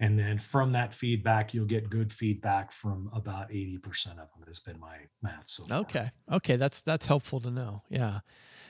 And 0.00 0.18
then 0.18 0.38
from 0.38 0.72
that 0.72 0.92
feedback, 0.92 1.54
you'll 1.54 1.66
get 1.66 1.88
good 1.88 2.12
feedback 2.12 2.72
from 2.72 3.08
about 3.14 3.50
80% 3.50 4.10
of 4.10 4.16
them, 4.16 4.44
has 4.46 4.60
been 4.60 4.78
my 4.78 4.96
math 5.22 5.48
so 5.48 5.64
far. 5.64 5.78
Okay. 5.78 6.10
Okay. 6.30 6.56
That's, 6.56 6.82
that's 6.82 7.06
helpful 7.06 7.40
to 7.40 7.50
know. 7.50 7.82
Yeah. 7.88 8.20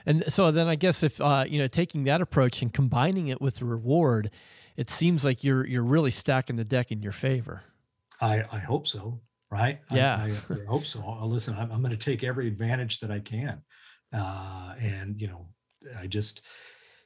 And 0.07 0.25
so 0.33 0.51
then 0.51 0.69
I 0.69 0.75
guess 0.75 1.03
if 1.03 1.21
uh, 1.21 1.45
you 1.47 1.59
know 1.59 1.67
taking 1.67 2.05
that 2.05 2.21
approach 2.21 2.63
and 2.63 2.73
combining 2.73 3.29
it 3.29 3.41
with 3.41 3.57
the 3.57 3.65
reward, 3.65 4.31
it 4.77 4.91
seems 4.91 5.25
like 5.25 5.45
you're 5.45 5.67
you're 5.67 5.85
really 5.85 6.11
stacking 6.11 6.57
the 6.57 6.65
deck 6.65 6.93
in 6.93 7.03
your 7.03 7.13
favor. 7.13 7.63
I, 8.21 8.45
I 8.53 8.59
hope 8.59 8.87
so. 8.87 9.21
Right. 9.51 9.81
Yeah. 9.93 10.17
I, 10.17 10.55
I, 10.55 10.57
I 10.63 10.65
hope 10.69 10.85
so. 10.87 11.05
I'll, 11.07 11.29
listen, 11.29 11.55
I'm, 11.57 11.71
I'm 11.71 11.81
going 11.81 11.97
to 11.97 11.97
take 11.97 12.25
every 12.25 12.49
advantage 12.49 13.01
that 13.01 13.11
I 13.11 13.21
can. 13.21 13.63
Uh, 14.13 14.75
and, 14.81 15.21
you 15.21 15.29
know, 15.29 15.49
I 15.99 16.07
just, 16.07 16.43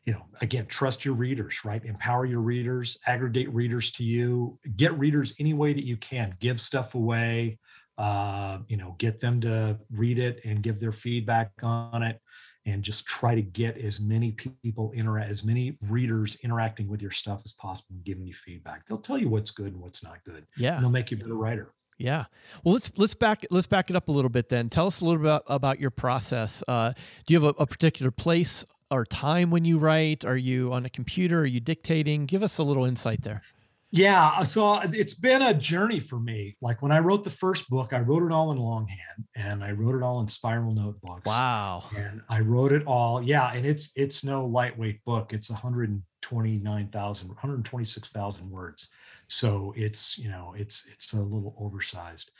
you 0.04 0.12
know, 0.12 0.24
again, 0.40 0.66
trust 0.66 1.04
your 1.04 1.14
readers, 1.14 1.64
right? 1.64 1.84
Empower 1.84 2.24
your 2.24 2.40
readers, 2.40 2.96
aggregate 3.06 3.52
readers 3.52 3.90
to 3.92 4.04
you, 4.04 4.58
get 4.76 4.98
readers 4.98 5.34
any 5.38 5.52
way 5.52 5.72
that 5.72 5.84
you 5.84 5.96
can, 5.98 6.36
give 6.40 6.60
stuff 6.60 6.94
away, 6.94 7.58
uh, 7.98 8.58
you 8.68 8.76
know, 8.76 8.94
get 8.98 9.20
them 9.20 9.40
to 9.42 9.78
read 9.90 10.18
it 10.18 10.40
and 10.44 10.62
give 10.62 10.80
their 10.80 10.92
feedback 10.92 11.50
on 11.62 12.02
it 12.02 12.20
and 12.68 12.82
just 12.82 13.06
try 13.06 13.34
to 13.34 13.42
get 13.42 13.76
as 13.78 14.00
many 14.00 14.32
people 14.62 14.92
interact 14.94 15.30
as 15.30 15.44
many 15.44 15.76
readers 15.88 16.36
interacting 16.42 16.88
with 16.88 17.00
your 17.02 17.10
stuff 17.10 17.42
as 17.44 17.52
possible 17.52 17.88
and 17.94 18.04
giving 18.04 18.26
you 18.26 18.34
feedback 18.34 18.86
they'll 18.86 18.98
tell 18.98 19.18
you 19.18 19.28
what's 19.28 19.50
good 19.50 19.72
and 19.72 19.80
what's 19.80 20.02
not 20.02 20.22
good 20.24 20.46
Yeah. 20.56 20.74
and 20.74 20.82
they'll 20.84 20.90
make 20.90 21.10
you 21.10 21.16
a 21.16 21.20
better 21.20 21.34
writer 21.36 21.72
Yeah. 21.98 22.26
Well, 22.62 22.74
let's 22.74 22.92
let's 22.96 23.14
back 23.14 23.44
let's 23.50 23.66
back 23.66 23.90
it 23.90 23.96
up 23.96 24.06
a 24.08 24.12
little 24.12 24.30
bit 24.30 24.48
then. 24.50 24.68
Tell 24.68 24.86
us 24.86 25.00
a 25.00 25.04
little 25.04 25.18
bit 25.20 25.26
about, 25.26 25.42
about 25.48 25.80
your 25.80 25.90
process. 25.90 26.62
Uh, 26.68 26.92
do 27.26 27.34
you 27.34 27.40
have 27.42 27.56
a, 27.58 27.62
a 27.62 27.66
particular 27.66 28.12
place 28.12 28.64
or 28.88 29.04
time 29.04 29.50
when 29.50 29.64
you 29.64 29.78
write? 29.78 30.24
Are 30.24 30.36
you 30.36 30.72
on 30.72 30.86
a 30.86 30.90
computer? 30.90 31.40
Are 31.40 31.46
you 31.46 31.58
dictating? 31.58 32.26
Give 32.26 32.42
us 32.44 32.56
a 32.58 32.62
little 32.62 32.84
insight 32.84 33.22
there. 33.22 33.42
Yeah, 33.90 34.42
so 34.42 34.80
it's 34.82 35.14
been 35.14 35.40
a 35.40 35.54
journey 35.54 35.98
for 35.98 36.20
me. 36.20 36.54
Like 36.60 36.82
when 36.82 36.92
I 36.92 36.98
wrote 36.98 37.24
the 37.24 37.30
first 37.30 37.70
book, 37.70 37.92
I 37.92 38.00
wrote 38.00 38.22
it 38.22 38.32
all 38.32 38.52
in 38.52 38.58
longhand 38.58 39.24
and 39.34 39.64
I 39.64 39.72
wrote 39.72 39.94
it 39.94 40.02
all 40.02 40.20
in 40.20 40.28
spiral 40.28 40.74
notebooks. 40.74 41.24
Wow. 41.24 41.84
And 41.96 42.20
I 42.28 42.40
wrote 42.40 42.72
it 42.72 42.86
all. 42.86 43.22
Yeah, 43.22 43.50
and 43.52 43.64
it's 43.64 43.92
it's 43.96 44.22
no 44.22 44.44
lightweight 44.44 45.02
book. 45.04 45.32
It's 45.32 45.48
129,000 45.48 47.28
126,000 47.28 48.50
words. 48.50 48.88
So 49.28 49.72
it's, 49.74 50.18
you 50.18 50.28
know, 50.28 50.54
it's 50.56 50.86
it's 50.92 51.14
a 51.14 51.16
little 51.16 51.54
oversized. 51.58 52.30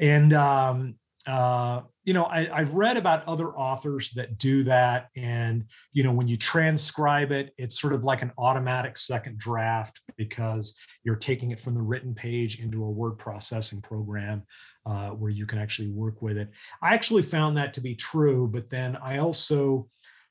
And 0.00 0.32
um 0.32 0.96
uh, 1.26 1.82
you 2.04 2.14
know, 2.14 2.24
I, 2.24 2.48
I've 2.52 2.74
read 2.74 2.96
about 2.96 3.26
other 3.26 3.50
authors 3.50 4.10
that 4.12 4.38
do 4.38 4.64
that. 4.64 5.08
And, 5.16 5.64
you 5.92 6.02
know, 6.02 6.12
when 6.12 6.28
you 6.28 6.36
transcribe 6.36 7.32
it, 7.32 7.52
it's 7.58 7.78
sort 7.78 7.92
of 7.92 8.04
like 8.04 8.22
an 8.22 8.32
automatic 8.38 8.96
second 8.96 9.38
draft 9.38 10.00
because 10.16 10.76
you're 11.04 11.16
taking 11.16 11.50
it 11.50 11.60
from 11.60 11.74
the 11.74 11.82
written 11.82 12.14
page 12.14 12.60
into 12.60 12.84
a 12.84 12.90
word 12.90 13.18
processing 13.18 13.82
program 13.82 14.44
uh, 14.86 15.10
where 15.10 15.30
you 15.30 15.44
can 15.44 15.58
actually 15.58 15.90
work 15.90 16.22
with 16.22 16.38
it. 16.38 16.50
I 16.80 16.94
actually 16.94 17.24
found 17.24 17.56
that 17.56 17.74
to 17.74 17.80
be 17.80 17.94
true, 17.94 18.48
but 18.48 18.70
then 18.70 18.96
I 18.96 19.18
also 19.18 19.88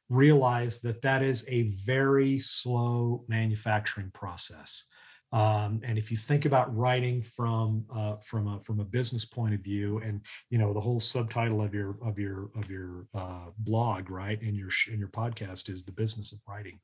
realized 0.09 0.83
that 0.83 1.01
that 1.01 1.21
is 1.21 1.45
a 1.47 1.63
very 1.63 2.39
slow 2.39 3.25
manufacturing 3.27 4.09
process. 4.13 4.85
Um, 5.33 5.81
and 5.83 5.97
if 5.97 6.09
you 6.09 6.17
think 6.17 6.45
about 6.45 6.75
writing 6.75 7.21
from 7.21 7.85
uh, 7.93 8.15
from 8.17 8.47
a 8.47 8.61
from 8.61 8.79
a 8.79 8.85
business 8.85 9.25
point 9.25 9.53
of 9.53 9.59
view, 9.59 9.99
and 9.99 10.21
you 10.49 10.57
know 10.57 10.73
the 10.73 10.79
whole 10.79 10.99
subtitle 10.99 11.61
of 11.61 11.73
your 11.73 11.97
of 12.01 12.17
your 12.17 12.49
of 12.55 12.69
your 12.71 13.07
uh, 13.13 13.47
blog, 13.59 14.09
right, 14.09 14.41
in 14.41 14.55
your 14.55 14.69
in 14.91 14.99
your 14.99 15.09
podcast 15.09 15.69
is 15.69 15.83
the 15.83 15.91
business 15.91 16.31
of 16.31 16.39
writing. 16.47 16.79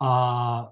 Uh, 0.00 0.66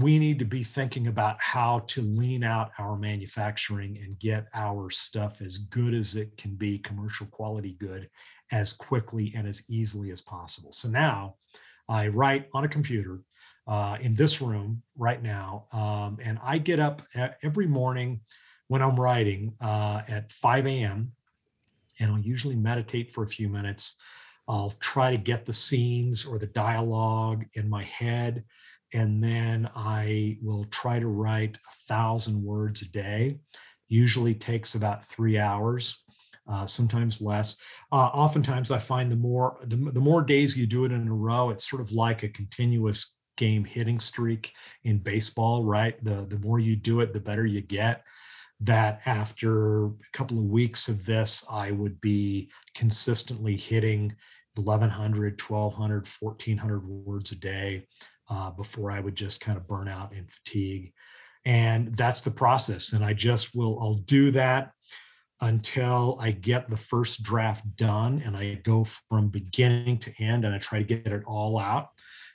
we 0.00 0.18
need 0.18 0.38
to 0.38 0.44
be 0.44 0.62
thinking 0.62 1.06
about 1.06 1.36
how 1.38 1.80
to 1.80 2.00
lean 2.00 2.42
out 2.42 2.70
our 2.78 2.96
manufacturing 2.96 3.98
and 4.02 4.18
get 4.18 4.46
our 4.54 4.88
stuff 4.88 5.42
as 5.42 5.58
good 5.58 5.92
as 5.92 6.16
it 6.16 6.36
can 6.38 6.54
be, 6.54 6.78
commercial 6.78 7.26
quality 7.26 7.76
good, 7.78 8.08
as 8.50 8.72
quickly 8.72 9.32
and 9.36 9.46
as 9.46 9.62
easily 9.68 10.10
as 10.10 10.22
possible. 10.22 10.72
So 10.72 10.88
now 10.88 11.36
I 11.88 12.08
write 12.08 12.48
on 12.54 12.64
a 12.64 12.68
computer 12.68 13.20
uh, 13.66 13.98
in 14.00 14.14
this 14.14 14.40
room 14.40 14.82
right 14.96 15.22
now. 15.22 15.66
Um, 15.72 16.18
and 16.22 16.38
I 16.42 16.58
get 16.58 16.78
up 16.78 17.02
every 17.42 17.66
morning 17.66 18.20
when 18.68 18.82
I'm 18.82 18.96
writing 18.96 19.54
uh, 19.60 20.02
at 20.08 20.30
5 20.32 20.66
a.m. 20.66 21.12
and 22.00 22.12
I'll 22.12 22.20
usually 22.20 22.56
meditate 22.56 23.12
for 23.12 23.24
a 23.24 23.28
few 23.28 23.48
minutes. 23.48 23.96
I'll 24.48 24.74
try 24.80 25.10
to 25.10 25.20
get 25.20 25.46
the 25.46 25.52
scenes 25.52 26.24
or 26.24 26.38
the 26.38 26.46
dialogue 26.46 27.44
in 27.54 27.68
my 27.68 27.84
head. 27.84 28.44
And 28.92 29.22
then 29.22 29.68
I 29.74 30.38
will 30.42 30.64
try 30.64 31.00
to 31.00 31.08
write 31.08 31.56
a 31.56 31.74
thousand 31.88 32.42
words 32.42 32.82
a 32.82 32.88
day. 32.88 33.40
Usually 33.88 34.34
takes 34.34 34.74
about 34.74 35.04
three 35.04 35.38
hours. 35.38 36.02
Uh, 36.48 36.64
sometimes 36.64 37.20
less. 37.20 37.56
Uh, 37.90 38.08
oftentimes, 38.14 38.70
I 38.70 38.78
find 38.78 39.10
the 39.10 39.16
more 39.16 39.58
the, 39.64 39.74
the 39.74 40.00
more 40.00 40.22
days 40.22 40.56
you 40.56 40.64
do 40.64 40.84
it 40.84 40.92
in 40.92 41.08
a 41.08 41.12
row, 41.12 41.50
it's 41.50 41.68
sort 41.68 41.82
of 41.82 41.90
like 41.90 42.22
a 42.22 42.28
continuous 42.28 43.16
game 43.36 43.64
hitting 43.64 44.00
streak 44.00 44.52
in 44.84 44.98
baseball, 44.98 45.64
right? 45.64 46.02
The 46.04 46.26
the 46.28 46.38
more 46.38 46.58
you 46.58 46.76
do 46.76 47.00
it, 47.00 47.12
the 47.12 47.20
better 47.20 47.46
you 47.46 47.60
get. 47.60 48.02
That 48.60 49.02
after 49.04 49.86
a 49.86 49.92
couple 50.12 50.38
of 50.38 50.44
weeks 50.44 50.88
of 50.88 51.04
this, 51.04 51.44
I 51.50 51.72
would 51.72 52.00
be 52.00 52.50
consistently 52.74 53.56
hitting 53.56 54.16
1100, 54.54 55.40
1200, 55.40 56.08
1400 56.20 56.88
words 56.88 57.32
a 57.32 57.36
day 57.36 57.86
uh, 58.28 58.50
before 58.50 58.90
I 58.90 59.00
would 59.00 59.14
just 59.14 59.40
kind 59.40 59.58
of 59.58 59.66
burn 59.66 59.88
out 59.88 60.12
and 60.12 60.30
fatigue. 60.30 60.92
And 61.44 61.94
that's 61.94 62.22
the 62.22 62.30
process. 62.30 62.92
And 62.92 63.04
I 63.04 63.12
just 63.12 63.54
will, 63.54 63.78
I'll 63.80 63.94
do 63.94 64.30
that 64.32 64.72
until 65.40 66.16
I 66.20 66.30
get 66.30 66.68
the 66.68 66.76
first 66.76 67.22
draft 67.22 67.64
done 67.76 68.22
and 68.24 68.36
I 68.36 68.54
go 68.54 68.84
from 68.84 69.28
beginning 69.28 69.98
to 69.98 70.12
end 70.18 70.44
and 70.44 70.54
I 70.54 70.58
try 70.58 70.78
to 70.78 70.84
get 70.84 71.06
it 71.06 71.22
all 71.26 71.58
out 71.58 71.88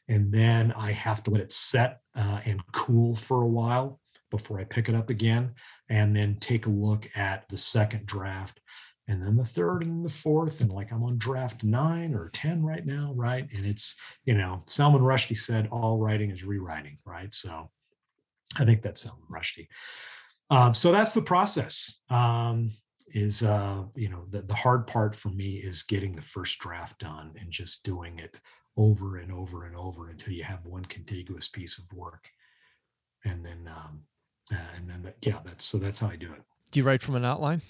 and 0.08 0.32
then 0.32 0.72
I 0.74 0.92
have 0.92 1.24
to 1.24 1.32
let 1.32 1.42
it 1.42 1.52
set 1.52 2.00
uh, 2.16 2.42
and 2.46 2.62
cool 2.72 3.16
for 3.16 3.42
a 3.42 3.48
while 3.48 4.00
before 4.30 4.60
I 4.60 4.64
pick 4.64 4.88
it 4.90 4.96
up 4.96 5.10
again, 5.10 5.52
and 5.90 6.16
then 6.16 6.38
take 6.40 6.66
a 6.66 6.70
look 6.70 7.10
at 7.16 7.48
the 7.50 7.58
second 7.58 8.06
draft, 8.06 8.62
and 9.08 9.22
then 9.22 9.36
the 9.36 9.46
third 9.46 9.84
and 9.84 10.06
the 10.06 10.10
fourth, 10.10 10.62
and 10.62 10.72
like 10.72 10.92
I'm 10.92 11.04
on 11.04 11.18
draft 11.18 11.64
nine 11.64 12.14
or 12.14 12.30
ten 12.30 12.64
right 12.64 12.86
now, 12.86 13.14
right? 13.16 13.48
And 13.54 13.66
it's 13.66 13.96
you 14.26 14.34
know 14.34 14.64
Salman 14.68 15.02
Rushdie 15.02 15.38
said 15.38 15.68
all 15.72 16.00
writing 16.00 16.32
is 16.32 16.44
rewriting, 16.44 16.98
right? 17.06 17.34
So 17.34 17.70
I 18.58 18.66
think 18.66 18.82
that's 18.82 19.02
Salman 19.02 19.28
Rushdie. 19.32 19.68
Um, 20.50 20.74
so 20.74 20.92
that's 20.92 21.14
the 21.14 21.22
process. 21.22 22.00
Um, 22.10 22.72
is 23.14 23.44
uh, 23.44 23.84
you 23.96 24.10
know 24.10 24.26
the, 24.30 24.42
the 24.42 24.56
hard 24.56 24.88
part 24.88 25.16
for 25.16 25.30
me 25.30 25.56
is 25.56 25.84
getting 25.84 26.16
the 26.16 26.22
first 26.22 26.60
draft 26.60 27.00
done 27.00 27.32
and 27.40 27.52
just 27.52 27.84
doing 27.84 28.20
it 28.20 28.38
over 28.78 29.18
and 29.18 29.32
over 29.32 29.66
and 29.66 29.76
over 29.76 30.10
until 30.10 30.34
you 30.34 30.44
have 30.44 30.66
one 30.66 30.86
contiguous 30.86 31.48
piece 31.48 31.78
of 31.78 31.92
work. 31.94 32.30
And 33.26 33.46
then 33.46 33.68
um 33.68 34.02
uh, 34.52 34.58
and 34.76 34.90
then 34.90 35.14
yeah 35.22 35.40
that's 35.46 35.66
so 35.66 35.78
that's 35.78 36.00
how 36.00 36.08
i 36.08 36.16
do 36.16 36.32
it. 36.34 36.42
Do 36.72 36.80
you 36.80 36.84
write 36.84 37.04
from 37.04 37.16
an 37.16 37.26
outline? 37.26 37.62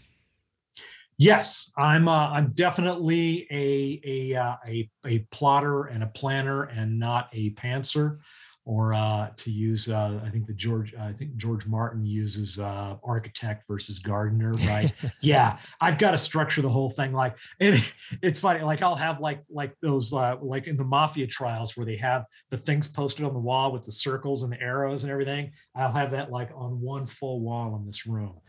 Yes 1.18 1.72
i'm 1.78 2.08
uh, 2.08 2.30
i'm 2.30 2.52
definitely 2.54 3.48
a 3.52 4.02
a, 4.04 4.36
uh, 4.36 4.56
a 4.66 4.90
a 5.06 5.20
plotter 5.32 5.86
and 5.86 6.04
a 6.04 6.08
planner 6.08 6.64
and 6.64 6.98
not 6.98 7.30
a 7.34 7.52
pantser 7.52 8.20
or 8.65 8.93
uh, 8.93 9.30
to 9.38 9.50
use 9.50 9.89
uh, 9.89 10.19
I 10.24 10.30
think 10.30 10.45
the 10.45 10.54
George 10.54 10.93
I 10.95 11.13
think 11.13 11.36
George 11.36 11.65
Martin 11.65 12.06
uses 12.06 12.60
uh, 12.60 12.95
architect 13.04 13.63
versus 13.67 14.00
gardener, 14.00 14.54
right? 14.67 14.93
yeah, 15.21 15.58
I've 15.80 15.97
got 15.97 16.12
to 16.12 16.17
structure 16.17 16.62
the 16.62 16.69
whole 16.69 16.91
thing 16.91 17.12
like 17.12 17.36
and 17.60 17.76
it's 18.21 18.39
funny 18.39 18.62
like 18.62 18.82
I'll 18.82 18.95
have 18.95 19.19
like 19.19 19.43
like 19.50 19.74
those 19.82 20.13
uh, 20.13 20.36
like 20.41 20.67
in 20.67 20.78
the 20.78 20.86
mafia 20.86 21.28
trials 21.28 21.76
where 21.76 21.86
they 21.86 21.97
have 21.97 22.26
the 22.50 22.58
things 22.58 22.88
posted 22.88 23.26
on 23.26 23.34
the 23.34 23.39
wall 23.39 23.71
with 23.71 23.84
the 23.84 23.91
circles 23.91 24.43
and 24.43 24.54
the 24.54 24.62
arrows 24.62 25.04
and 25.04 25.12
everything. 25.12 25.52
I'll 25.76 25.91
have 25.91 26.12
that 26.12 26.32
like 26.32 26.52
on 26.56 26.80
one 26.80 27.08
full 27.08 27.41
wall 27.41 27.76
in 27.78 27.86
this 27.86 28.06
room. 28.06 28.39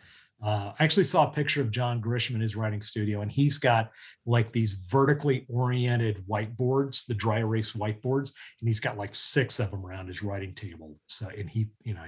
Uh, 0.45 0.73
I 0.79 0.85
actually 0.85 1.05
saw 1.05 1.29
a 1.29 1.33
picture 1.33 1.61
of 1.61 1.71
John 1.71 2.03
Grisham 2.03 2.35
in 2.35 2.41
his 2.41 2.57
writing 2.57 2.83
studio, 2.83 3.21
and 3.21 3.31
he's 3.31 3.59
got 3.59 3.91
like 4.27 4.53
these 4.53 4.75
vertically 4.75 5.47
oriented 5.49 6.25
whiteboards, 6.29 7.07
the 7.07 7.15
dry 7.15 7.39
erase 7.39 7.73
whiteboards, 7.73 8.33
and 8.61 8.69
he's 8.69 8.81
got 8.81 8.99
like 8.99 9.15
six 9.15 9.61
of 9.61 9.71
them 9.71 9.87
around 9.87 10.09
his 10.09 10.23
writing 10.23 10.55
table. 10.55 10.97
So, 11.07 11.29
and 11.29 11.49
he, 11.49 11.69
you 11.85 11.95
know, 11.95 12.05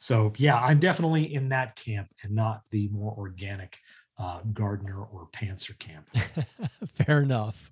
so 0.00 0.32
yeah, 0.36 0.58
I'm 0.58 0.80
definitely 0.80 1.32
in 1.32 1.50
that 1.50 1.76
camp 1.76 2.08
and 2.24 2.34
not 2.34 2.62
the 2.70 2.88
more 2.88 3.14
organic 3.16 3.78
uh, 4.20 4.40
gardener 4.52 4.98
or 5.00 5.26
pantser 5.32 5.76
camp. 5.78 6.06
Fair 6.86 7.22
enough. 7.22 7.70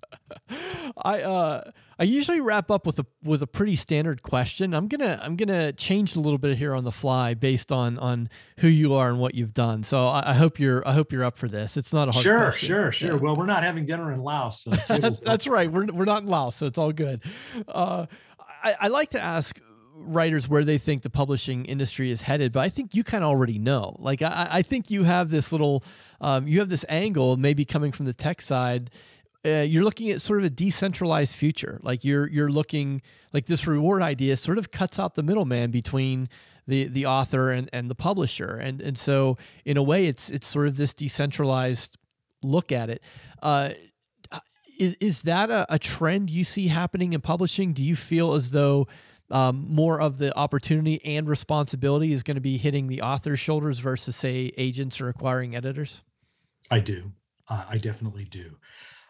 I 0.97 1.21
uh, 1.21 1.71
I 1.99 2.03
usually 2.03 2.39
wrap 2.39 2.71
up 2.71 2.87
with 2.87 2.97
a 2.97 3.05
with 3.23 3.43
a 3.43 3.47
pretty 3.47 3.75
standard 3.75 4.23
question. 4.23 4.73
I'm 4.73 4.87
gonna 4.87 5.19
I'm 5.21 5.35
gonna 5.35 5.71
change 5.71 6.15
a 6.15 6.19
little 6.19 6.39
bit 6.39 6.57
here 6.57 6.73
on 6.73 6.85
the 6.85 6.91
fly 6.91 7.35
based 7.35 7.71
on 7.71 7.99
on 7.99 8.29
who 8.57 8.67
you 8.67 8.95
are 8.95 9.09
and 9.09 9.19
what 9.19 9.35
you've 9.35 9.53
done. 9.53 9.83
So 9.83 10.07
I, 10.07 10.31
I 10.31 10.33
hope 10.33 10.59
you're 10.59 10.85
I 10.87 10.93
hope 10.93 11.11
you're 11.11 11.23
up 11.23 11.37
for 11.37 11.47
this. 11.47 11.77
It's 11.77 11.93
not 11.93 12.09
a 12.09 12.13
hard 12.13 12.23
sure 12.23 12.39
question. 12.39 12.67
sure 12.67 12.91
sure. 12.91 13.09
Yeah. 13.11 13.15
Well, 13.17 13.35
we're 13.35 13.45
not 13.45 13.61
having 13.61 13.85
dinner 13.85 14.11
in 14.11 14.21
Laos, 14.21 14.63
so 14.63 14.71
that's 15.23 15.45
right. 15.45 15.71
We're 15.71 15.85
we're 15.85 16.05
not 16.05 16.23
in 16.23 16.29
Laos, 16.29 16.55
so 16.55 16.65
it's 16.65 16.79
all 16.79 16.91
good. 16.91 17.21
Uh, 17.67 18.07
I, 18.63 18.75
I 18.81 18.87
like 18.87 19.11
to 19.11 19.21
ask 19.21 19.59
writers 19.99 20.47
where 20.47 20.63
they 20.63 20.77
think 20.77 21.03
the 21.03 21.09
publishing 21.09 21.65
industry 21.65 22.09
is 22.09 22.21
headed, 22.23 22.51
but 22.51 22.61
I 22.61 22.69
think 22.69 22.95
you 22.95 23.03
kind 23.03 23.23
of 23.23 23.29
already 23.29 23.59
know. 23.59 23.95
Like 23.99 24.21
I, 24.21 24.47
I 24.49 24.61
think 24.61 24.89
you 24.89 25.03
have 25.03 25.29
this 25.29 25.51
little, 25.51 25.83
um, 26.21 26.47
you 26.47 26.59
have 26.59 26.69
this 26.69 26.85
angle, 26.89 27.37
maybe 27.37 27.65
coming 27.65 27.91
from 27.91 28.05
the 28.05 28.13
tech 28.13 28.41
side. 28.41 28.89
uh, 29.45 29.59
you're 29.61 29.83
looking 29.83 30.09
at 30.09 30.21
sort 30.21 30.39
of 30.39 30.45
a 30.45 30.49
decentralized 30.49 31.33
future. 31.33 31.79
Like 31.81 32.03
you're 32.03 32.29
you're 32.29 32.49
looking 32.51 33.01
like 33.31 33.45
this 33.45 33.65
reward 33.65 34.01
idea 34.01 34.35
sort 34.35 34.57
of 34.57 34.71
cuts 34.71 34.99
out 34.99 35.15
the 35.15 35.23
middleman 35.23 35.71
between 35.71 36.27
the 36.67 36.87
the 36.87 37.05
author 37.05 37.51
and, 37.51 37.69
and 37.71 37.89
the 37.89 37.95
publisher, 37.95 38.57
and 38.57 38.81
and 38.81 38.97
so 38.97 39.37
in 39.63 39.77
a 39.77 39.83
way, 39.83 40.05
it's 40.07 40.29
it's 40.29 40.47
sort 40.47 40.67
of 40.67 40.75
this 40.77 40.93
decentralized 40.93 41.97
look 42.43 42.71
at 42.71 42.89
it. 42.89 43.01
Uh, 43.41 43.69
is 44.77 44.95
is 44.99 45.21
that 45.21 45.49
a, 45.49 45.65
a 45.73 45.79
trend 45.79 46.29
you 46.29 46.43
see 46.43 46.67
happening 46.67 47.13
in 47.13 47.21
publishing? 47.21 47.73
Do 47.73 47.83
you 47.83 47.95
feel 47.95 48.33
as 48.33 48.51
though 48.51 48.87
um, 49.31 49.65
more 49.69 49.99
of 49.99 50.17
the 50.17 50.35
opportunity 50.37 51.03
and 51.05 51.27
responsibility 51.27 52.11
is 52.11 52.23
going 52.23 52.35
to 52.35 52.41
be 52.41 52.57
hitting 52.57 52.87
the 52.87 53.01
author's 53.01 53.39
shoulders 53.39 53.79
versus, 53.79 54.15
say, 54.15 54.51
agents 54.57 54.99
or 54.99 55.09
acquiring 55.09 55.55
editors? 55.55 56.01
I 56.71 56.79
do. 56.79 57.11
Uh, 57.47 57.65
I 57.69 57.77
definitely 57.77 58.25
do. 58.25 58.57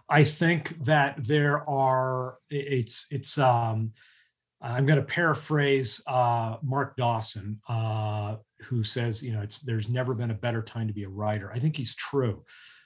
I 0.10 0.24
think 0.24 0.84
that 0.86 1.26
there 1.26 1.70
are. 1.70 2.38
It's 2.50 3.08
it's. 3.12 3.38
Um, 3.38 3.94
I'm 4.62 4.86
going 4.86 5.00
to 5.00 5.06
paraphrase 5.06 6.02
uh, 6.06 6.58
Mark 6.62 6.98
Dawson, 6.98 7.62
uh, 7.70 8.36
who 8.66 8.84
says, 8.84 9.24
you 9.24 9.32
know, 9.32 9.42
it's 9.42 9.60
there's 9.60 9.88
never 9.88 10.14
been 10.14 10.32
a 10.32 10.36
better 10.36 10.62
time 10.62 10.88
to 10.88 10.94
be 10.94 11.04
a 11.04 11.10
writer. 11.10 11.52
I 11.54 11.60
think 11.60 11.78
he's 11.78 11.96
true. 11.96 12.44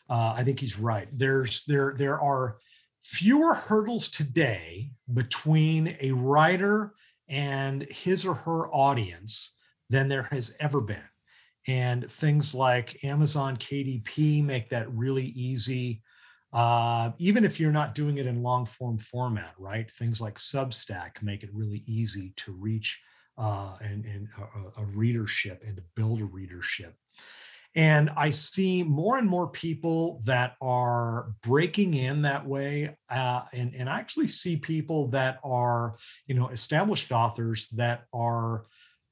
Uh, 0.10 0.36
I 0.38 0.44
think 0.44 0.60
he's 0.60 0.78
right. 0.78 1.08
There's 1.12 1.64
there 1.66 1.96
there 1.98 2.20
are 2.20 2.58
fewer 3.02 3.54
hurdles 3.54 4.10
today 4.10 4.92
between 5.12 5.98
a 6.00 6.12
writer 6.12 6.94
and 7.28 7.84
his 7.90 8.26
or 8.26 8.34
her 8.34 8.68
audience 8.68 9.56
than 9.90 10.08
there 10.08 10.24
has 10.24 10.56
ever 10.60 10.82
been. 10.82 11.10
And 11.68 12.10
things 12.12 12.54
like 12.54 13.04
Amazon 13.04 13.58
KDP 13.58 14.44
make 14.44 14.70
that 14.70 14.92
really 14.94 15.28
easy. 15.28 16.02
Uh, 16.52 17.12
even 17.18 17.46
if 17.46 17.60
you're 17.60 17.72
not 17.72 17.96
doing 17.96 18.18
it 18.18 18.28
in 18.28 18.44
long 18.44 18.66
form 18.66 18.98
format, 18.98 19.54
right? 19.58 19.90
Things 19.90 20.20
like 20.20 20.36
Substack 20.36 21.24
make 21.24 21.44
it 21.44 21.50
really 21.54 21.84
easy 21.88 22.34
to 22.38 22.52
reach 22.52 23.02
uh, 23.38 23.76
and, 23.82 24.06
and 24.06 24.28
a, 24.38 24.82
a 24.82 24.86
readership 24.86 25.64
and 25.66 25.78
to 25.78 25.84
build 25.96 26.22
a 26.22 26.26
readership. 26.26 26.96
And 27.76 28.12
I 28.16 28.30
see 28.30 28.84
more 28.84 29.18
and 29.18 29.28
more 29.28 29.48
people 29.48 30.22
that 30.26 30.56
are 30.62 31.34
breaking 31.42 31.96
in 31.96 32.22
that 32.22 32.46
way. 32.46 32.96
Uh, 33.10 33.42
and, 33.52 33.74
and 33.76 33.90
I 33.90 34.00
actually 34.00 34.28
see 34.28 34.58
people 34.58 35.08
that 35.08 35.40
are, 35.44 35.96
you 36.28 36.36
know, 36.36 36.50
established 36.50 37.12
authors 37.12 37.70
that 37.70 38.06
are 38.14 38.66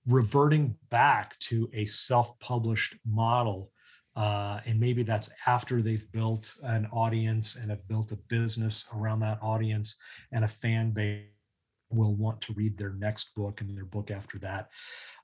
reverting 0.05 0.75
back 0.89 1.37
to 1.39 1.69
a 1.73 1.85
self 1.85 2.37
published 2.39 2.95
model. 3.05 3.71
Uh, 4.15 4.59
and 4.65 4.79
maybe 4.79 5.03
that's 5.03 5.31
after 5.47 5.81
they've 5.81 6.11
built 6.11 6.53
an 6.63 6.85
audience 6.91 7.55
and 7.55 7.71
have 7.71 7.87
built 7.87 8.11
a 8.11 8.17
business 8.27 8.85
around 8.93 9.21
that 9.21 9.39
audience 9.41 9.97
and 10.31 10.43
a 10.43 10.49
fan 10.49 10.91
base 10.91 11.25
will 11.93 12.15
want 12.15 12.41
to 12.41 12.53
read 12.53 12.77
their 12.77 12.93
next 12.93 13.35
book 13.35 13.61
and 13.61 13.75
their 13.75 13.85
book 13.85 14.11
after 14.11 14.37
that. 14.39 14.69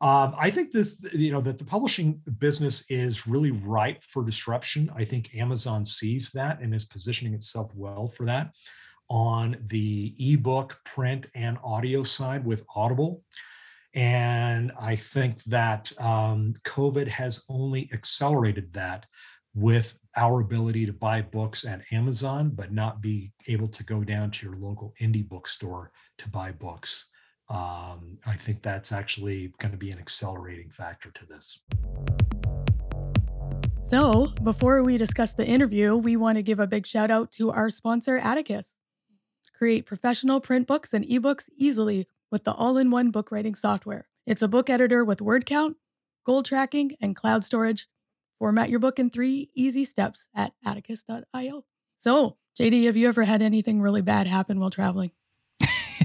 Um, 0.02 0.36
I 0.38 0.50
think 0.50 0.72
this, 0.72 1.04
you 1.14 1.32
know, 1.32 1.42
that 1.42 1.58
the 1.58 1.64
publishing 1.64 2.22
business 2.38 2.84
is 2.90 3.28
really 3.28 3.52
ripe 3.52 4.04
for 4.04 4.24
disruption. 4.24 4.92
I 4.96 5.06
think 5.06 5.36
Amazon 5.36 5.86
sees 5.86 6.32
that 6.32 6.62
and 6.62 6.74
is 6.74 6.86
positioning 6.86 7.34
itself 7.34 7.74
well 7.76 8.08
for 8.08 8.26
that 8.26 8.54
on 9.10 9.58
the 9.68 10.16
ebook, 10.20 10.80
print, 10.84 11.28
and 11.34 11.58
audio 11.64 12.04
side 12.04 12.46
with 12.46 12.66
Audible. 12.76 13.24
And 13.94 14.72
I 14.80 14.96
think 14.96 15.44
that 15.46 15.92
um, 16.00 16.54
COVID 16.66 17.08
has 17.08 17.44
only 17.50 17.90
accelerated 17.94 18.74
that 18.74 19.06
with 19.56 19.98
our 20.16 20.42
ability 20.42 20.86
to 20.86 20.94
buy 20.94 21.22
books 21.22 21.66
at 21.66 21.82
Amazon, 21.92 22.52
but 22.54 22.72
not 22.72 23.02
be 23.02 23.32
able 23.48 23.68
to 23.70 23.84
go 23.84 24.04
down 24.04 24.30
to 24.30 24.46
your 24.46 24.56
local 24.56 24.94
indie 25.02 25.28
bookstore 25.28 25.92
to 26.18 26.30
buy 26.30 26.52
books. 26.52 27.06
Um, 27.50 28.18
I 28.26 28.34
think 28.34 28.62
that's 28.62 28.92
actually 28.92 29.54
going 29.60 29.72
to 29.72 29.78
be 29.78 29.92
an 29.92 30.00
accelerating 30.00 30.70
factor 30.70 31.12
to 31.12 31.26
this. 31.26 31.60
So, 33.84 34.34
before 34.44 34.84
we 34.84 34.98
discuss 34.98 35.32
the 35.32 35.46
interview, 35.46 35.96
we 35.96 36.18
want 36.18 36.38
to 36.38 36.44
give 36.44 36.60
a 36.60 36.68
big 36.68 36.86
shout 36.86 37.10
out 37.10 37.32
to 37.34 37.52
our 37.52 37.70
sponsor, 37.70 38.18
Atticus. 38.18 38.76
Create 39.58 39.86
professional 39.86 40.42
print 40.42 40.68
books 40.68 40.94
and 40.94 41.06
ebooks 41.06 41.50
easily 41.56 42.08
with 42.30 42.44
the 42.44 42.54
all 42.54 42.78
in 42.78 42.92
one 42.92 43.12
book 43.12 43.32
writing 43.32 43.56
software. 43.56 44.10
It's 44.26 44.42
a 44.42 44.48
book 44.50 44.70
editor 44.70 45.06
with 45.06 45.22
word 45.22 45.46
count, 45.46 45.78
goal 46.26 46.44
tracking, 46.44 46.98
and 47.00 47.16
cloud 47.16 47.46
storage 47.46 47.88
Format 48.40 48.70
your 48.70 48.80
book 48.80 49.00
in 49.00 49.10
three 49.10 49.50
easy 49.56 49.84
steps 49.84 50.30
at 50.36 50.54
atticus.io. 50.64 51.66
So, 51.98 52.38
JD, 52.60 52.86
have 52.86 52.96
you 52.96 53.08
ever 53.08 53.24
had 53.24 53.42
anything 53.42 53.82
really 53.82 54.02
bad 54.02 54.28
happen 54.28 54.60
while 54.60 54.70
traveling? 54.70 55.12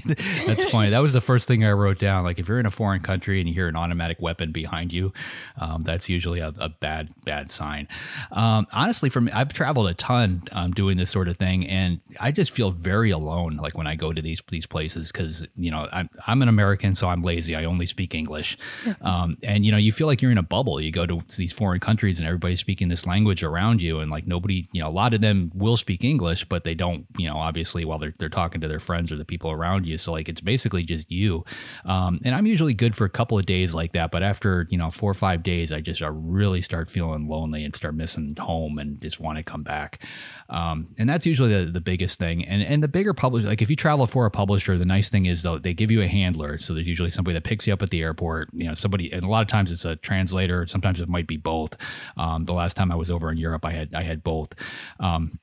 That's 0.45 0.69
funny. 0.69 0.89
That 0.89 0.99
was 0.99 1.13
the 1.13 1.21
first 1.21 1.47
thing 1.47 1.63
I 1.63 1.71
wrote 1.71 1.97
down. 1.97 2.25
Like 2.25 2.37
if 2.37 2.47
you're 2.47 2.59
in 2.59 2.65
a 2.65 2.71
foreign 2.71 3.01
country 3.01 3.39
and 3.39 3.47
you 3.47 3.53
hear 3.53 3.69
an 3.69 3.75
automatic 3.75 4.21
weapon 4.21 4.51
behind 4.51 4.91
you, 4.91 5.13
um, 5.57 5.83
that's 5.83 6.09
usually 6.09 6.39
a, 6.39 6.53
a, 6.57 6.69
bad 6.69 7.09
bad 7.23 7.51
sign. 7.51 7.87
Um, 8.31 8.67
honestly, 8.73 9.09
for 9.09 9.21
me, 9.21 9.31
I've 9.31 9.53
traveled 9.53 9.87
a 9.87 9.93
ton 9.93 10.43
um, 10.51 10.71
doing 10.71 10.97
this 10.97 11.09
sort 11.09 11.29
of 11.29 11.37
thing, 11.37 11.65
and 11.67 12.01
I 12.19 12.31
just 12.31 12.51
feel 12.51 12.71
very 12.71 13.11
alone. 13.11 13.57
Like 13.57 13.77
when 13.77 13.87
I 13.87 13.95
go 13.95 14.11
to 14.11 14.21
these 14.21 14.43
these 14.49 14.67
places, 14.67 15.11
because 15.11 15.47
you 15.55 15.71
know 15.71 15.87
I'm 15.93 16.09
I'm 16.27 16.41
an 16.41 16.49
American, 16.49 16.95
so 16.95 17.07
I'm 17.07 17.21
lazy. 17.21 17.55
I 17.55 17.63
only 17.63 17.85
speak 17.85 18.13
English, 18.13 18.57
um, 19.01 19.37
and 19.41 19.65
you 19.65 19.71
know 19.71 19.77
you 19.77 19.93
feel 19.93 20.07
like 20.07 20.21
you're 20.21 20.31
in 20.31 20.37
a 20.37 20.43
bubble. 20.43 20.81
You 20.81 20.91
go 20.91 21.05
to 21.05 21.21
these 21.37 21.53
foreign 21.53 21.79
countries 21.79 22.19
and 22.19 22.27
everybody's 22.27 22.59
speaking 22.59 22.89
this 22.89 23.05
language 23.05 23.41
around 23.41 23.81
you, 23.81 23.99
and 23.99 24.11
like 24.11 24.27
nobody, 24.27 24.67
you 24.73 24.81
know, 24.81 24.89
a 24.89 24.91
lot 24.91 25.13
of 25.13 25.21
them 25.21 25.49
will 25.55 25.77
speak 25.77 26.03
English, 26.03 26.43
but 26.45 26.65
they 26.65 26.73
don't, 26.73 27.05
you 27.17 27.29
know, 27.29 27.37
obviously 27.37 27.85
while 27.85 27.99
they're 27.99 28.13
they're 28.17 28.27
talking 28.27 28.59
to 28.59 28.67
their 28.67 28.81
friends 28.81 29.11
or 29.11 29.15
the 29.15 29.25
people 29.25 29.49
around 29.49 29.85
you. 29.85 29.92
So 30.01 30.11
like 30.11 30.29
it's 30.29 30.41
basically 30.41 30.83
just 30.83 31.11
you. 31.11 31.43
Um, 31.85 32.19
and 32.23 32.35
I'm 32.35 32.45
usually 32.45 32.73
good 32.73 32.95
for 32.95 33.05
a 33.05 33.09
couple 33.09 33.37
of 33.37 33.45
days 33.45 33.73
like 33.73 33.93
that, 33.93 34.11
but 34.11 34.23
after 34.23 34.67
you 34.69 34.77
know 34.77 34.89
four 34.91 35.11
or 35.11 35.15
five 35.15 35.43
days, 35.43 35.71
I 35.71 35.81
just 35.81 36.01
I 36.01 36.07
really 36.07 36.61
start 36.61 36.89
feeling 36.89 37.27
lonely 37.27 37.63
and 37.63 37.75
start 37.75 37.95
missing 37.95 38.35
home 38.39 38.77
and 38.77 38.99
just 39.01 39.19
want 39.19 39.37
to 39.37 39.43
come 39.43 39.63
back. 39.63 40.03
Um, 40.49 40.89
and 40.97 41.09
that's 41.09 41.25
usually 41.25 41.65
the, 41.65 41.71
the 41.71 41.81
biggest 41.81 42.19
thing. 42.19 42.45
And 42.45 42.61
and 42.61 42.83
the 42.83 42.87
bigger 42.87 43.13
publisher, 43.13 43.47
like 43.47 43.61
if 43.61 43.69
you 43.69 43.75
travel 43.75 44.05
for 44.05 44.25
a 44.25 44.31
publisher, 44.31 44.77
the 44.77 44.85
nice 44.85 45.09
thing 45.09 45.25
is 45.25 45.43
though 45.43 45.59
they 45.59 45.73
give 45.73 45.91
you 45.91 46.01
a 46.01 46.07
handler, 46.07 46.57
so 46.59 46.73
there's 46.73 46.87
usually 46.87 47.09
somebody 47.09 47.33
that 47.33 47.43
picks 47.43 47.67
you 47.67 47.73
up 47.73 47.81
at 47.81 47.89
the 47.89 48.01
airport. 48.01 48.49
You 48.53 48.67
know, 48.67 48.73
somebody, 48.73 49.11
and 49.11 49.23
a 49.23 49.27
lot 49.27 49.41
of 49.41 49.47
times 49.47 49.71
it's 49.71 49.85
a 49.85 49.95
translator. 49.97 50.65
Sometimes 50.67 51.01
it 51.01 51.09
might 51.09 51.27
be 51.27 51.37
both. 51.37 51.75
Um, 52.17 52.45
the 52.45 52.53
last 52.53 52.75
time 52.75 52.91
I 52.91 52.95
was 52.95 53.09
over 53.09 53.31
in 53.31 53.37
Europe, 53.37 53.65
I 53.65 53.71
had 53.71 53.93
I 53.93 54.03
had 54.03 54.23
both. 54.23 54.53
Um, 54.99 55.39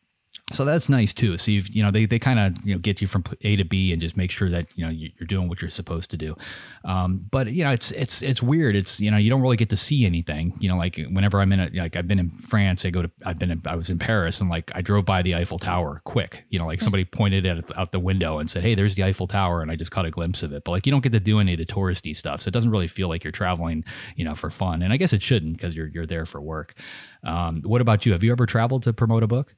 so 0.52 0.64
that's 0.64 0.88
nice 0.88 1.14
too. 1.14 1.38
So 1.38 1.50
you've 1.50 1.68
you 1.68 1.82
know 1.82 1.90
they, 1.90 2.06
they 2.06 2.18
kind 2.18 2.38
of 2.38 2.66
you 2.66 2.74
know 2.74 2.80
get 2.80 3.00
you 3.00 3.06
from 3.06 3.24
A 3.42 3.56
to 3.56 3.64
B 3.64 3.92
and 3.92 4.00
just 4.00 4.16
make 4.16 4.30
sure 4.30 4.50
that 4.50 4.66
you 4.74 4.84
know 4.84 4.90
you're 4.90 5.26
doing 5.26 5.48
what 5.48 5.62
you're 5.62 5.70
supposed 5.70 6.10
to 6.10 6.16
do. 6.16 6.36
Um, 6.84 7.24
but 7.30 7.52
you 7.52 7.62
know 7.62 7.70
it's 7.70 7.92
it's 7.92 8.20
it's 8.20 8.42
weird. 8.42 8.74
It's 8.74 9.00
you 9.00 9.10
know 9.10 9.16
you 9.16 9.30
don't 9.30 9.42
really 9.42 9.56
get 9.56 9.70
to 9.70 9.76
see 9.76 10.04
anything. 10.04 10.54
You 10.58 10.68
know 10.68 10.76
like 10.76 11.00
whenever 11.10 11.40
I'm 11.40 11.52
in 11.52 11.60
a, 11.60 11.70
like 11.74 11.94
I've 11.94 12.08
been 12.08 12.18
in 12.18 12.30
France, 12.30 12.84
I 12.84 12.90
go 12.90 13.02
to 13.02 13.10
I've 13.24 13.38
been 13.38 13.52
in, 13.52 13.62
I 13.64 13.76
was 13.76 13.90
in 13.90 13.98
Paris 13.98 14.40
and 14.40 14.50
like 14.50 14.72
I 14.74 14.82
drove 14.82 15.04
by 15.04 15.22
the 15.22 15.36
Eiffel 15.36 15.58
Tower 15.58 16.00
quick. 16.04 16.44
You 16.50 16.58
know 16.58 16.66
like 16.66 16.80
somebody 16.80 17.04
pointed 17.04 17.46
it 17.46 17.64
out 17.76 17.92
the 17.92 18.00
window 18.00 18.38
and 18.38 18.50
said 18.50 18.64
hey 18.64 18.74
there's 18.74 18.96
the 18.96 19.04
Eiffel 19.04 19.28
Tower 19.28 19.62
and 19.62 19.70
I 19.70 19.76
just 19.76 19.92
caught 19.92 20.04
a 20.04 20.10
glimpse 20.10 20.42
of 20.42 20.52
it. 20.52 20.64
But 20.64 20.72
like 20.72 20.84
you 20.84 20.90
don't 20.90 21.02
get 21.02 21.12
to 21.12 21.20
do 21.20 21.38
any 21.38 21.52
of 21.52 21.58
the 21.58 21.66
touristy 21.66 22.16
stuff, 22.16 22.42
so 22.42 22.48
it 22.48 22.54
doesn't 22.54 22.70
really 22.70 22.88
feel 22.88 23.08
like 23.08 23.22
you're 23.22 23.30
traveling 23.32 23.84
you 24.16 24.24
know 24.24 24.34
for 24.34 24.50
fun. 24.50 24.82
And 24.82 24.92
I 24.92 24.96
guess 24.96 25.12
it 25.12 25.22
shouldn't 25.22 25.58
because 25.58 25.76
you're 25.76 25.88
you're 25.88 26.06
there 26.06 26.26
for 26.26 26.40
work. 26.40 26.74
Um, 27.22 27.62
what 27.62 27.80
about 27.80 28.04
you? 28.04 28.12
Have 28.12 28.24
you 28.24 28.32
ever 28.32 28.46
traveled 28.46 28.82
to 28.84 28.92
promote 28.92 29.22
a 29.22 29.28
book? 29.28 29.54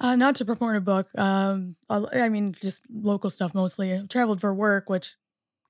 Uh, 0.00 0.14
not 0.14 0.36
to 0.36 0.44
promote 0.44 0.76
a 0.76 0.80
book. 0.80 1.08
Um, 1.18 1.74
I 1.90 2.28
mean, 2.28 2.54
just 2.60 2.84
local 2.92 3.30
stuff 3.30 3.54
mostly. 3.54 3.92
I 3.92 4.02
traveled 4.08 4.40
for 4.40 4.54
work, 4.54 4.88
which 4.88 5.16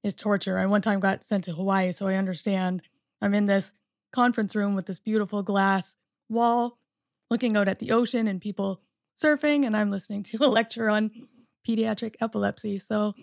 is 0.02 0.14
torture. 0.14 0.58
I 0.58 0.66
one 0.66 0.82
time 0.82 1.00
got 1.00 1.24
sent 1.24 1.44
to 1.44 1.52
Hawaii, 1.52 1.92
so 1.92 2.06
I 2.06 2.14
understand. 2.14 2.82
I'm 3.22 3.34
in 3.34 3.46
this 3.46 3.72
conference 4.12 4.54
room 4.54 4.74
with 4.74 4.86
this 4.86 5.00
beautiful 5.00 5.42
glass 5.42 5.96
wall, 6.28 6.78
looking 7.30 7.56
out 7.56 7.68
at 7.68 7.78
the 7.78 7.90
ocean 7.90 8.28
and 8.28 8.40
people 8.40 8.82
surfing, 9.16 9.64
and 9.64 9.76
I'm 9.76 9.90
listening 9.90 10.22
to 10.24 10.38
a 10.42 10.48
lecture 10.48 10.90
on 10.90 11.10
pediatric 11.66 12.14
epilepsy. 12.20 12.78
So, 12.78 13.14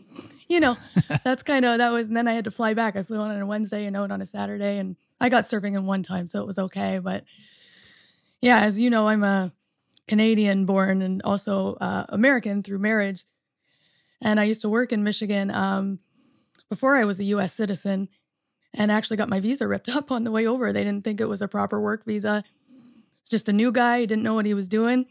you 0.50 0.60
know, 0.60 0.78
that's 1.24 1.44
kind 1.44 1.66
of 1.66 1.78
that 1.78 1.92
was. 1.92 2.08
And 2.08 2.18
then 2.18 2.28
I 2.28 2.34
had 2.34 2.46
to 2.46 2.52
fly 2.52 2.74
back. 2.74 2.96
I 2.96 3.04
flew 3.04 3.20
on 3.20 3.32
on 3.32 3.42
a 3.42 3.46
Wednesday 3.46 3.86
and 3.86 3.96
out 3.96 4.12
on 4.12 4.22
a 4.22 4.26
Saturday, 4.26 4.80
and 4.80 4.96
I 5.22 5.30
got 5.30 5.46
surfing 5.46 5.76
in 5.76 5.86
one 5.86 6.04
time, 6.04 6.28
so 6.28 6.42
it 6.42 6.48
was 6.48 6.60
okay. 6.60 7.00
But 7.00 7.24
yeah, 8.42 8.62
as 8.62 8.80
you 8.80 8.90
know, 8.90 9.08
I'm 9.08 9.24
a 9.24 9.52
Canadian 10.08 10.66
born 10.66 11.02
and 11.02 11.22
also 11.24 11.76
uh, 11.76 12.06
American 12.10 12.64
through 12.64 12.80
marriage. 12.80 13.24
And 14.22 14.40
I 14.40 14.44
used 14.44 14.62
to 14.62 14.70
work 14.70 14.92
in 14.92 15.04
Michigan 15.04 15.52
um, 15.52 16.00
before 16.70 16.96
I 16.96 17.06
was 17.06 17.20
a 17.20 17.26
US 17.26 17.54
citizen 17.54 18.10
and 18.74 18.92
actually 18.92 19.18
got 19.18 19.30
my 19.30 19.40
visa 19.40 19.68
ripped 19.68 19.90
up 19.98 20.12
on 20.12 20.24
the 20.24 20.32
way 20.32 20.46
over. 20.46 20.72
They 20.72 20.84
didn't 20.84 21.04
think 21.04 21.20
it 21.20 21.30
was 21.30 21.42
a 21.42 21.48
proper 21.48 21.80
work 21.80 22.06
visa. 22.06 22.44
It's 23.22 23.30
just 23.30 23.50
a 23.50 23.54
new 23.54 23.72
guy, 23.72 24.06
didn't 24.06 24.24
know 24.24 24.36
what 24.36 24.46
he 24.46 24.54
was 24.54 24.68
doing. 24.68 25.06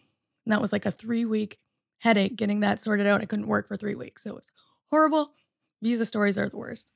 And 0.44 0.52
that 0.52 0.60
was 0.60 0.72
like 0.72 0.86
a 0.86 0.90
three 0.90 1.24
week 1.24 1.58
headache 1.98 2.36
getting 2.36 2.60
that 2.60 2.78
sorted 2.78 3.06
out. 3.06 3.22
I 3.22 3.26
couldn't 3.26 3.46
work 3.46 3.66
for 3.66 3.76
three 3.76 3.94
weeks. 3.94 4.22
So 4.22 4.30
it 4.30 4.36
was 4.36 4.52
horrible. 4.90 5.32
Visa 5.82 6.06
stories 6.06 6.38
are 6.38 6.48
the 6.48 6.56
worst. 6.56 6.92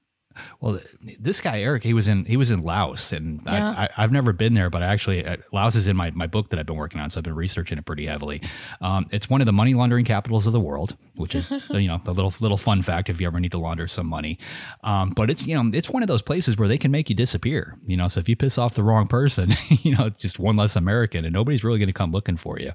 Well, 0.61 0.80
this 1.18 1.41
guy 1.41 1.61
Eric, 1.61 1.82
he 1.84 1.95
was 1.95 2.09
in 2.09 2.24
he 2.24 2.36
was 2.36 2.51
in 2.51 2.62
Laos, 2.62 3.12
and 3.12 3.41
Yeah. 3.45 3.70
I, 3.70 4.03
I've 4.03 4.12
never 4.12 4.32
been 4.32 4.55
there, 4.55 4.70
but 4.70 4.82
I 4.82 4.86
actually 4.86 5.24
uh, 5.24 5.36
Laos 5.53 5.76
is 5.76 5.86
in 5.86 5.97
my, 5.97 6.11
my 6.11 6.26
book 6.26 6.51
that 6.51 6.59
I've 6.59 6.66
been 6.66 6.76
working 6.76 7.01
on, 7.01 7.11
so 7.11 7.18
I've 7.18 7.24
been 7.24 7.34
researching 7.34 7.78
it 7.78 7.84
pretty 7.84 8.07
heavily. 8.07 8.43
Um, 8.80 9.07
it's 9.12 9.28
one 9.30 9.41
of 9.41 9.47
the 9.47 9.53
money 9.53 9.74
laundering 9.74 10.05
capitals 10.05 10.47
of 10.47 10.53
the 10.53 10.61
world, 10.61 10.97
which 11.16 11.34
is 11.34 11.51
you 11.70 11.89
know 11.89 12.01
the 12.05 12.12
little 12.14 12.32
little 12.41 12.57
fun 12.57 12.82
fact 12.82 13.09
if 13.09 13.20
you 13.20 13.26
ever 13.26 13.41
need 13.41 13.53
to 13.53 13.59
launder 13.59 13.89
some 13.89 14.07
money. 14.07 14.39
Um, 14.84 15.11
but 15.11 15.30
it's 15.30 15.47
you 15.47 15.55
know 15.55 15.70
it's 15.76 15.91
one 15.91 16.03
of 16.03 16.09
those 16.09 16.22
places 16.22 16.57
where 16.57 16.68
they 16.68 16.78
can 16.78 16.91
make 16.91 17.09
you 17.09 17.16
disappear. 17.16 17.78
You 17.86 17.97
know, 17.97 18.09
so 18.09 18.20
if 18.20 18.28
you 18.28 18.36
piss 18.36 18.59
off 18.59 18.74
the 18.74 18.82
wrong 18.82 19.07
person, 19.09 19.55
you 19.68 19.97
know 19.97 20.07
it's 20.07 20.20
just 20.20 20.39
one 20.39 20.57
less 20.57 20.76
American, 20.76 21.24
and 21.24 21.32
nobody's 21.32 21.64
really 21.64 21.78
going 21.78 21.89
to 21.89 21.93
come 21.93 22.11
looking 22.11 22.36
for 22.36 22.59
you. 22.59 22.72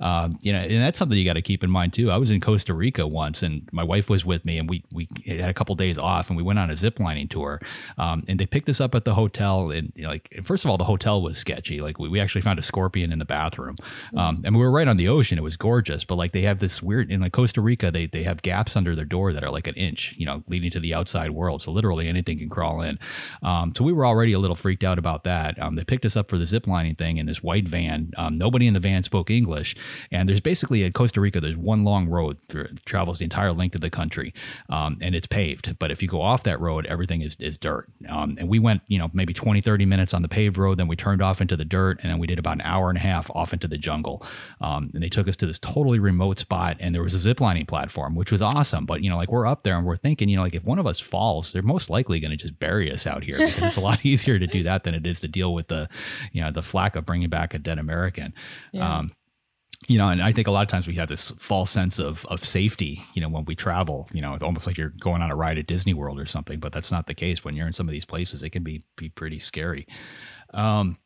Um, 0.00 0.38
you 0.42 0.52
know, 0.52 0.58
and 0.60 0.82
that's 0.82 0.98
something 0.98 1.16
you 1.16 1.24
got 1.24 1.34
to 1.34 1.42
keep 1.42 1.62
in 1.64 1.70
mind 1.70 1.92
too. 1.92 2.10
I 2.10 2.16
was 2.16 2.30
in 2.30 2.40
Costa 2.40 2.74
Rica 2.74 3.06
once, 3.06 3.42
and 3.42 3.68
my 3.72 3.82
wife 3.82 4.08
was 4.08 4.24
with 4.24 4.44
me, 4.44 4.58
and 4.58 4.68
we 4.68 4.84
we 4.92 5.08
had 5.26 5.48
a 5.48 5.54
couple 5.54 5.74
days 5.74 5.98
off, 5.98 6.28
and 6.28 6.36
we 6.36 6.42
went 6.42 6.58
on 6.58 6.70
a 6.70 6.76
zip 6.76 6.98
lining 7.02 7.28
tour. 7.28 7.60
Um, 7.98 8.24
and 8.28 8.38
they 8.38 8.46
picked 8.46 8.68
us 8.68 8.80
up 8.80 8.94
at 8.94 9.04
the 9.04 9.14
hotel, 9.14 9.70
and 9.70 9.92
you 9.96 10.04
know, 10.04 10.10
like 10.10 10.40
first 10.42 10.64
of 10.64 10.70
all, 10.70 10.78
the 10.78 10.84
hotel 10.84 11.22
was 11.22 11.38
sketchy. 11.38 11.80
Like 11.80 11.98
we, 11.98 12.08
we 12.08 12.20
actually 12.20 12.42
found 12.42 12.58
a 12.58 12.62
scorpion 12.62 13.12
in 13.12 13.18
the 13.18 13.24
bathroom, 13.24 13.76
um, 14.16 14.42
and 14.44 14.54
we 14.54 14.60
were 14.60 14.70
right 14.70 14.88
on 14.88 14.96
the 14.96 15.08
ocean. 15.08 15.38
It 15.38 15.42
was 15.42 15.56
gorgeous, 15.56 16.04
but 16.04 16.16
like 16.16 16.32
they 16.32 16.42
have 16.42 16.58
this 16.58 16.82
weird 16.82 17.10
in 17.10 17.20
like 17.20 17.32
Costa 17.32 17.60
Rica, 17.60 17.90
they 17.90 18.06
they 18.06 18.22
have 18.22 18.42
gaps 18.42 18.76
under 18.76 18.94
their 18.94 19.04
door 19.04 19.32
that 19.32 19.44
are 19.44 19.50
like 19.50 19.66
an 19.66 19.74
inch, 19.74 20.14
you 20.16 20.26
know, 20.26 20.42
leading 20.48 20.70
to 20.70 20.80
the 20.80 20.94
outside 20.94 21.30
world. 21.30 21.62
So 21.62 21.72
literally 21.72 22.08
anything 22.08 22.38
can 22.38 22.48
crawl 22.48 22.82
in. 22.82 22.98
Um, 23.42 23.72
so 23.76 23.84
we 23.84 23.92
were 23.92 24.06
already 24.06 24.32
a 24.32 24.38
little 24.38 24.56
freaked 24.56 24.84
out 24.84 24.98
about 24.98 25.24
that. 25.24 25.60
Um, 25.60 25.74
they 25.74 25.84
picked 25.84 26.04
us 26.04 26.16
up 26.16 26.28
for 26.28 26.38
the 26.38 26.44
ziplining 26.44 26.96
thing 26.96 27.18
in 27.18 27.26
this 27.26 27.42
white 27.42 27.68
van. 27.68 28.12
Um, 28.16 28.36
nobody 28.36 28.66
in 28.66 28.74
the 28.74 28.80
van 28.80 29.02
spoke 29.02 29.30
English, 29.30 29.76
and 30.10 30.28
there's 30.28 30.40
basically 30.40 30.84
in 30.84 30.92
Costa 30.92 31.20
Rica, 31.20 31.40
there's 31.40 31.56
one 31.56 31.84
long 31.84 32.08
road 32.08 32.38
that 32.48 32.84
travels 32.84 33.18
the 33.18 33.24
entire 33.24 33.52
length 33.52 33.74
of 33.74 33.80
the 33.80 33.90
country, 33.90 34.32
um, 34.68 34.98
and 35.00 35.14
it's 35.14 35.26
paved. 35.26 35.78
But 35.78 35.90
if 35.90 36.02
you 36.02 36.08
go 36.08 36.20
off 36.20 36.42
that 36.44 36.60
road, 36.60 36.86
everything 36.92 37.22
is, 37.22 37.36
is 37.40 37.58
dirt. 37.58 37.90
Um, 38.08 38.36
and 38.38 38.48
we 38.48 38.58
went, 38.58 38.82
you 38.86 38.98
know, 38.98 39.10
maybe 39.12 39.32
20, 39.32 39.60
30 39.60 39.86
minutes 39.86 40.14
on 40.14 40.22
the 40.22 40.28
paved 40.28 40.58
road, 40.58 40.78
then 40.78 40.88
we 40.88 40.96
turned 40.96 41.22
off 41.22 41.40
into 41.40 41.56
the 41.56 41.64
dirt, 41.64 41.98
and 42.02 42.10
then 42.10 42.18
we 42.18 42.26
did 42.26 42.38
about 42.38 42.54
an 42.54 42.60
hour 42.62 42.88
and 42.88 42.98
a 42.98 43.00
half 43.00 43.30
off 43.30 43.52
into 43.52 43.66
the 43.66 43.78
jungle. 43.78 44.24
Um, 44.60 44.90
and 44.94 45.02
they 45.02 45.08
took 45.08 45.26
us 45.26 45.36
to 45.36 45.46
this 45.46 45.58
totally 45.58 45.98
remote 45.98 46.38
spot, 46.38 46.76
and 46.78 46.94
there 46.94 47.02
was 47.02 47.14
a 47.14 47.18
zip 47.18 47.40
lining 47.40 47.66
platform, 47.66 48.14
which 48.14 48.30
was 48.30 48.42
awesome. 48.42 48.86
But 48.86 49.02
you 49.02 49.10
know, 49.10 49.16
like 49.16 49.32
we're 49.32 49.46
up 49.46 49.62
there 49.62 49.76
and 49.76 49.86
we're 49.86 49.96
thinking, 49.96 50.28
you 50.28 50.36
know, 50.36 50.42
like 50.42 50.54
if 50.54 50.64
one 50.64 50.78
of 50.78 50.86
us 50.86 51.00
falls, 51.00 51.52
they're 51.52 51.62
most 51.62 51.90
likely 51.90 52.20
going 52.20 52.30
to 52.30 52.36
just 52.36 52.58
bury 52.58 52.92
us 52.92 53.06
out 53.06 53.24
here 53.24 53.38
because 53.38 53.62
it's 53.62 53.76
a 53.76 53.80
lot 53.80 54.04
easier 54.06 54.38
to 54.38 54.46
do 54.46 54.62
that 54.62 54.84
than 54.84 54.94
it 54.94 55.06
is 55.06 55.20
to 55.20 55.28
deal 55.28 55.54
with 55.54 55.68
the, 55.68 55.88
you 56.32 56.42
know, 56.42 56.50
the 56.50 56.62
flack 56.62 56.96
of 56.96 57.06
bringing 57.06 57.28
back 57.28 57.54
a 57.54 57.58
dead 57.58 57.78
American. 57.78 58.34
Yeah. 58.72 58.98
Um, 58.98 59.12
you 59.88 59.98
know, 59.98 60.08
and 60.08 60.22
I 60.22 60.32
think 60.32 60.46
a 60.46 60.50
lot 60.50 60.62
of 60.62 60.68
times 60.68 60.86
we 60.86 60.94
have 60.94 61.08
this 61.08 61.32
false 61.38 61.70
sense 61.70 61.98
of 61.98 62.24
of 62.26 62.44
safety, 62.44 63.02
you 63.14 63.20
know, 63.20 63.28
when 63.28 63.44
we 63.44 63.54
travel, 63.54 64.08
you 64.12 64.20
know, 64.20 64.34
it's 64.34 64.42
almost 64.42 64.66
like 64.66 64.78
you're 64.78 64.94
going 65.00 65.22
on 65.22 65.30
a 65.30 65.36
ride 65.36 65.58
at 65.58 65.66
Disney 65.66 65.94
World 65.94 66.20
or 66.20 66.26
something, 66.26 66.60
but 66.60 66.72
that's 66.72 66.92
not 66.92 67.06
the 67.06 67.14
case. 67.14 67.44
When 67.44 67.54
you're 67.56 67.66
in 67.66 67.72
some 67.72 67.88
of 67.88 67.92
these 67.92 68.04
places, 68.04 68.42
it 68.42 68.50
can 68.50 68.62
be 68.62 68.84
be 68.96 69.08
pretty 69.08 69.38
scary. 69.38 69.86
Um, 70.54 70.98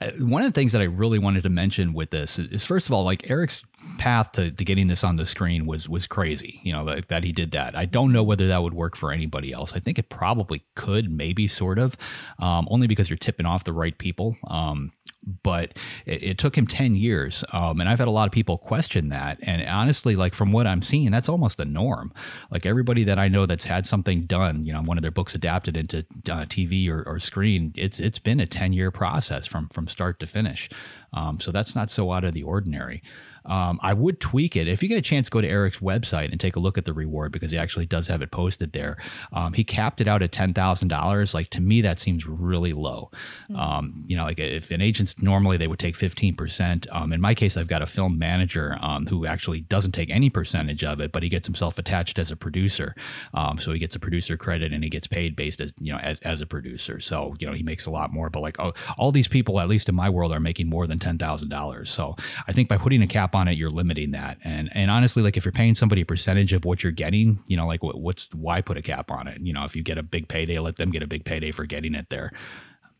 uh, 0.00 0.10
one 0.18 0.42
of 0.42 0.52
the 0.52 0.58
things 0.58 0.72
that 0.72 0.80
I 0.80 0.86
really 0.86 1.18
wanted 1.18 1.42
to 1.42 1.48
mention 1.48 1.92
with 1.92 2.10
this 2.10 2.38
is, 2.38 2.64
first 2.64 2.88
of 2.88 2.92
all, 2.92 3.04
like 3.04 3.28
Eric's 3.30 3.62
path 3.98 4.32
to, 4.32 4.50
to 4.50 4.64
getting 4.64 4.86
this 4.86 5.04
on 5.04 5.16
the 5.16 5.26
screen 5.26 5.66
was 5.66 5.88
was 5.88 6.06
crazy. 6.06 6.60
You 6.62 6.72
know 6.72 6.84
that, 6.86 7.08
that 7.08 7.24
he 7.24 7.32
did 7.32 7.50
that. 7.52 7.76
I 7.76 7.84
don't 7.84 8.12
know 8.12 8.22
whether 8.22 8.48
that 8.48 8.62
would 8.62 8.74
work 8.74 8.96
for 8.96 9.12
anybody 9.12 9.52
else. 9.52 9.72
I 9.74 9.80
think 9.80 9.98
it 9.98 10.08
probably 10.08 10.64
could, 10.74 11.10
maybe 11.10 11.46
sort 11.46 11.78
of, 11.78 11.96
um, 12.38 12.66
only 12.70 12.86
because 12.86 13.10
you're 13.10 13.16
tipping 13.16 13.46
off 13.46 13.64
the 13.64 13.72
right 13.72 13.96
people. 13.96 14.36
Um, 14.48 14.92
but 15.42 15.76
it, 16.06 16.22
it 16.22 16.38
took 16.38 16.56
him 16.56 16.66
ten 16.66 16.94
years, 16.94 17.44
um, 17.52 17.80
and 17.80 17.88
I've 17.88 17.98
had 17.98 18.08
a 18.08 18.12
lot 18.12 18.26
of 18.26 18.32
people 18.32 18.58
question 18.58 19.08
that. 19.10 19.38
And 19.42 19.66
honestly, 19.66 20.16
like 20.16 20.34
from 20.34 20.52
what 20.52 20.66
I'm 20.66 20.82
seeing, 20.82 21.10
that's 21.10 21.28
almost 21.28 21.56
the 21.56 21.64
norm. 21.64 22.12
Like 22.50 22.66
everybody 22.66 23.04
that 23.04 23.18
I 23.18 23.28
know 23.28 23.46
that's 23.46 23.66
had 23.66 23.86
something 23.86 24.22
done, 24.22 24.64
you 24.64 24.72
know, 24.72 24.82
one 24.82 24.98
of 24.98 25.02
their 25.02 25.10
books 25.10 25.34
adapted 25.34 25.76
into 25.76 25.98
uh, 26.28 26.44
TV 26.46 26.88
or, 26.88 27.02
or 27.06 27.18
screen, 27.18 27.72
it's 27.76 28.00
it's 28.00 28.18
been 28.18 28.40
a 28.40 28.46
ten 28.46 28.72
year 28.72 28.90
process 28.90 29.46
from 29.46 29.68
from 29.68 29.88
start 29.88 30.18
to 30.20 30.26
finish. 30.26 30.68
Um, 31.12 31.40
so 31.40 31.52
that's 31.52 31.74
not 31.74 31.90
so 31.90 32.12
out 32.12 32.24
of 32.24 32.32
the 32.34 32.42
ordinary. 32.42 33.02
Um, 33.44 33.78
I 33.82 33.92
would 33.94 34.20
tweak 34.20 34.56
it. 34.56 34.68
If 34.68 34.82
you 34.82 34.88
get 34.88 34.98
a 34.98 35.02
chance, 35.02 35.28
go 35.28 35.40
to 35.40 35.48
Eric's 35.48 35.80
website 35.80 36.30
and 36.30 36.40
take 36.40 36.56
a 36.56 36.60
look 36.60 36.78
at 36.78 36.84
the 36.84 36.92
reward 36.92 37.32
because 37.32 37.50
he 37.50 37.58
actually 37.58 37.86
does 37.86 38.08
have 38.08 38.22
it 38.22 38.30
posted 38.30 38.72
there. 38.72 38.96
Um, 39.32 39.52
he 39.52 39.64
capped 39.64 40.00
it 40.00 40.08
out 40.08 40.22
at 40.22 40.32
ten 40.32 40.54
thousand 40.54 40.88
dollars. 40.88 41.34
Like 41.34 41.48
to 41.50 41.60
me, 41.60 41.80
that 41.82 41.98
seems 41.98 42.26
really 42.26 42.72
low. 42.72 43.10
Um, 43.54 44.04
you 44.06 44.16
know, 44.16 44.24
like 44.24 44.38
if 44.38 44.70
an 44.70 44.80
agent's 44.80 45.20
normally 45.20 45.56
they 45.56 45.66
would 45.66 45.78
take 45.78 45.96
fifteen 45.96 46.34
percent. 46.34 46.86
Um, 46.92 47.12
in 47.12 47.20
my 47.20 47.34
case, 47.34 47.56
I've 47.56 47.68
got 47.68 47.82
a 47.82 47.86
film 47.86 48.18
manager 48.18 48.78
um, 48.80 49.06
who 49.06 49.26
actually 49.26 49.60
doesn't 49.60 49.92
take 49.92 50.10
any 50.10 50.30
percentage 50.30 50.84
of 50.84 51.00
it, 51.00 51.12
but 51.12 51.22
he 51.22 51.28
gets 51.28 51.46
himself 51.46 51.78
attached 51.78 52.18
as 52.18 52.30
a 52.30 52.36
producer. 52.36 52.94
Um, 53.34 53.58
so 53.58 53.72
he 53.72 53.78
gets 53.78 53.94
a 53.94 53.98
producer 53.98 54.36
credit 54.36 54.72
and 54.72 54.84
he 54.84 54.90
gets 54.90 55.06
paid 55.06 55.36
based 55.36 55.60
as 55.60 55.72
you 55.78 55.92
know 55.92 55.98
as, 55.98 56.20
as 56.20 56.40
a 56.40 56.46
producer. 56.46 57.00
So 57.00 57.34
you 57.38 57.46
know 57.46 57.52
he 57.52 57.62
makes 57.62 57.86
a 57.86 57.90
lot 57.90 58.12
more. 58.12 58.30
But 58.30 58.40
like 58.40 58.60
oh, 58.60 58.72
all 58.96 59.12
these 59.12 59.28
people, 59.28 59.60
at 59.60 59.68
least 59.68 59.88
in 59.88 59.94
my 59.94 60.08
world, 60.08 60.32
are 60.32 60.40
making 60.40 60.68
more 60.68 60.86
than 60.86 60.98
ten 60.98 61.18
thousand 61.18 61.48
dollars. 61.48 61.90
So 61.90 62.16
I 62.46 62.52
think 62.52 62.68
by 62.68 62.78
putting 62.78 63.02
a 63.02 63.06
cap 63.06 63.31
on 63.34 63.48
it, 63.48 63.56
you're 63.56 63.70
limiting 63.70 64.12
that. 64.12 64.38
And 64.44 64.70
and 64.72 64.90
honestly, 64.90 65.22
like 65.22 65.36
if 65.36 65.44
you're 65.44 65.52
paying 65.52 65.74
somebody 65.74 66.02
a 66.02 66.06
percentage 66.06 66.52
of 66.52 66.64
what 66.64 66.82
you're 66.82 66.92
getting, 66.92 67.42
you 67.46 67.56
know, 67.56 67.66
like 67.66 67.82
what, 67.82 68.00
what's 68.00 68.32
why 68.34 68.60
put 68.60 68.76
a 68.76 68.82
cap 68.82 69.10
on 69.10 69.28
it? 69.28 69.40
You 69.40 69.52
know, 69.52 69.64
if 69.64 69.76
you 69.76 69.82
get 69.82 69.98
a 69.98 70.02
big 70.02 70.28
payday, 70.28 70.58
let 70.58 70.76
them 70.76 70.90
get 70.90 71.02
a 71.02 71.06
big 71.06 71.24
payday 71.24 71.50
for 71.50 71.64
getting 71.64 71.94
it 71.94 72.08
there. 72.10 72.32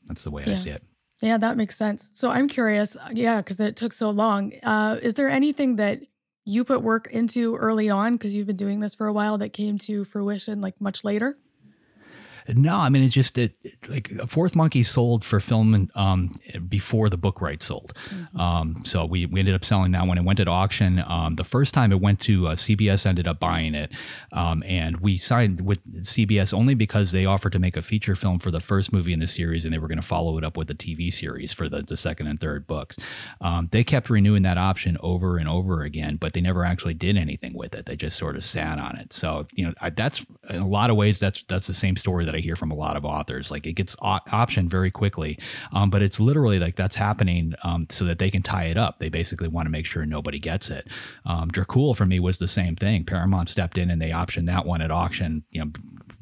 That's 0.07 0.25
the 0.25 0.31
way 0.31 0.45
I 0.47 0.55
see 0.55 0.71
it. 0.71 0.83
Yeah, 1.21 1.39
that 1.39 1.57
makes 1.57 1.77
sense. 1.77 2.11
So 2.13 2.31
I'm 2.31 2.49
curious, 2.49 2.97
yeah, 3.13 3.37
because 3.37 3.61
it 3.61 3.77
took 3.77 3.93
so 3.93 4.11
long. 4.11 4.53
Uh, 4.65 4.99
is 5.01 5.15
there 5.15 5.29
anything 5.29 5.77
that 5.77 6.01
you 6.45 6.65
put 6.65 6.83
work 6.83 7.07
into 7.13 7.55
early 7.55 7.89
on 7.89 8.15
because 8.15 8.35
you've 8.35 8.49
been 8.49 8.57
doing 8.57 8.81
this 8.81 8.95
for 8.95 9.07
a 9.07 9.13
while 9.13 9.39
that 9.39 9.51
came 9.53 9.79
to 9.79 10.05
fruition 10.05 10.61
like 10.61 10.81
much 10.81 11.05
later? 11.05 11.39
No, 12.49 12.77
I 12.77 12.89
mean 12.89 13.03
it's 13.03 13.15
just 13.15 13.39
it, 13.39 13.57
like 13.89 14.11
Fourth 14.27 14.55
Monkey 14.55 14.83
sold 14.83 15.25
for 15.25 15.41
film 15.41 15.91
um, 15.95 16.35
before 16.69 17.09
the 17.09 17.17
book 17.17 17.41
rights 17.41 17.67
sold. 17.67 17.93
Um, 18.39 18.83
so 18.85 19.05
we, 19.05 19.27
we 19.27 19.41
ended 19.41 19.55
up 19.55 19.65
selling 19.65 19.93
that 19.93 20.07
one. 20.07 20.19
It 20.19 20.25
went 20.25 20.41
at 20.41 20.49
auction. 20.49 21.03
Um, 21.07 21.37
the 21.37 21.45
first 21.45 21.75
time 21.75 21.93
it 21.93 22.01
went 22.01 22.21
to 22.21 22.49
uh, 22.49 22.57
CBS, 22.57 23.07
ended 23.07 23.27
up 23.27 23.39
buying 23.39 23.75
it, 23.75 23.93
um, 24.33 24.63
and 24.65 25.01
we 25.01 25.17
signed 25.19 25.61
with 25.61 25.81
CBS 26.03 26.53
only 26.53 26.75
because 26.75 27.13
they 27.13 27.25
offered 27.25 27.53
to 27.53 27.59
make 27.59 27.77
a 27.77 27.83
feature 27.83 28.17
film 28.17 28.39
for 28.39 28.51
the 28.51 28.61
first 28.61 28.93
movie 28.93 29.13
in 29.13 29.21
the 29.21 29.27
series, 29.27 29.65
and 29.65 29.73
they 29.73 29.79
were 29.79 29.89
going 29.89 30.01
to 30.01 30.07
follow 30.07 30.39
it 30.39 30.45
up 30.45 30.57
with 30.57 30.71
a 30.71 30.75
TV 30.75 31.13
series 31.13 31.53
for 31.53 31.69
the, 31.69 31.83
the 31.83 31.97
second 31.97 32.27
and 32.27 32.41
third 32.41 32.67
books. 32.67 32.97
Um, 33.41 33.69
they 33.71 33.85
kept 33.85 34.11
renewing 34.11 34.43
that 34.43 34.59
option 34.59 34.97
over 35.01 35.39
and 35.39 35.49
over 35.49 35.83
again, 35.83 36.17
but 36.17 36.33
they 36.33 36.41
never 36.41 36.65
actually 36.65 36.95
did 36.95 37.17
anything 37.17 37.55
with 37.55 37.75
it. 37.75 37.87
They 37.87 37.97
just 37.97 38.17
sort 38.17 38.37
of 38.37 38.45
sat 38.45 38.79
on 38.79 38.97
it. 38.97 39.13
So 39.13 39.47
you 39.53 39.67
know 39.67 39.75
I, 39.81 39.91
that's 39.91 40.25
in 40.49 40.61
a 40.61 40.69
lot 40.69 40.91
of 40.91 40.97
ways 40.97 41.19
that's 41.19 41.43
that's 41.45 41.67
the 41.67 41.75
same 41.75 41.97
story 41.97 42.25
that 42.25 42.32
I 42.35 42.39
hear 42.39 42.57
from 42.57 42.71
a 42.71 42.75
lot 42.75 42.97
of 42.97 43.05
authors. 43.05 43.51
Like 43.51 43.67
it 43.67 43.75
gets 43.75 43.97
o- 44.03 44.21
optioned 44.29 44.69
very 44.69 44.91
quickly, 44.91 45.39
um, 45.73 45.91
but 45.91 46.03
it's 46.03 46.21
literally 46.21 46.59
like 46.59 46.77
that's 46.77 46.97
happening 46.97 47.55
um, 47.65 47.87
so 47.91 48.05
that 48.05 48.19
they 48.19 48.31
can 48.31 48.43
tie 48.43 48.65
it 48.65 48.77
up. 48.77 48.99
They 48.99 49.09
basically 49.09 49.49
want 49.49 49.67
to 49.67 49.71
make 49.71 49.87
sure 49.87 50.05
nobody 50.07 50.39
gets 50.39 50.71
it. 50.71 50.89
Um, 51.25 51.51
Dracul 51.51 51.97
for 51.97 52.07
me 52.07 52.21
was 52.21 52.39
the 52.39 52.49
same 52.49 52.77
thing. 52.77 53.05
Paramount 53.05 53.49
stepped 53.49 53.79
in 53.79 53.91
and 53.91 54.01
they 54.01 54.11
optioned 54.11 54.47
that 54.47 54.67
one 54.67 54.83
at 54.83 54.91
auction. 54.91 55.45
You 55.51 55.65
know, 55.65 55.73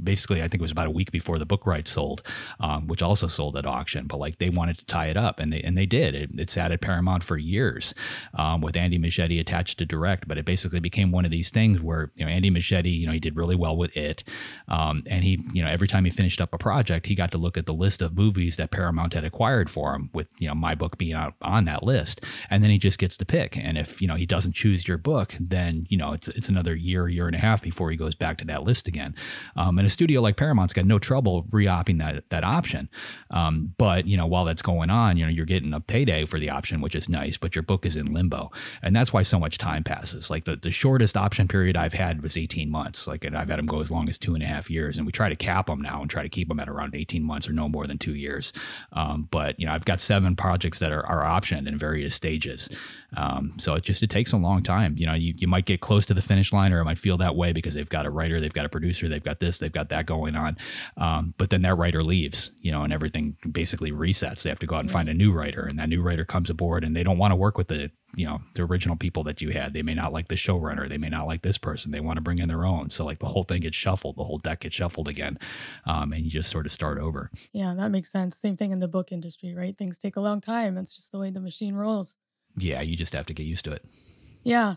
basically 0.02 0.42
I 0.42 0.48
think 0.48 0.56
it 0.56 0.62
was 0.62 0.70
about 0.70 0.86
a 0.86 0.90
week 0.90 1.10
before 1.10 1.38
the 1.38 1.46
book 1.46 1.66
rights 1.66 1.90
sold, 1.90 2.22
um, 2.60 2.86
which 2.86 3.02
also 3.02 3.26
sold 3.26 3.56
at 3.56 3.66
auction. 3.66 4.06
But 4.06 4.18
like 4.18 4.38
they 4.38 4.50
wanted 4.50 4.78
to 4.78 4.86
tie 4.86 5.06
it 5.06 5.16
up, 5.16 5.40
and 5.40 5.52
they 5.52 5.60
and 5.60 5.76
they 5.76 5.86
did. 5.86 6.14
It, 6.14 6.30
it 6.38 6.50
sat 6.50 6.72
at 6.72 6.80
Paramount 6.80 7.24
for 7.24 7.36
years 7.36 7.94
um, 8.34 8.60
with 8.60 8.76
Andy 8.76 8.98
Muschietti 8.98 9.40
attached 9.40 9.78
to 9.78 9.86
direct. 9.86 10.28
But 10.28 10.38
it 10.38 10.44
basically 10.44 10.80
became 10.80 11.12
one 11.12 11.24
of 11.24 11.30
these 11.30 11.50
things 11.50 11.80
where 11.80 12.10
you 12.16 12.24
know 12.24 12.30
Andy 12.30 12.50
Muschietti, 12.50 12.96
you 12.98 13.06
know, 13.06 13.12
he 13.12 13.20
did 13.20 13.36
really 13.36 13.56
well 13.56 13.76
with 13.76 13.96
it, 13.96 14.24
um, 14.68 15.02
and 15.06 15.24
he 15.24 15.44
you 15.52 15.62
know 15.62 15.70
every 15.70 15.88
time 15.88 16.04
he 16.04 16.10
finished 16.10 16.40
up 16.40 16.54
a 16.54 16.58
project, 16.58 17.06
he 17.06 17.14
got 17.14 17.30
to 17.32 17.38
look 17.38 17.56
at 17.56 17.66
the 17.66 17.74
list 17.74 18.02
of 18.02 18.16
movies 18.16 18.56
that 18.56 18.70
Paramount 18.70 19.14
had 19.14 19.24
acquired 19.24 19.70
for 19.70 19.94
him, 19.94 20.10
with 20.12 20.28
you 20.38 20.48
know 20.48 20.54
my 20.54 20.74
book 20.74 20.98
being 20.98 21.14
out 21.14 21.34
on 21.42 21.64
that 21.64 21.82
list, 21.82 22.22
and 22.48 22.62
then 22.62 22.70
he 22.70 22.78
just 22.78 22.98
gets 22.98 23.16
to 23.16 23.24
pick. 23.24 23.56
And 23.56 23.78
if 23.78 24.00
you 24.00 24.08
know 24.08 24.16
he 24.16 24.26
doesn't 24.26 24.54
choose 24.54 24.86
your 24.86 24.98
book, 24.98 25.34
then 25.38 25.86
you 25.88 25.96
know 25.96 26.12
it's 26.12 26.28
it's 26.28 26.48
another 26.48 26.74
year, 26.74 27.08
year 27.08 27.26
and 27.26 27.36
a 27.36 27.38
half 27.38 27.62
before 27.62 27.90
he 27.90 27.96
goes 27.96 28.14
back 28.14 28.38
to 28.38 28.44
that 28.46 28.62
list 28.62 28.88
again. 28.88 29.14
Um, 29.56 29.78
and 29.78 29.86
a 29.90 29.92
studio 29.92 30.20
like 30.20 30.36
Paramount's 30.36 30.72
got 30.72 30.86
no 30.86 30.98
trouble 30.98 31.44
re-opping 31.50 31.98
that 31.98 32.28
that 32.30 32.44
option. 32.44 32.88
Um, 33.30 33.74
but 33.76 34.06
you 34.06 34.16
know 34.16 34.26
while 34.26 34.44
that's 34.44 34.62
going 34.62 34.90
on, 34.90 35.16
you 35.16 35.24
know 35.24 35.30
you're 35.30 35.46
getting 35.46 35.74
a 35.74 35.80
payday 35.80 36.24
for 36.24 36.38
the 36.38 36.50
option, 36.50 36.80
which 36.80 36.94
is 36.94 37.08
nice, 37.08 37.36
but 37.36 37.54
your 37.54 37.62
book 37.62 37.84
is 37.84 37.96
in 37.96 38.12
limbo, 38.12 38.50
and 38.82 38.94
that's 38.94 39.12
why 39.12 39.22
so 39.22 39.38
much 39.38 39.58
time 39.58 39.84
passes. 39.84 40.30
Like 40.30 40.44
the 40.44 40.56
the 40.56 40.70
shortest 40.70 41.16
option 41.16 41.48
period 41.48 41.76
I've 41.76 41.92
had 41.92 42.22
was 42.22 42.36
18 42.36 42.70
months. 42.70 43.06
Like 43.06 43.24
and 43.24 43.36
I've 43.36 43.48
had 43.48 43.58
them 43.58 43.66
go 43.66 43.80
as 43.80 43.90
long 43.90 44.08
as 44.08 44.18
two 44.18 44.34
and 44.34 44.42
a 44.42 44.46
half 44.46 44.70
years, 44.70 44.96
and 44.96 45.06
we 45.06 45.12
try 45.12 45.28
to 45.28 45.36
cap 45.36 45.66
them 45.66 45.80
now 45.80 46.00
and 46.00 46.10
try 46.10 46.22
to 46.22 46.28
keep 46.28 46.48
them 46.48 46.60
at 46.60 46.68
around 46.68 46.94
18 46.94 47.22
months 47.22 47.48
or 47.48 47.52
no 47.52 47.68
more 47.68 47.86
than 47.86 47.98
two 47.98 48.14
years. 48.14 48.52
Um, 48.92 49.28
but 49.30 49.58
you 49.58 49.66
know 49.66 49.72
I've 49.72 49.84
got 49.84 50.00
seven 50.00 50.36
projects 50.36 50.78
that 50.78 50.92
are, 50.92 51.04
are 51.04 51.24
optioned 51.24 51.66
in 51.68 51.76
various 51.76 52.14
stages. 52.14 52.68
Um, 53.16 53.54
so 53.58 53.74
it 53.74 53.82
just 53.82 54.02
it 54.02 54.10
takes 54.10 54.32
a 54.32 54.36
long 54.36 54.62
time. 54.62 54.94
You 54.98 55.06
know, 55.06 55.14
you, 55.14 55.34
you 55.36 55.48
might 55.48 55.66
get 55.66 55.80
close 55.80 56.06
to 56.06 56.14
the 56.14 56.22
finish 56.22 56.52
line, 56.52 56.72
or 56.72 56.80
it 56.80 56.84
might 56.84 56.98
feel 56.98 57.16
that 57.18 57.36
way 57.36 57.52
because 57.52 57.74
they've 57.74 57.88
got 57.88 58.06
a 58.06 58.10
writer, 58.10 58.40
they've 58.40 58.52
got 58.52 58.66
a 58.66 58.68
producer, 58.68 59.08
they've 59.08 59.22
got 59.22 59.40
this, 59.40 59.58
they've 59.58 59.72
got 59.72 59.88
that 59.88 60.06
going 60.06 60.36
on. 60.36 60.56
Um, 60.96 61.34
but 61.38 61.50
then 61.50 61.62
that 61.62 61.76
writer 61.76 62.02
leaves, 62.02 62.52
you 62.60 62.70
know, 62.72 62.82
and 62.82 62.92
everything 62.92 63.36
basically 63.50 63.92
resets. 63.92 64.42
They 64.42 64.50
have 64.50 64.58
to 64.60 64.66
go 64.66 64.76
out 64.76 64.80
and 64.80 64.90
find 64.90 65.08
a 65.08 65.14
new 65.14 65.32
writer, 65.32 65.62
and 65.62 65.78
that 65.78 65.88
new 65.88 66.02
writer 66.02 66.24
comes 66.24 66.50
aboard, 66.50 66.84
and 66.84 66.94
they 66.94 67.02
don't 67.02 67.18
want 67.18 67.32
to 67.32 67.36
work 67.36 67.58
with 67.58 67.68
the 67.68 67.90
you 68.14 68.26
know 68.26 68.40
the 68.54 68.62
original 68.62 68.96
people 68.96 69.22
that 69.24 69.40
you 69.40 69.50
had. 69.50 69.74
They 69.74 69.82
may 69.82 69.94
not 69.94 70.12
like 70.12 70.28
the 70.28 70.34
showrunner. 70.34 70.88
They 70.88 70.98
may 70.98 71.08
not 71.08 71.26
like 71.26 71.42
this 71.42 71.58
person. 71.58 71.92
They 71.92 72.00
want 72.00 72.16
to 72.16 72.22
bring 72.22 72.38
in 72.38 72.48
their 72.48 72.64
own. 72.64 72.90
So 72.90 73.04
like 73.04 73.18
the 73.18 73.26
whole 73.26 73.44
thing 73.44 73.62
gets 73.62 73.76
shuffled. 73.76 74.16
The 74.16 74.24
whole 74.24 74.38
deck 74.38 74.60
gets 74.60 74.76
shuffled 74.76 75.08
again, 75.08 75.38
um, 75.86 76.12
and 76.12 76.24
you 76.24 76.30
just 76.30 76.50
sort 76.50 76.66
of 76.66 76.72
start 76.72 76.98
over. 76.98 77.30
Yeah, 77.52 77.74
that 77.76 77.90
makes 77.90 78.10
sense. 78.10 78.36
Same 78.36 78.56
thing 78.56 78.72
in 78.72 78.80
the 78.80 78.88
book 78.88 79.12
industry, 79.12 79.54
right? 79.54 79.76
Things 79.76 79.98
take 79.98 80.16
a 80.16 80.20
long 80.20 80.40
time. 80.40 80.76
It's 80.76 80.96
just 80.96 81.12
the 81.12 81.18
way 81.18 81.30
the 81.30 81.40
machine 81.40 81.74
rolls. 81.74 82.16
Yeah, 82.56 82.80
you 82.80 82.96
just 82.96 83.12
have 83.12 83.26
to 83.26 83.34
get 83.34 83.46
used 83.46 83.64
to 83.64 83.72
it. 83.72 83.84
Yeah. 84.42 84.76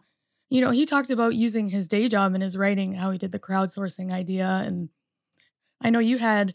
You 0.50 0.62
know, 0.62 0.72
he 0.72 0.86
talked 0.86 1.10
about 1.10 1.36
using 1.36 1.70
his 1.70 1.88
day 1.88 2.08
job 2.08 2.36
in 2.36 2.42
his 2.42 2.56
writing, 2.56 2.94
how 2.94 3.12
he 3.12 3.18
did 3.18 3.32
the 3.32 3.40
crowdsourcing 3.40 4.12
idea. 4.12 4.48
And 4.48 4.90
I 5.82 5.90
know 5.90 6.00
you 6.00 6.18
had 6.18 6.54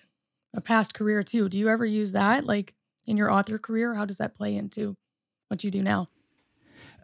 a 0.54 0.60
past 0.60 0.94
career 0.94 1.22
too. 1.22 1.48
Do 1.48 1.58
you 1.58 1.68
ever 1.68 1.84
use 1.84 2.12
that 2.12 2.44
like 2.44 2.74
in 3.06 3.16
your 3.16 3.30
author 3.30 3.58
career? 3.58 3.94
How 3.94 4.04
does 4.04 4.18
that 4.18 4.36
play 4.36 4.54
into 4.54 4.96
what 5.48 5.64
you 5.64 5.70
do 5.70 5.82
now? 5.82 6.06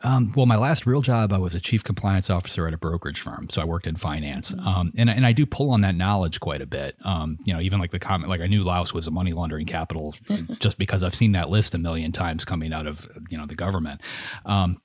Um, 0.04 0.32
well, 0.36 0.46
my 0.46 0.56
last 0.56 0.86
real 0.86 1.00
job, 1.00 1.32
I 1.32 1.38
was 1.38 1.54
a 1.54 1.60
chief 1.60 1.82
compliance 1.82 2.28
officer 2.30 2.68
at 2.68 2.74
a 2.74 2.78
brokerage 2.78 3.20
firm, 3.20 3.48
so 3.50 3.60
I 3.62 3.64
worked 3.64 3.86
in 3.86 3.96
finance, 3.96 4.54
Mm-hmm. 4.54 4.66
um, 4.68 4.92
and 4.96 5.08
and 5.08 5.24
I 5.26 5.32
do 5.32 5.46
pull 5.46 5.70
on 5.70 5.80
that 5.80 5.94
knowledge 5.94 6.38
quite 6.40 6.60
a 6.60 6.66
bit. 6.66 6.96
Um, 7.04 7.38
you 7.44 7.54
know, 7.54 7.60
even 7.60 7.80
like 7.80 7.90
the 7.90 7.98
comment, 7.98 8.28
like 8.28 8.40
I 8.42 8.46
knew 8.46 8.62
Laos 8.62 8.92
was 8.92 9.06
a 9.06 9.10
money 9.10 9.32
laundering 9.32 9.66
capital 9.66 10.14
just 10.60 10.76
because 10.78 11.02
I've 11.02 11.14
seen 11.14 11.32
that 11.32 11.48
list 11.48 11.74
a 11.74 11.78
million 11.78 12.12
times 12.12 12.44
coming 12.44 12.72
out 12.72 12.86
of 12.86 13.06
you 13.30 13.38
know 13.38 13.46
the 13.46 13.54
government. 13.54 14.00
Um, 14.44 14.80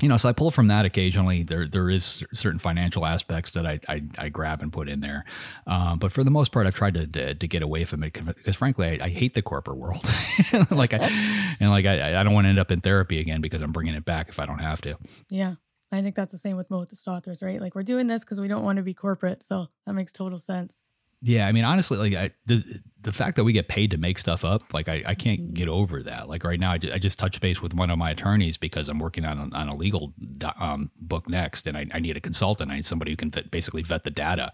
you 0.00 0.08
know, 0.08 0.16
so 0.16 0.28
I 0.28 0.32
pull 0.32 0.50
from 0.50 0.68
that 0.68 0.84
occasionally. 0.84 1.44
There, 1.44 1.68
there 1.68 1.88
is 1.88 2.24
certain 2.32 2.58
financial 2.58 3.06
aspects 3.06 3.52
that 3.52 3.64
I, 3.64 3.80
I, 3.88 4.02
I 4.18 4.28
grab 4.28 4.60
and 4.60 4.72
put 4.72 4.88
in 4.88 5.00
there, 5.00 5.24
um, 5.66 5.98
but 5.98 6.10
for 6.10 6.24
the 6.24 6.30
most 6.30 6.52
part, 6.52 6.66
I've 6.66 6.74
tried 6.74 6.94
to 6.94 7.06
to, 7.06 7.34
to 7.34 7.48
get 7.48 7.62
away 7.62 7.84
from 7.84 8.02
it 8.02 8.12
because, 8.12 8.56
frankly, 8.56 9.00
I, 9.00 9.06
I 9.06 9.08
hate 9.08 9.34
the 9.34 9.42
corporate 9.42 9.78
world. 9.78 10.04
like, 10.70 10.94
I, 10.94 11.56
and 11.60 11.70
like 11.70 11.86
I, 11.86 12.20
I 12.20 12.22
don't 12.24 12.34
want 12.34 12.46
to 12.46 12.48
end 12.48 12.58
up 12.58 12.72
in 12.72 12.80
therapy 12.80 13.20
again 13.20 13.40
because 13.40 13.62
I'm 13.62 13.72
bringing 13.72 13.94
it 13.94 14.04
back 14.04 14.28
if 14.28 14.40
I 14.40 14.46
don't 14.46 14.58
have 14.58 14.80
to. 14.82 14.96
Yeah. 15.30 15.54
I 15.92 16.02
think 16.02 16.16
that's 16.16 16.32
the 16.32 16.38
same 16.38 16.56
with 16.56 16.70
most 16.70 17.06
authors, 17.06 17.40
right? 17.40 17.60
Like 17.60 17.74
we're 17.74 17.84
doing 17.84 18.08
this 18.08 18.24
because 18.24 18.40
we 18.40 18.48
don't 18.48 18.64
want 18.64 18.78
to 18.78 18.82
be 18.82 18.94
corporate. 18.94 19.42
So 19.42 19.68
that 19.86 19.92
makes 19.92 20.12
total 20.12 20.38
sense. 20.38 20.82
Yeah, 21.22 21.46
I 21.46 21.52
mean, 21.52 21.64
honestly, 21.64 21.96
like 21.96 22.14
I, 22.14 22.30
the 22.44 22.62
the 23.04 23.12
fact 23.12 23.36
that 23.36 23.44
we 23.44 23.52
get 23.52 23.68
paid 23.68 23.90
to 23.90 23.98
make 23.98 24.18
stuff 24.18 24.44
up, 24.44 24.72
like 24.72 24.88
I, 24.88 25.02
I 25.06 25.14
can't 25.14 25.52
get 25.52 25.68
over 25.68 26.02
that. 26.02 26.28
Like 26.28 26.42
right 26.42 26.58
now, 26.58 26.72
I, 26.72 26.78
ju- 26.78 26.90
I 26.92 26.98
just 26.98 27.18
touched 27.18 27.40
base 27.40 27.60
with 27.60 27.74
one 27.74 27.90
of 27.90 27.98
my 27.98 28.10
attorneys 28.10 28.56
because 28.56 28.88
I'm 28.88 28.98
working 28.98 29.26
on 29.26 29.38
a, 29.38 29.56
on 29.56 29.68
a 29.68 29.76
legal 29.76 30.14
um, 30.58 30.90
book 30.98 31.28
next, 31.28 31.66
and 31.66 31.76
I, 31.76 31.86
I 31.92 32.00
need 32.00 32.16
a 32.16 32.20
consultant. 32.20 32.70
I 32.70 32.76
need 32.76 32.86
somebody 32.86 33.12
who 33.12 33.16
can 33.16 33.30
vet, 33.30 33.50
basically 33.50 33.82
vet 33.82 34.04
the 34.04 34.10
data. 34.10 34.52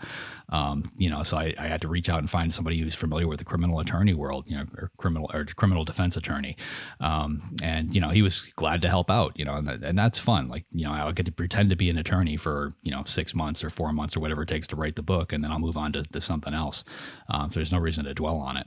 Um, 0.48 0.84
you 0.96 1.09
know, 1.09 1.22
so 1.22 1.38
I, 1.38 1.55
I 1.59 1.68
had 1.68 1.80
to 1.82 1.88
reach 1.88 2.09
out 2.09 2.18
and 2.18 2.28
find 2.28 2.53
somebody 2.53 2.80
who's 2.80 2.96
familiar 2.96 3.28
with 3.28 3.38
the 3.38 3.44
criminal 3.44 3.78
attorney 3.78 4.14
world, 4.14 4.46
you 4.48 4.57
know, 4.57 4.66
or 4.76 4.90
criminal 4.96 5.30
or 5.32 5.44
criminal 5.44 5.84
defense 5.84 6.16
attorney. 6.16 6.57
Um, 6.98 7.55
and 7.62 7.94
you 7.94 8.01
know, 8.01 8.09
he 8.09 8.20
was 8.20 8.51
glad 8.57 8.80
to 8.82 8.88
help 8.88 9.11
out. 9.11 9.38
You 9.38 9.44
know, 9.44 9.55
and, 9.55 9.68
that, 9.68 9.84
and 9.84 9.96
that's 9.96 10.18
fun. 10.18 10.48
Like 10.48 10.64
you 10.72 10.84
know, 10.84 10.92
I'll 10.92 11.12
get 11.12 11.26
to 11.26 11.32
pretend 11.32 11.70
to 11.70 11.76
be 11.76 11.88
an 11.88 11.98
attorney 11.98 12.36
for 12.36 12.72
you 12.82 12.90
know 12.90 13.05
six 13.05 13.32
months 13.32 13.62
or 13.62 13.70
four 13.70 13.92
months 13.92 14.16
or 14.16 14.20
whatever 14.20 14.42
it 14.42 14.48
takes 14.48 14.66
to 14.68 14.76
write 14.76 14.96
the 14.96 15.03
book, 15.05 15.32
and 15.32 15.44
then 15.44 15.53
I'll 15.53 15.61
move 15.61 15.76
on 15.76 15.92
to, 15.92 16.03
to 16.03 16.20
something 16.20 16.53
else. 16.53 16.82
Um, 17.28 17.48
so 17.48 17.61
there's 17.61 17.72
no 17.72 17.78
reason 17.78 18.05
to 18.07 18.14
dwell 18.14 18.39
on 18.41 18.57
it. 18.57 18.66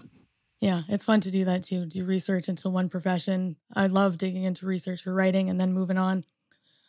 Yeah, 0.61 0.83
it's 0.87 1.05
fun 1.05 1.19
to 1.21 1.31
do 1.31 1.43
that 1.45 1.63
too. 1.63 1.85
Do 1.85 2.05
research 2.05 2.47
into 2.47 2.69
one 2.69 2.87
profession. 2.87 3.57
I 3.75 3.87
love 3.87 4.17
digging 4.17 4.43
into 4.43 4.65
research 4.65 5.03
for 5.03 5.13
writing 5.13 5.49
and 5.49 5.59
then 5.59 5.73
moving 5.73 5.97
on. 5.97 6.23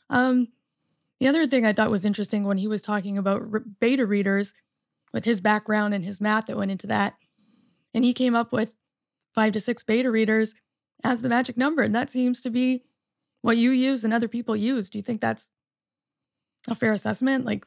Um, 0.08 0.48
the 1.18 1.26
other 1.26 1.46
thing 1.46 1.66
I 1.66 1.72
thought 1.72 1.90
was 1.90 2.04
interesting 2.04 2.44
when 2.44 2.58
he 2.58 2.68
was 2.68 2.82
talking 2.82 3.18
about 3.18 3.50
re- 3.50 3.60
beta 3.80 4.06
readers 4.06 4.54
with 5.12 5.24
his 5.24 5.40
background 5.40 5.94
and 5.94 6.04
his 6.04 6.20
math 6.20 6.46
that 6.46 6.56
went 6.56 6.70
into 6.70 6.86
that, 6.86 7.14
and 7.92 8.04
he 8.04 8.12
came 8.12 8.34
up 8.34 8.52
with 8.52 8.76
five 9.34 9.52
to 9.52 9.60
six 9.60 9.82
beta 9.82 10.10
readers 10.10 10.54
as 11.02 11.22
the 11.22 11.28
magic 11.28 11.56
number, 11.56 11.82
and 11.82 11.94
that 11.94 12.10
seems 12.10 12.40
to 12.42 12.50
be 12.50 12.84
what 13.42 13.56
you 13.56 13.70
use 13.70 14.04
and 14.04 14.14
other 14.14 14.28
people 14.28 14.54
use. 14.54 14.88
Do 14.88 14.98
you 14.98 15.02
think 15.02 15.20
that's 15.20 15.50
a 16.68 16.74
fair 16.74 16.92
assessment? 16.92 17.44
Like 17.44 17.66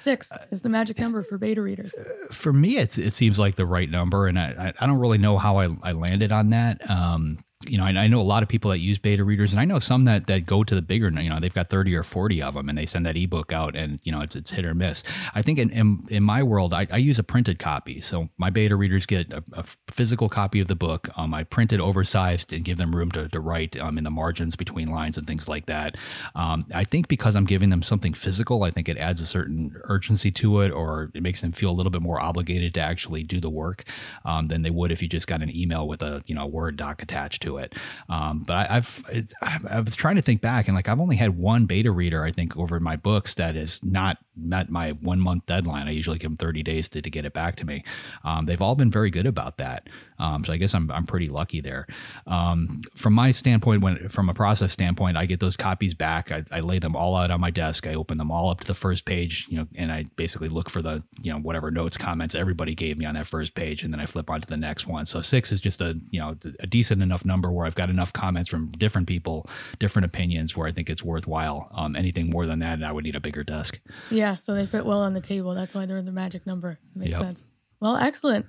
six 0.00 0.32
uh, 0.32 0.44
is 0.50 0.62
the 0.62 0.68
magic 0.68 0.98
eh, 0.98 1.02
number 1.02 1.22
for 1.22 1.38
beta 1.38 1.62
readers. 1.62 1.94
Uh, 1.94 2.32
for 2.32 2.52
me, 2.52 2.76
it's, 2.76 2.98
it 2.98 3.14
seems 3.14 3.38
like 3.38 3.56
the 3.56 3.66
right 3.66 3.90
number, 3.90 4.26
and 4.26 4.38
I, 4.38 4.72
I 4.78 4.84
I 4.84 4.86
don't 4.86 4.98
really 4.98 5.18
know 5.18 5.38
how 5.38 5.58
I, 5.58 5.68
I 5.82 5.92
landed 5.92 6.32
on 6.32 6.50
that. 6.50 6.88
Um, 6.90 7.38
you 7.66 7.76
know, 7.76 7.84
I, 7.84 7.90
I 7.90 8.06
know 8.06 8.22
a 8.22 8.22
lot 8.22 8.42
of 8.42 8.48
people 8.48 8.70
that 8.70 8.78
use 8.78 8.98
beta 8.98 9.22
readers, 9.22 9.52
and 9.52 9.60
I 9.60 9.66
know 9.66 9.78
some 9.78 10.06
that, 10.06 10.26
that 10.28 10.46
go 10.46 10.64
to 10.64 10.74
the 10.74 10.80
bigger. 10.80 11.10
You 11.10 11.28
know, 11.28 11.38
they've 11.38 11.52
got 11.52 11.68
thirty 11.68 11.94
or 11.94 12.02
forty 12.02 12.40
of 12.40 12.54
them, 12.54 12.70
and 12.70 12.78
they 12.78 12.86
send 12.86 13.04
that 13.04 13.18
ebook 13.18 13.52
out, 13.52 13.76
and 13.76 14.00
you 14.02 14.10
know, 14.10 14.22
it's, 14.22 14.34
it's 14.34 14.52
hit 14.52 14.64
or 14.64 14.74
miss. 14.74 15.02
I 15.34 15.42
think 15.42 15.58
in 15.58 15.68
in, 15.68 16.06
in 16.08 16.22
my 16.22 16.42
world, 16.42 16.72
I, 16.72 16.86
I 16.90 16.96
use 16.96 17.18
a 17.18 17.22
printed 17.22 17.58
copy, 17.58 18.00
so 18.00 18.30
my 18.38 18.48
beta 18.48 18.76
readers 18.76 19.04
get 19.04 19.30
a, 19.30 19.42
a 19.52 19.64
physical 19.88 20.30
copy 20.30 20.60
of 20.60 20.68
the 20.68 20.74
book. 20.74 21.10
Um, 21.18 21.34
I 21.34 21.44
print 21.44 21.70
it 21.74 21.80
oversized 21.80 22.50
and 22.50 22.64
give 22.64 22.78
them 22.78 22.96
room 22.96 23.10
to, 23.12 23.28
to 23.28 23.40
write 23.40 23.78
um, 23.78 23.98
in 23.98 24.04
the 24.04 24.10
margins 24.10 24.56
between 24.56 24.88
lines 24.88 25.18
and 25.18 25.26
things 25.26 25.46
like 25.46 25.66
that. 25.66 25.98
Um, 26.34 26.64
I 26.74 26.84
think 26.84 27.08
because 27.08 27.36
I'm 27.36 27.44
giving 27.44 27.68
them 27.68 27.82
something 27.82 28.14
physical, 28.14 28.62
I 28.62 28.70
think 28.70 28.88
it 28.88 28.96
adds 28.96 29.20
a 29.20 29.26
certain 29.26 29.78
urgency 29.84 30.30
to 30.30 30.60
it, 30.60 30.70
or 30.70 31.10
it 31.14 31.22
makes 31.22 31.42
them 31.42 31.52
feel 31.52 31.70
a 31.70 31.76
little 31.76 31.90
bit 31.90 32.00
more 32.00 32.22
obligated 32.22 32.72
to 32.74 32.80
actually 32.80 33.22
do 33.22 33.38
the 33.38 33.50
work 33.50 33.84
um, 34.24 34.48
than 34.48 34.62
they 34.62 34.70
would 34.70 34.90
if 34.90 35.02
you 35.02 35.08
just 35.08 35.26
got 35.26 35.42
an 35.42 35.54
email 35.54 35.86
with 35.86 36.00
a 36.00 36.22
you 36.24 36.34
know 36.34 36.46
Word 36.46 36.78
doc 36.78 37.02
attached 37.02 37.42
to 37.42 37.49
it. 37.58 37.74
Um, 38.08 38.42
but 38.46 38.54
I, 38.70 38.76
I've 38.76 39.04
it, 39.10 39.32
I 39.42 39.80
was 39.80 39.96
trying 39.96 40.16
to 40.16 40.22
think 40.22 40.40
back, 40.40 40.68
and 40.68 40.74
like 40.74 40.88
I've 40.88 41.00
only 41.00 41.16
had 41.16 41.36
one 41.36 41.66
beta 41.66 41.90
reader 41.90 42.24
I 42.24 42.32
think 42.32 42.56
over 42.56 42.78
my 42.80 42.96
books 42.96 43.34
that 43.34 43.54
has 43.54 43.80
not 43.82 44.18
met 44.36 44.70
my 44.70 44.92
one 44.92 45.20
month 45.20 45.46
deadline. 45.46 45.86
I 45.88 45.90
usually 45.90 46.18
give 46.18 46.30
them 46.30 46.36
30 46.36 46.62
days 46.62 46.88
to, 46.90 47.02
to 47.02 47.10
get 47.10 47.24
it 47.24 47.32
back 47.32 47.56
to 47.56 47.66
me. 47.66 47.84
Um, 48.24 48.46
they've 48.46 48.60
all 48.62 48.74
been 48.74 48.90
very 48.90 49.10
good 49.10 49.26
about 49.26 49.58
that. 49.58 49.88
Um, 50.18 50.44
so 50.44 50.52
I 50.52 50.56
guess 50.58 50.74
I'm 50.74 50.90
I'm 50.90 51.06
pretty 51.06 51.28
lucky 51.28 51.60
there. 51.60 51.86
Um, 52.26 52.82
from 52.94 53.14
my 53.14 53.32
standpoint, 53.32 53.82
when 53.82 54.08
from 54.08 54.28
a 54.28 54.34
process 54.34 54.72
standpoint, 54.72 55.16
I 55.16 55.26
get 55.26 55.40
those 55.40 55.56
copies 55.56 55.94
back. 55.94 56.30
I, 56.30 56.44
I 56.50 56.60
lay 56.60 56.78
them 56.78 56.94
all 56.94 57.16
out 57.16 57.30
on 57.30 57.40
my 57.40 57.50
desk. 57.50 57.86
I 57.86 57.94
open 57.94 58.18
them 58.18 58.30
all 58.30 58.50
up 58.50 58.60
to 58.60 58.66
the 58.66 58.74
first 58.74 59.06
page, 59.06 59.46
you 59.48 59.58
know, 59.58 59.66
and 59.74 59.90
I 59.90 60.04
basically 60.16 60.48
look 60.48 60.68
for 60.68 60.82
the 60.82 61.02
you 61.22 61.32
know 61.32 61.38
whatever 61.38 61.70
notes, 61.70 61.96
comments 61.96 62.34
everybody 62.34 62.74
gave 62.74 62.98
me 62.98 63.06
on 63.06 63.14
that 63.14 63.26
first 63.26 63.54
page, 63.54 63.82
and 63.82 63.92
then 63.92 64.00
I 64.00 64.06
flip 64.06 64.28
on 64.28 64.40
to 64.42 64.46
the 64.46 64.56
next 64.56 64.86
one. 64.86 65.06
So 65.06 65.22
six 65.22 65.52
is 65.52 65.60
just 65.60 65.80
a 65.80 65.98
you 66.10 66.20
know 66.20 66.36
a 66.60 66.66
decent 66.66 67.02
enough 67.02 67.24
number 67.24 67.39
where 67.48 67.64
I've 67.64 67.76
got 67.76 67.90
enough 67.90 68.12
comments 68.12 68.50
from 68.50 68.72
different 68.72 69.06
people, 69.06 69.48
different 69.78 70.06
opinions, 70.06 70.56
where 70.56 70.66
I 70.66 70.72
think 70.72 70.90
it's 70.90 71.04
worthwhile. 71.04 71.68
Um, 71.72 71.94
anything 71.94 72.28
more 72.30 72.44
than 72.46 72.58
that, 72.58 72.72
and 72.74 72.84
I 72.84 72.90
would 72.90 73.04
need 73.04 73.14
a 73.14 73.20
bigger 73.20 73.44
desk. 73.44 73.78
Yeah, 74.10 74.34
so 74.34 74.52
they 74.54 74.66
fit 74.66 74.84
well 74.84 74.98
on 75.02 75.14
the 75.14 75.20
table. 75.20 75.54
That's 75.54 75.72
why 75.74 75.86
they're 75.86 76.02
the 76.02 76.10
magic 76.10 76.44
number. 76.46 76.80
Makes 76.96 77.12
Yep. 77.12 77.22
sense. 77.22 77.44
Well, 77.78 77.96
excellent. 77.96 78.46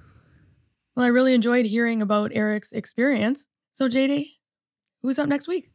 Well, 0.96 1.06
I 1.06 1.10
really 1.10 1.36
enjoyed 1.36 1.68
hearing 1.68 2.02
about 2.02 2.32
Eric's 2.34 2.72
experience. 2.72 3.48
So, 3.74 3.88
JD, 3.88 4.26
who's 5.04 5.20
up 5.20 5.30
next 5.30 5.48
week? 5.48 5.71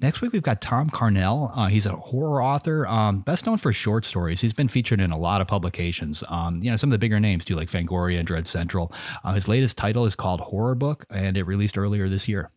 Next 0.00 0.20
week, 0.20 0.32
we've 0.32 0.42
got 0.42 0.60
Tom 0.60 0.90
Carnell. 0.90 1.52
Uh, 1.56 1.66
he's 1.66 1.86
a 1.86 1.96
horror 1.96 2.42
author, 2.42 2.86
um, 2.86 3.20
best 3.20 3.46
known 3.46 3.58
for 3.58 3.72
short 3.72 4.04
stories. 4.04 4.40
He's 4.40 4.52
been 4.52 4.68
featured 4.68 5.00
in 5.00 5.10
a 5.10 5.18
lot 5.18 5.40
of 5.40 5.46
publications. 5.48 6.24
Um, 6.28 6.60
you 6.62 6.70
know, 6.70 6.76
some 6.76 6.88
of 6.88 6.92
the 6.92 6.98
bigger 6.98 7.20
names 7.20 7.44
too, 7.44 7.54
like 7.54 7.68
Fangoria 7.68 8.18
and 8.18 8.26
Dread 8.26 8.48
Central. 8.48 8.92
Uh, 9.24 9.34
his 9.34 9.48
latest 9.48 9.76
title 9.76 10.04
is 10.06 10.16
called 10.16 10.40
Horror 10.40 10.74
Book, 10.74 11.04
and 11.10 11.36
it 11.36 11.44
released 11.44 11.78
earlier 11.78 12.08
this 12.08 12.28
year. 12.28 12.50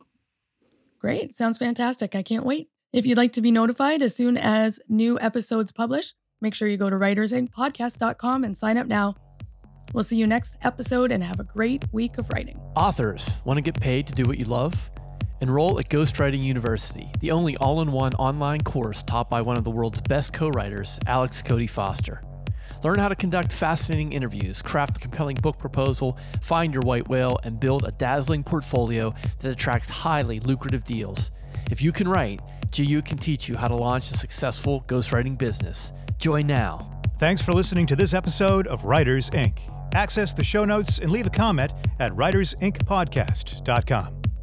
Great. 1.00 1.36
Sounds 1.36 1.58
fantastic. 1.58 2.16
I 2.16 2.24
can't 2.24 2.46
wait. 2.46 2.70
If 2.92 3.06
you'd 3.06 3.18
like 3.18 3.34
to 3.34 3.42
be 3.42 3.52
notified 3.52 4.02
as 4.02 4.16
soon 4.16 4.38
as 4.38 4.80
new 4.88 5.20
episodes 5.20 5.72
publish, 5.72 6.14
make 6.42 6.56
sure 6.56 6.68
you 6.68 6.78
go 6.78 6.90
to 6.90 6.96
writersinkpodcast.com 6.96 8.44
and 8.44 8.56
sign 8.56 8.78
up 8.78 8.88
now. 8.88 9.16
We'll 9.94 10.04
see 10.04 10.18
you 10.18 10.28
next 10.28 10.58
episode 10.64 11.12
and 11.12 11.24
have 11.24 11.40
a 11.40 11.44
great 11.44 11.84
week 11.92 12.18
of 12.18 12.30
writing. 12.30 12.60
Authors 12.76 13.38
want 13.46 13.58
to 13.58 13.62
get 13.62 13.80
paid 13.80 14.08
to 14.08 14.14
do 14.14 14.26
what 14.26 14.38
you 14.38 14.46
love? 14.46 14.90
Enroll 15.42 15.80
at 15.80 15.90
Ghostwriting 15.90 16.44
University, 16.44 17.12
the 17.20 17.32
only 17.32 17.58
all 17.58 17.82
in 17.82 17.92
one 17.92 18.14
online 18.16 18.62
course 18.62 19.04
taught 19.04 19.30
by 19.30 19.42
one 19.42 19.58
of 19.58 19.66
the 19.66 19.72
world's 19.72 20.02
best 20.02 20.32
co 20.32 20.48
writers, 20.48 20.98
Alex 21.08 21.42
Cody 21.42 21.68
Foster. 21.68 22.22
Learn 22.84 23.00
how 23.00 23.10
to 23.10 23.16
conduct 23.16 23.52
fascinating 23.52 24.14
interviews, 24.14 24.62
craft 24.62 24.98
a 24.98 25.00
compelling 25.00 25.38
book 25.38 25.58
proposal, 25.58 26.18
find 26.42 26.74
your 26.74 26.84
white 26.84 27.10
whale, 27.10 27.40
and 27.44 27.60
build 27.60 27.84
a 27.84 27.92
dazzling 27.92 28.44
portfolio 28.44 29.14
that 29.40 29.52
attracts 29.52 29.90
highly 29.90 30.40
lucrative 30.40 30.84
deals. 30.84 31.32
If 31.70 31.82
you 31.82 31.92
can 31.92 32.08
write, 32.08 32.40
GU 32.72 33.02
can 33.02 33.18
teach 33.18 33.50
you 33.50 33.58
how 33.58 33.68
to 33.68 33.76
launch 33.76 34.12
a 34.12 34.18
successful 34.18 34.86
ghostwriting 34.88 35.38
business. 35.38 35.92
Join 36.18 36.48
now. 36.48 37.02
Thanks 37.18 37.42
for 37.42 37.54
listening 37.54 37.88
to 37.88 37.96
this 37.96 38.14
episode 38.14 38.68
of 38.68 38.86
Writers 38.86 39.32
Ink. 39.34 39.62
Access 39.94 40.34
the 40.34 40.44
show 40.44 40.66
notes 40.66 41.00
and 41.00 41.10
leave 41.12 41.28
a 41.28 41.32
comment 41.32 41.72
at 42.00 42.12
writersinkpodcast.com. 42.12 44.35